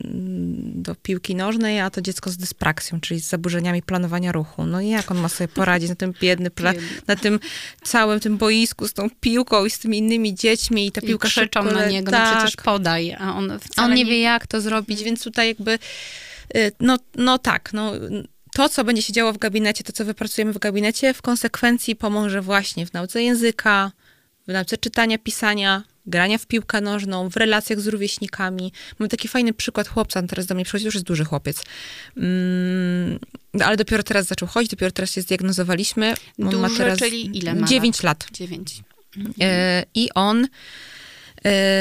do 0.82 0.95
piłki 0.95 1.36
nożnej, 1.36 1.80
a 1.80 1.89
to 1.89 2.01
dziecko 2.01 2.30
z 2.30 2.38
dyspraksją, 2.38 3.01
czyli 3.01 3.20
z 3.20 3.30
zaburzeniami 3.30 3.82
planowania 3.82 4.32
ruchu. 4.32 4.66
No 4.66 4.82
i 4.82 4.89
jak 4.89 5.12
on 5.12 5.18
ma 5.18 5.30
sobie 5.30 5.47
poradzić 5.47 5.89
na 5.89 5.95
tym 5.95 6.14
biedny, 6.22 6.49
pla- 6.49 6.82
na 7.08 7.16
tym 7.16 7.39
całym 7.84 8.20
tym 8.20 8.38
boisku 8.38 8.88
z 8.88 8.93
tą 8.93 9.10
piłką 9.22 9.66
i 9.66 9.70
z 9.70 9.80
tymi 9.80 9.97
innymi 9.97 10.36
dziećmi 10.36 10.88
i 10.88 10.91
ta 10.91 11.01
piłka 11.01 11.28
I 11.28 11.32
krzyczą 11.32 11.64
na 11.64 11.86
niego, 11.86 12.12
tak. 12.12 12.30
no 12.30 12.38
przecież 12.38 12.56
podaj, 12.56 13.14
a 13.14 13.36
on 13.36 13.60
wcale 13.60 13.86
on 13.88 13.93
nie, 13.93 14.04
nie 14.04 14.12
wie 14.12 14.20
jak 14.20 14.47
to 14.47 14.62
zrobić, 14.62 15.04
więc 15.04 15.24
tutaj 15.24 15.47
jakby 15.47 15.80
y, 16.56 16.72
no, 16.80 16.97
no 17.16 17.38
tak, 17.38 17.74
no 17.74 17.91
to, 18.54 18.70
co 18.70 18.84
będzie 18.84 19.01
się 19.01 19.14
działo 19.14 19.34
w 19.34 19.38
gabinecie, 19.38 19.84
to, 19.84 19.93
co 19.93 20.06
wypracujemy 20.06 20.54
w 20.54 20.60
gabinecie, 20.60 21.14
w 21.14 21.22
konsekwencji 21.22 21.95
pomoże 21.95 22.41
właśnie 22.41 22.86
w 22.86 22.93
nauce 22.93 23.24
języka, 23.24 23.91
w 24.47 24.51
nauce 24.51 24.78
czytania, 24.78 25.18
pisania, 25.18 25.84
grania 26.06 26.38
w 26.38 26.45
piłkę 26.45 26.82
nożną, 26.82 27.30
w 27.30 27.38
relacjach 27.38 27.80
z 27.80 27.88
rówieśnikami. 27.88 28.72
Mam 28.99 29.10
taki 29.10 29.28
fajny 29.28 29.54
przykład 29.54 29.88
chłopca, 29.88 30.20
on 30.20 30.28
teraz 30.28 30.45
do 30.45 30.56
mnie 30.56 30.64
przychodzi, 30.64 30.86
już 30.86 30.93
jest 30.93 31.06
duży 31.06 31.26
chłopiec. 31.26 31.64
Mm, 32.18 33.20
ale 33.64 33.78
dopiero 33.78 34.04
teraz 34.04 34.26
zaczął 34.26 34.47
chodzić, 34.47 34.72
dopiero 34.72 34.91
teraz 34.91 35.12
się 35.12 35.22
zdiagnozowaliśmy. 35.22 36.14
On 36.39 36.49
Duży, 36.49 36.58
ma 36.58 36.70
teraz 36.78 36.99
czyli 36.99 37.38
ile 37.38 37.54
ma 37.54 37.68
9 37.68 38.04
lat. 38.04 38.28
9. 38.32 38.84
Mhm. 39.18 39.86
I 39.95 40.10
on 40.16 40.47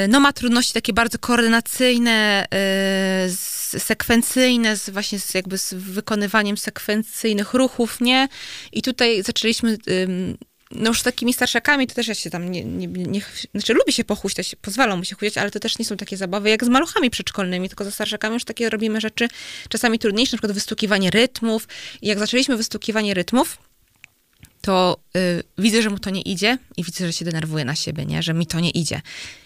no, 0.09 0.21
ma 0.21 0.33
trudności 0.33 0.73
takie 0.73 0.93
bardzo 0.93 1.19
koordynacyjne, 1.19 2.47
sekwencyjne, 3.79 4.77
z, 4.77 4.91
właśnie 4.91 5.19
z, 5.19 5.35
jakby 5.35 5.59
z 5.59 5.75
wykonywaniem 5.75 6.57
sekwencyjnych 6.57 7.55
ruchów, 7.55 8.01
nie? 8.01 8.29
I 8.73 8.83
tutaj 8.83 9.23
zaczęliśmy 9.23 9.79
no 10.75 10.89
już 10.89 11.03
takimi 11.03 11.33
starszakami 11.33 11.87
to 11.87 11.95
też 11.95 12.09
ja 12.09 12.15
się 12.15 12.31
tam 12.31 12.51
nie, 12.51 12.65
nie, 12.65 12.87
nie 12.87 13.21
znaczy 13.55 13.75
lubi 13.75 13.93
się 13.93 14.05
pochuśtać, 14.05 14.57
pozwalą 14.63 14.97
mu 14.97 15.05
się 15.05 15.17
chuśtać, 15.17 15.39
ale 15.39 15.51
to 15.51 15.61
też 15.61 15.79
nie 15.79 15.85
są 15.85 15.97
takie 15.97 16.17
zabawy 16.17 16.51
jak 16.51 16.65
z 16.65 16.69
maluchami 16.69 17.11
przedszkolnymi, 17.11 17.69
tylko 17.69 17.85
ze 17.85 17.93
starszakami 17.93 18.35
już 18.35 18.45
takie 18.45 18.71
robimy 18.71 19.01
rzeczy 19.01 19.29
czasami 19.69 19.99
trudniejsze, 19.99 20.37
na 20.37 20.39
przykład 20.39 20.53
wystukiwanie 20.53 21.11
rytmów. 21.11 21.69
I 22.03 22.07
jak 22.07 22.19
zaczęliśmy 22.19 22.57
wystukiwanie 22.57 23.15
rytmów, 23.15 23.59
to 24.61 25.01
y, 25.17 25.43
widzę, 25.59 25.83
że 25.83 25.91
mu 25.91 25.99
to 25.99 26.11
nie 26.11 26.23
idzie 26.23 26.59
i 26.77 26.85
widzę, 26.85 27.07
że 27.07 27.13
się 27.13 27.25
denerwuje 27.25 27.65
na 27.65 27.75
siebie, 27.75 28.07
nie? 28.07 28.23
że 28.23 28.35
mi 28.35 28.47
to 28.47 28.61
nie 28.61 28.71
idzie. 28.71 29.01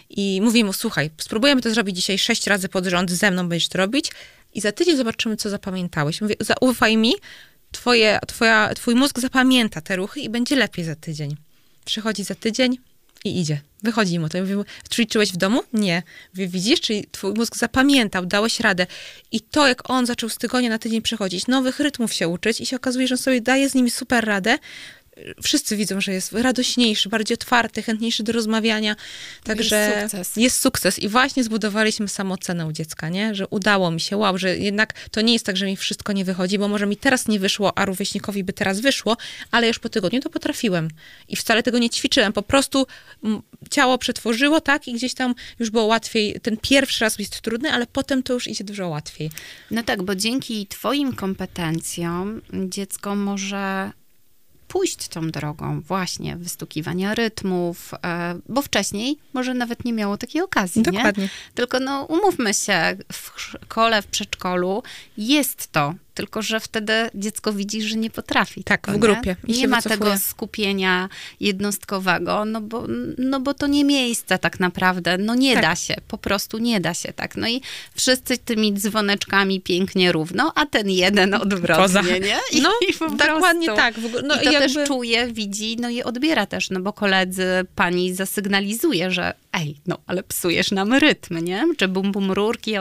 I 0.09 0.41
mówię 0.41 0.63
mu, 0.63 0.73
słuchaj, 0.73 1.09
spróbujemy 1.17 1.61
to 1.61 1.73
zrobić 1.73 1.95
dzisiaj 1.95 2.17
sześć 2.17 2.47
razy 2.47 2.69
pod 2.69 2.85
rząd, 2.85 3.11
ze 3.11 3.31
mną 3.31 3.49
będziesz 3.49 3.69
to 3.69 3.77
robić 3.77 4.11
i 4.53 4.61
za 4.61 4.71
tydzień 4.71 4.97
zobaczymy, 4.97 5.37
co 5.37 5.49
zapamiętałeś. 5.49 6.21
Mówię, 6.21 6.35
zaufaj 6.39 6.97
mi, 6.97 7.13
twoje, 7.71 8.19
twoja, 8.27 8.73
twój 8.73 8.95
mózg 8.95 9.19
zapamięta 9.19 9.81
te 9.81 9.95
ruchy 9.95 10.19
i 10.19 10.29
będzie 10.29 10.55
lepiej 10.55 10.85
za 10.85 10.95
tydzień. 10.95 11.35
Przychodzi 11.85 12.23
za 12.23 12.35
tydzień 12.35 12.77
i 13.25 13.39
idzie. 13.39 13.61
Wychodzi 13.83 14.19
mu 14.19 14.29
to. 14.29 14.37
Ćwiczyłeś 14.93 15.31
w 15.31 15.37
domu? 15.37 15.61
Nie. 15.73 16.03
Mówię, 16.33 16.47
widzisz, 16.47 16.81
czyli 16.81 17.05
twój 17.11 17.33
mózg 17.33 17.55
zapamiętał, 17.57 18.25
dałeś 18.25 18.59
radę. 18.59 18.87
I 19.31 19.41
to, 19.41 19.67
jak 19.67 19.89
on 19.89 20.05
zaczął 20.05 20.29
z 20.29 20.37
tygodnia 20.37 20.69
na 20.69 20.79
tydzień 20.79 21.01
przychodzić, 21.01 21.47
nowych 21.47 21.79
rytmów 21.79 22.13
się 22.13 22.27
uczyć 22.27 22.61
i 22.61 22.65
się 22.65 22.75
okazuje, 22.75 23.07
że 23.07 23.15
on 23.15 23.19
sobie 23.19 23.41
daje 23.41 23.69
z 23.69 23.75
nimi 23.75 23.91
super 23.91 24.25
radę, 24.25 24.57
wszyscy 25.43 25.77
widzą, 25.77 26.01
że 26.01 26.13
jest 26.13 26.33
radośniejszy, 26.33 27.09
bardziej 27.09 27.35
otwarty, 27.35 27.83
chętniejszy 27.83 28.23
do 28.23 28.31
rozmawiania. 28.31 28.95
Także 29.43 29.75
jest 29.75 30.01
sukces. 30.01 30.35
Jest 30.35 30.61
sukces. 30.61 30.99
I 30.99 31.07
właśnie 31.07 31.43
zbudowaliśmy 31.43 32.07
samoocenę 32.07 32.65
u 32.65 32.71
dziecka, 32.71 33.09
nie? 33.09 33.35
Że 33.35 33.47
udało 33.47 33.91
mi 33.91 33.99
się, 33.99 34.17
wow, 34.17 34.37
że 34.37 34.57
jednak 34.57 35.09
to 35.09 35.21
nie 35.21 35.33
jest 35.33 35.45
tak, 35.45 35.57
że 35.57 35.65
mi 35.65 35.77
wszystko 35.77 36.13
nie 36.13 36.25
wychodzi, 36.25 36.57
bo 36.59 36.67
może 36.67 36.85
mi 36.85 36.97
teraz 36.97 37.27
nie 37.27 37.39
wyszło, 37.39 37.77
a 37.77 37.85
rówieśnikowi 37.85 38.43
by 38.43 38.53
teraz 38.53 38.79
wyszło, 38.79 39.17
ale 39.51 39.67
już 39.67 39.79
po 39.79 39.89
tygodniu 39.89 40.21
to 40.21 40.29
potrafiłem. 40.29 40.87
I 41.27 41.35
wcale 41.35 41.63
tego 41.63 41.79
nie 41.79 41.89
ćwiczyłem. 41.89 42.33
Po 42.33 42.41
prostu 42.41 42.87
ciało 43.69 43.97
przetworzyło, 43.97 44.61
tak? 44.61 44.87
I 44.87 44.93
gdzieś 44.93 45.13
tam 45.13 45.35
już 45.59 45.69
było 45.69 45.83
łatwiej. 45.83 46.39
Ten 46.39 46.57
pierwszy 46.57 47.03
raz 47.03 47.19
jest 47.19 47.41
trudny, 47.41 47.71
ale 47.71 47.87
potem 47.87 48.23
to 48.23 48.33
już 48.33 48.47
idzie 48.47 48.63
dużo 48.63 48.87
łatwiej. 48.87 49.31
No 49.71 49.83
tak, 49.83 50.03
bo 50.03 50.15
dzięki 50.15 50.67
twoim 50.67 51.15
kompetencjom 51.15 52.41
dziecko 52.53 53.15
może 53.15 53.91
pójść 54.67 55.07
tą 55.07 55.31
drogą 55.31 55.81
właśnie 55.81 56.35
wystukiwania 56.35 57.15
rytmów, 57.15 57.93
e, 57.93 58.35
bo 58.49 58.61
wcześniej 58.61 59.17
może 59.33 59.53
nawet 59.53 59.85
nie 59.85 59.93
miało 59.93 60.17
takiej 60.17 60.41
okazji. 60.41 60.83
Dokładnie. 60.83 61.23
Nie? 61.23 61.29
Tylko 61.55 61.79
no, 61.79 62.03
umówmy 62.03 62.53
się, 62.53 62.97
w 63.11 63.31
szkole, 63.41 64.01
w 64.01 64.07
przedszkolu 64.07 64.83
jest 65.17 65.71
to 65.71 65.93
tylko 66.17 66.41
że 66.41 66.59
wtedy 66.59 66.93
dziecko 67.15 67.53
widzi, 67.53 67.81
że 67.81 67.97
nie 67.97 68.09
potrafi. 68.09 68.63
Tak, 68.63 68.85
tego, 68.85 68.97
w 68.97 69.01
grupie. 69.01 69.35
Nie, 69.47 69.57
nie 69.57 69.67
ma 69.67 69.81
tego 69.81 70.17
skupienia 70.17 71.09
jednostkowego, 71.39 72.45
no 72.45 72.61
bo, 72.61 72.83
no 73.17 73.39
bo 73.39 73.53
to 73.53 73.67
nie 73.67 73.83
miejsce 73.83 74.39
tak 74.39 74.59
naprawdę. 74.59 75.17
No 75.17 75.35
nie 75.35 75.53
tak. 75.53 75.63
da 75.63 75.75
się, 75.75 75.95
po 76.07 76.17
prostu 76.17 76.57
nie 76.57 76.81
da 76.81 76.93
się 76.93 77.13
tak. 77.13 77.35
No 77.35 77.47
i 77.47 77.61
wszyscy 77.95 78.37
tymi 78.37 78.73
dzwoneczkami 78.73 79.61
pięknie 79.61 80.11
równo, 80.11 80.51
a 80.55 80.65
ten 80.65 80.89
jeden 80.89 81.33
odwrotnie, 81.33 81.83
Poza. 81.83 82.01
nie? 82.01 82.39
I, 82.51 82.61
no, 82.65 82.71
i 82.89 82.93
po 82.93 83.09
dokładnie 83.09 83.67
tak. 83.67 83.95
No, 84.23 84.35
I 84.41 84.43
to 84.45 84.51
jakby... 84.51 84.73
też 84.73 84.87
czuje, 84.87 85.27
widzi, 85.27 85.77
no 85.79 85.89
i 85.89 86.03
odbiera 86.03 86.45
też, 86.45 86.69
no 86.69 86.79
bo 86.79 86.93
koledzy 86.93 87.47
pani 87.75 88.13
zasygnalizuje, 88.13 89.11
że 89.11 89.33
ej, 89.57 89.75
no 89.87 89.97
ale 90.07 90.23
psujesz 90.23 90.71
nam 90.71 90.93
rytm, 90.93 91.37
nie? 91.37 91.63
Czy 91.77 91.87
bum 91.87 92.11
bum 92.11 92.31
rurki, 92.31 92.71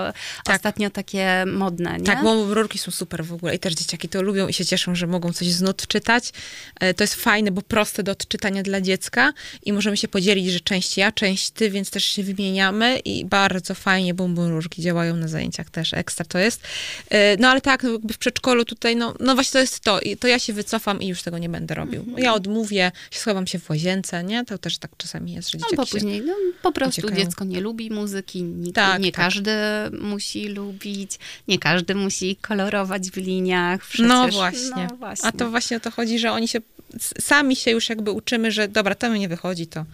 tak. 0.45 0.57
ostatnio 0.57 0.91
takie 0.91 1.45
modne, 1.47 1.99
nie? 1.99 2.07
Tak, 2.07 2.23
bum 2.23 2.39
bum 2.39 2.53
rurki 2.53 2.79
są 2.79 2.91
super 2.91 3.25
w 3.25 3.33
ogóle 3.33 3.55
i 3.55 3.59
też 3.59 3.75
dzieciaki 3.75 4.09
to 4.09 4.23
lubią 4.23 4.49
i 4.49 4.53
się 4.53 4.65
cieszą, 4.65 4.95
że 4.95 5.07
mogą 5.07 5.33
coś 5.33 5.49
z 5.49 5.63
nut 5.63 5.87
czytać. 5.87 6.33
E, 6.81 6.95
to 6.95 7.05
jest 7.05 7.15
fajne, 7.15 7.51
bo 7.51 7.63
proste 7.63 8.03
do 8.03 8.13
odczytania 8.13 8.63
dla 8.63 8.81
dziecka 8.81 9.33
i 9.63 9.73
możemy 9.73 9.97
się 9.97 10.09
podzielić, 10.09 10.53
że 10.53 10.61
część 10.61 10.97
ja, 10.97 11.13
część 11.13 11.51
ty, 11.51 11.71
więc 11.71 11.91
też 11.91 12.05
się 12.05 12.23
wymieniamy 12.23 12.99
i 12.99 13.25
bardzo 13.25 13.75
fajnie 13.75 14.15
bum 14.15 14.35
bum 14.35 14.51
rurki 14.51 14.83
działają 14.83 15.17
na 15.17 15.29
zajęciach 15.29 15.71
też, 15.71 15.95
ekstra 15.95 16.25
to 16.25 16.39
jest. 16.39 16.63
E, 17.11 17.37
no 17.37 17.49
ale 17.49 17.61
tak, 17.61 17.83
no, 17.83 17.93
jakby 17.93 18.15
w 18.15 18.19
przedszkolu 18.19 18.65
tutaj, 18.65 18.97
no, 18.97 19.15
no 19.21 19.35
właśnie 19.35 19.53
to 19.53 19.59
jest 19.59 19.81
to 19.81 20.01
i 20.01 20.17
to 20.17 20.29
ja 20.29 20.39
się 20.39 20.53
wycofam 20.53 21.03
i 21.03 21.07
już 21.07 21.23
tego 21.23 21.39
nie 21.39 21.49
będę 21.49 21.75
robił. 21.75 22.01
Mhm. 22.01 22.19
Ja 22.19 22.35
odmówię, 22.35 22.93
schowam 23.11 23.47
się 23.47 23.59
w 23.59 23.71
łazience, 23.71 24.25
nie? 24.25 24.45
To 24.45 24.59
też 24.59 24.79
tak 24.79 24.91
czasami 24.97 25.33
jest, 25.33 25.51
że 25.51 25.59
dzieciaki 25.59 25.77
Albo 25.77 25.91
później, 25.91 26.23
no, 26.23 26.35
po 26.67 26.73
prostu 26.73 27.01
uciekają. 27.01 27.25
dziecko 27.25 27.45
nie 27.45 27.61
lubi 27.61 27.91
muzyki, 27.91 28.43
nie, 28.43 28.73
tak, 28.73 29.01
nie 29.01 29.13
tak. 29.13 29.25
każdy 29.25 29.53
musi 30.01 30.49
lubić, 30.49 31.19
nie 31.49 31.59
każdy 31.59 31.95
musi 31.95 32.37
kolorować 32.37 33.11
w 33.11 33.17
liniach. 33.17 33.81
Przecież, 33.81 34.09
no, 34.09 34.29
właśnie. 34.29 34.89
no 34.91 34.97
właśnie. 34.97 35.29
A 35.29 35.33
to 35.33 35.51
właśnie 35.51 35.77
o 35.77 35.81
to 35.81 35.91
chodzi, 35.91 36.19
że 36.19 36.33
oni 36.33 36.49
się, 36.49 36.61
sami 37.21 37.57
się 37.57 37.71
już 37.71 37.89
jakby 37.89 38.11
uczymy, 38.11 38.53
że 38.53 38.69
dobra, 38.69 38.95
to 38.95 39.11
mi 39.11 39.21
nie 39.21 39.29
wychodzi, 39.29 39.67
to 39.67 39.85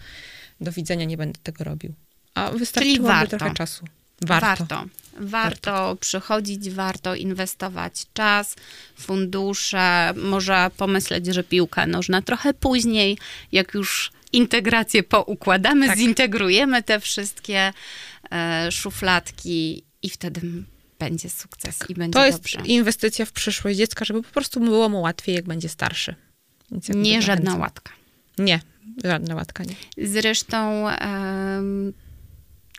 do 0.61 0.71
widzenia 0.71 1.05
nie 1.05 1.17
będę 1.17 1.39
tego 1.43 1.63
robił. 1.63 1.93
A 2.35 2.51
wystarczyłoby 2.51 3.03
warto. 3.03 3.37
trochę 3.37 3.53
czasu. 3.53 3.85
Warto. 4.21 4.47
Warto. 4.47 4.75
Warto, 4.75 4.89
warto 5.19 5.97
przychodzić, 5.99 6.69
warto 6.69 7.15
inwestować 7.15 8.05
czas, 8.13 8.55
fundusze, 8.95 10.13
może 10.15 10.71
pomyśleć, 10.77 11.25
że 11.25 11.43
piłka 11.43 11.87
nożna 11.87 12.21
trochę 12.21 12.53
później, 12.53 13.17
jak 13.51 13.73
już 13.73 14.11
integrację 14.33 15.03
poukładamy, 15.03 15.87
tak. 15.87 15.97
zintegrujemy 15.97 16.83
te 16.83 16.99
wszystkie 16.99 17.73
e, 18.31 18.71
szufladki 18.71 19.83
i 20.01 20.09
wtedy 20.09 20.41
będzie 20.99 21.29
sukces 21.29 21.77
tak. 21.77 21.89
i 21.89 21.95
będzie 21.95 22.13
To 22.13 22.25
jest 22.25 22.37
dobrze. 22.37 22.61
inwestycja 22.65 23.25
w 23.25 23.31
przyszłość 23.31 23.77
dziecka, 23.77 24.05
żeby 24.05 24.23
po 24.23 24.29
prostu 24.29 24.59
było 24.59 24.89
mu 24.89 25.01
łatwiej, 25.01 25.35
jak 25.35 25.45
będzie 25.45 25.69
starszy. 25.69 26.15
Nie 26.89 27.21
żadna 27.21 27.55
łatka. 27.55 27.93
Nie, 28.37 28.59
żadna 29.03 29.35
łatka 29.35 29.63
nie. 29.63 30.07
Zresztą 30.07 30.83
um, 30.83 31.93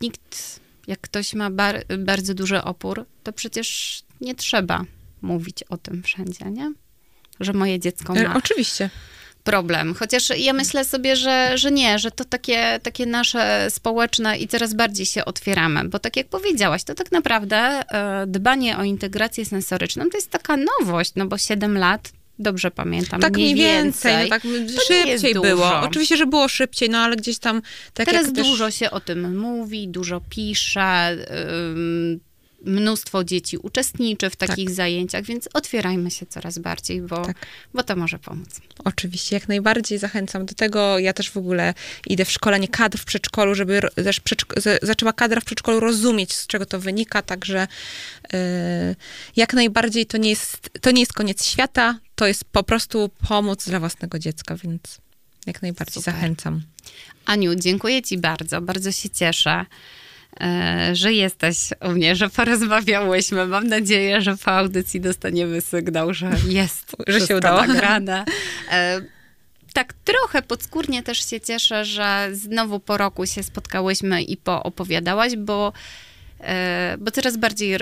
nikt, 0.00 0.60
jak 0.86 1.00
ktoś 1.00 1.34
ma 1.34 1.50
bar, 1.50 1.84
bardzo 1.98 2.34
duży 2.34 2.62
opór, 2.62 3.06
to 3.22 3.32
przecież 3.32 4.02
nie 4.20 4.34
trzeba 4.34 4.84
mówić 5.22 5.62
o 5.62 5.76
tym 5.76 6.02
wszędzie, 6.02 6.44
nie? 6.50 6.72
Że 7.40 7.52
moje 7.52 7.80
dziecko 7.80 8.16
e, 8.16 8.28
ma. 8.28 8.34
Oczywiście 8.36 8.90
problem. 9.44 9.94
Chociaż 9.94 10.38
ja 10.38 10.52
myślę 10.52 10.84
sobie, 10.84 11.16
że, 11.16 11.58
że 11.58 11.70
nie, 11.70 11.98
że 11.98 12.10
to 12.10 12.24
takie, 12.24 12.80
takie 12.82 13.06
nasze 13.06 13.66
społeczne 13.70 14.38
i 14.38 14.48
coraz 14.48 14.74
bardziej 14.74 15.06
się 15.06 15.24
otwieramy, 15.24 15.84
bo 15.84 15.98
tak 15.98 16.16
jak 16.16 16.26
powiedziałaś, 16.26 16.84
to 16.84 16.94
tak 16.94 17.12
naprawdę 17.12 17.56
e, 17.56 18.26
dbanie 18.26 18.78
o 18.78 18.84
integrację 18.84 19.44
sensoryczną 19.44 20.10
to 20.10 20.16
jest 20.16 20.30
taka 20.30 20.56
nowość, 20.56 21.12
no 21.16 21.26
bo 21.26 21.38
7 21.38 21.78
lat 21.78 22.12
Dobrze 22.38 22.70
pamiętam. 22.70 23.20
Tak 23.20 23.32
mniej 23.32 23.54
więcej. 23.54 24.22
No 24.22 24.28
tak 24.28 24.42
szybciej 24.86 25.34
było. 25.34 25.80
Oczywiście, 25.80 26.16
że 26.16 26.26
było 26.26 26.48
szybciej, 26.48 26.90
no 26.90 26.98
ale 26.98 27.16
gdzieś 27.16 27.38
tam. 27.38 27.62
Tak 27.92 28.06
Teraz 28.06 28.32
dużo 28.32 28.64
też... 28.66 28.74
się 28.74 28.90
o 28.90 29.00
tym 29.00 29.38
mówi, 29.38 29.88
dużo 29.88 30.20
pisze 30.30 31.16
mnóstwo 32.66 33.24
dzieci 33.24 33.56
uczestniczy 33.58 34.30
w 34.30 34.36
takich 34.36 34.66
tak. 34.66 34.74
zajęciach, 34.74 35.24
więc 35.24 35.48
otwierajmy 35.52 36.10
się 36.10 36.26
coraz 36.26 36.58
bardziej, 36.58 37.02
bo, 37.02 37.26
tak. 37.26 37.46
bo 37.74 37.82
to 37.82 37.96
może 37.96 38.18
pomóc. 38.18 38.60
Oczywiście, 38.84 39.36
jak 39.36 39.48
najbardziej 39.48 39.98
zachęcam 39.98 40.46
do 40.46 40.54
tego. 40.54 40.98
Ja 40.98 41.12
też 41.12 41.30
w 41.30 41.36
ogóle 41.36 41.74
idę 42.06 42.24
w 42.24 42.30
szkolenie 42.30 42.68
kadr 42.68 42.98
w 42.98 43.04
przedszkolu, 43.04 43.54
żeby 43.54 43.80
też 43.94 44.20
zaczęła 44.82 45.12
kadra 45.12 45.40
w 45.40 45.44
przedszkolu 45.44 45.80
rozumieć, 45.80 46.34
z 46.34 46.46
czego 46.46 46.66
to 46.66 46.80
wynika, 46.80 47.22
także 47.22 47.68
yy, 48.32 48.38
jak 49.36 49.54
najbardziej 49.54 50.06
to 50.06 50.18
nie, 50.18 50.30
jest, 50.30 50.70
to 50.80 50.90
nie 50.90 51.00
jest 51.00 51.12
koniec 51.12 51.44
świata, 51.44 51.98
to 52.14 52.26
jest 52.26 52.44
po 52.44 52.62
prostu 52.62 53.10
pomoc 53.28 53.68
dla 53.68 53.80
własnego 53.80 54.18
dziecka, 54.18 54.56
więc 54.56 54.98
jak 55.46 55.62
najbardziej 55.62 56.02
Super. 56.02 56.14
zachęcam. 56.14 56.62
Aniu, 57.24 57.54
dziękuję 57.54 58.02
Ci 58.02 58.18
bardzo, 58.18 58.60
bardzo 58.60 58.92
się 58.92 59.10
cieszę. 59.10 59.66
E, 60.40 60.90
że 60.92 61.12
jesteś 61.12 61.56
u 61.80 61.88
mnie, 61.90 62.16
że 62.16 62.30
porozmawiałyśmy. 62.30 63.46
Mam 63.46 63.68
nadzieję, 63.68 64.20
że 64.20 64.36
po 64.36 64.50
audycji 64.50 65.00
dostaniemy 65.00 65.60
sygnał, 65.60 66.14
że 66.14 66.30
jest 66.48 66.96
że 67.06 67.20
się 67.20 67.36
udało. 67.36 67.66
nagrane. 67.66 68.24
E, 68.70 69.00
tak 69.72 69.92
trochę 70.04 70.42
podskórnie 70.42 71.02
też 71.02 71.30
się 71.30 71.40
cieszę, 71.40 71.84
że 71.84 72.28
znowu 72.32 72.80
po 72.80 72.96
roku 72.96 73.26
się 73.26 73.42
spotkałyśmy 73.42 74.22
i 74.22 74.36
poopowiadałaś, 74.36 75.36
bo 75.36 75.72
bo 76.98 77.10
coraz 77.10 77.36
bardziej 77.36 77.74
e, 77.74 77.78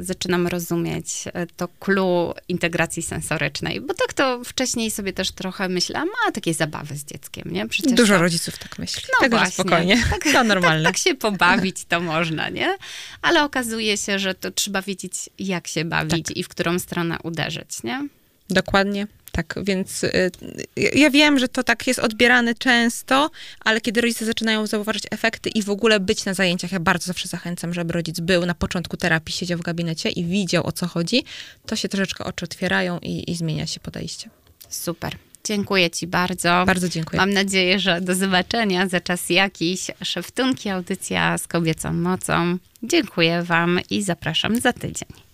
zaczynam 0.00 0.46
rozumieć 0.46 1.24
e, 1.32 1.46
to 1.46 1.68
clue 1.80 2.34
integracji 2.48 3.02
sensorycznej, 3.02 3.80
bo 3.80 3.94
tak 3.94 4.12
to 4.12 4.44
wcześniej 4.44 4.90
sobie 4.90 5.12
też 5.12 5.30
trochę 5.30 5.68
myślałam, 5.68 6.08
a 6.28 6.32
takie 6.32 6.54
zabawy 6.54 6.96
z 6.96 7.04
dzieckiem, 7.04 7.52
nie? 7.52 7.68
Przecież 7.68 7.92
Dużo 7.92 8.14
to... 8.14 8.20
rodziców 8.20 8.58
tak 8.58 8.78
myśli. 8.78 9.02
No 9.08 9.24
Tego 9.24 9.36
właśnie, 9.36 9.52
spokojnie, 9.52 10.02
tak, 10.10 10.24
to 10.32 10.44
normalne. 10.44 10.82
Tak, 10.84 10.92
tak 10.92 11.02
się 11.02 11.14
pobawić 11.14 11.84
to 11.84 12.00
można, 12.00 12.48
nie? 12.48 12.76
Ale 13.22 13.44
okazuje 13.44 13.96
się, 13.96 14.18
że 14.18 14.34
to 14.34 14.50
trzeba 14.50 14.82
wiedzieć, 14.82 15.30
jak 15.38 15.66
się 15.66 15.84
bawić 15.84 16.26
tak. 16.26 16.36
i 16.36 16.42
w 16.42 16.48
którą 16.48 16.78
stronę 16.78 17.18
uderzyć, 17.22 17.82
nie? 17.82 18.08
Dokładnie. 18.50 19.06
Tak, 19.32 19.54
więc 19.62 20.04
y, 20.04 20.30
ja 20.76 21.10
wiem, 21.10 21.38
że 21.38 21.48
to 21.48 21.62
tak 21.62 21.86
jest 21.86 22.00
odbierane 22.00 22.54
często, 22.54 23.30
ale 23.60 23.80
kiedy 23.80 24.00
rodzice 24.00 24.24
zaczynają 24.24 24.66
zauważyć 24.66 25.04
efekty 25.10 25.50
i 25.50 25.62
w 25.62 25.70
ogóle 25.70 26.00
być 26.00 26.24
na 26.24 26.34
zajęciach, 26.34 26.72
ja 26.72 26.80
bardzo 26.80 27.06
zawsze 27.06 27.28
zachęcam, 27.28 27.74
żeby 27.74 27.92
rodzic 27.92 28.20
był 28.20 28.46
na 28.46 28.54
początku 28.54 28.96
terapii, 28.96 29.34
siedział 29.34 29.58
w 29.58 29.62
gabinecie 29.62 30.08
i 30.08 30.24
widział 30.24 30.66
o 30.66 30.72
co 30.72 30.86
chodzi, 30.86 31.24
to 31.66 31.76
się 31.76 31.88
troszeczkę 31.88 32.24
oczy 32.24 32.44
otwierają 32.44 32.98
i, 32.98 33.30
i 33.30 33.34
zmienia 33.34 33.66
się 33.66 33.80
podejście. 33.80 34.30
Super. 34.68 35.16
Dziękuję 35.44 35.90
Ci 35.90 36.06
bardzo. 36.06 36.64
Bardzo 36.66 36.88
dziękuję. 36.88 37.20
Mam 37.20 37.32
nadzieję, 37.32 37.78
że 37.78 38.00
do 38.00 38.14
zobaczenia 38.14 38.88
za 38.88 39.00
czas 39.00 39.30
jakiś. 39.30 39.90
Szeftunki, 40.04 40.68
audycja 40.68 41.38
z 41.38 41.46
kobiecą 41.46 41.92
mocą. 41.92 42.58
Dziękuję 42.82 43.42
Wam 43.42 43.80
i 43.90 44.02
zapraszam 44.02 44.60
za 44.60 44.72
tydzień. 44.72 45.25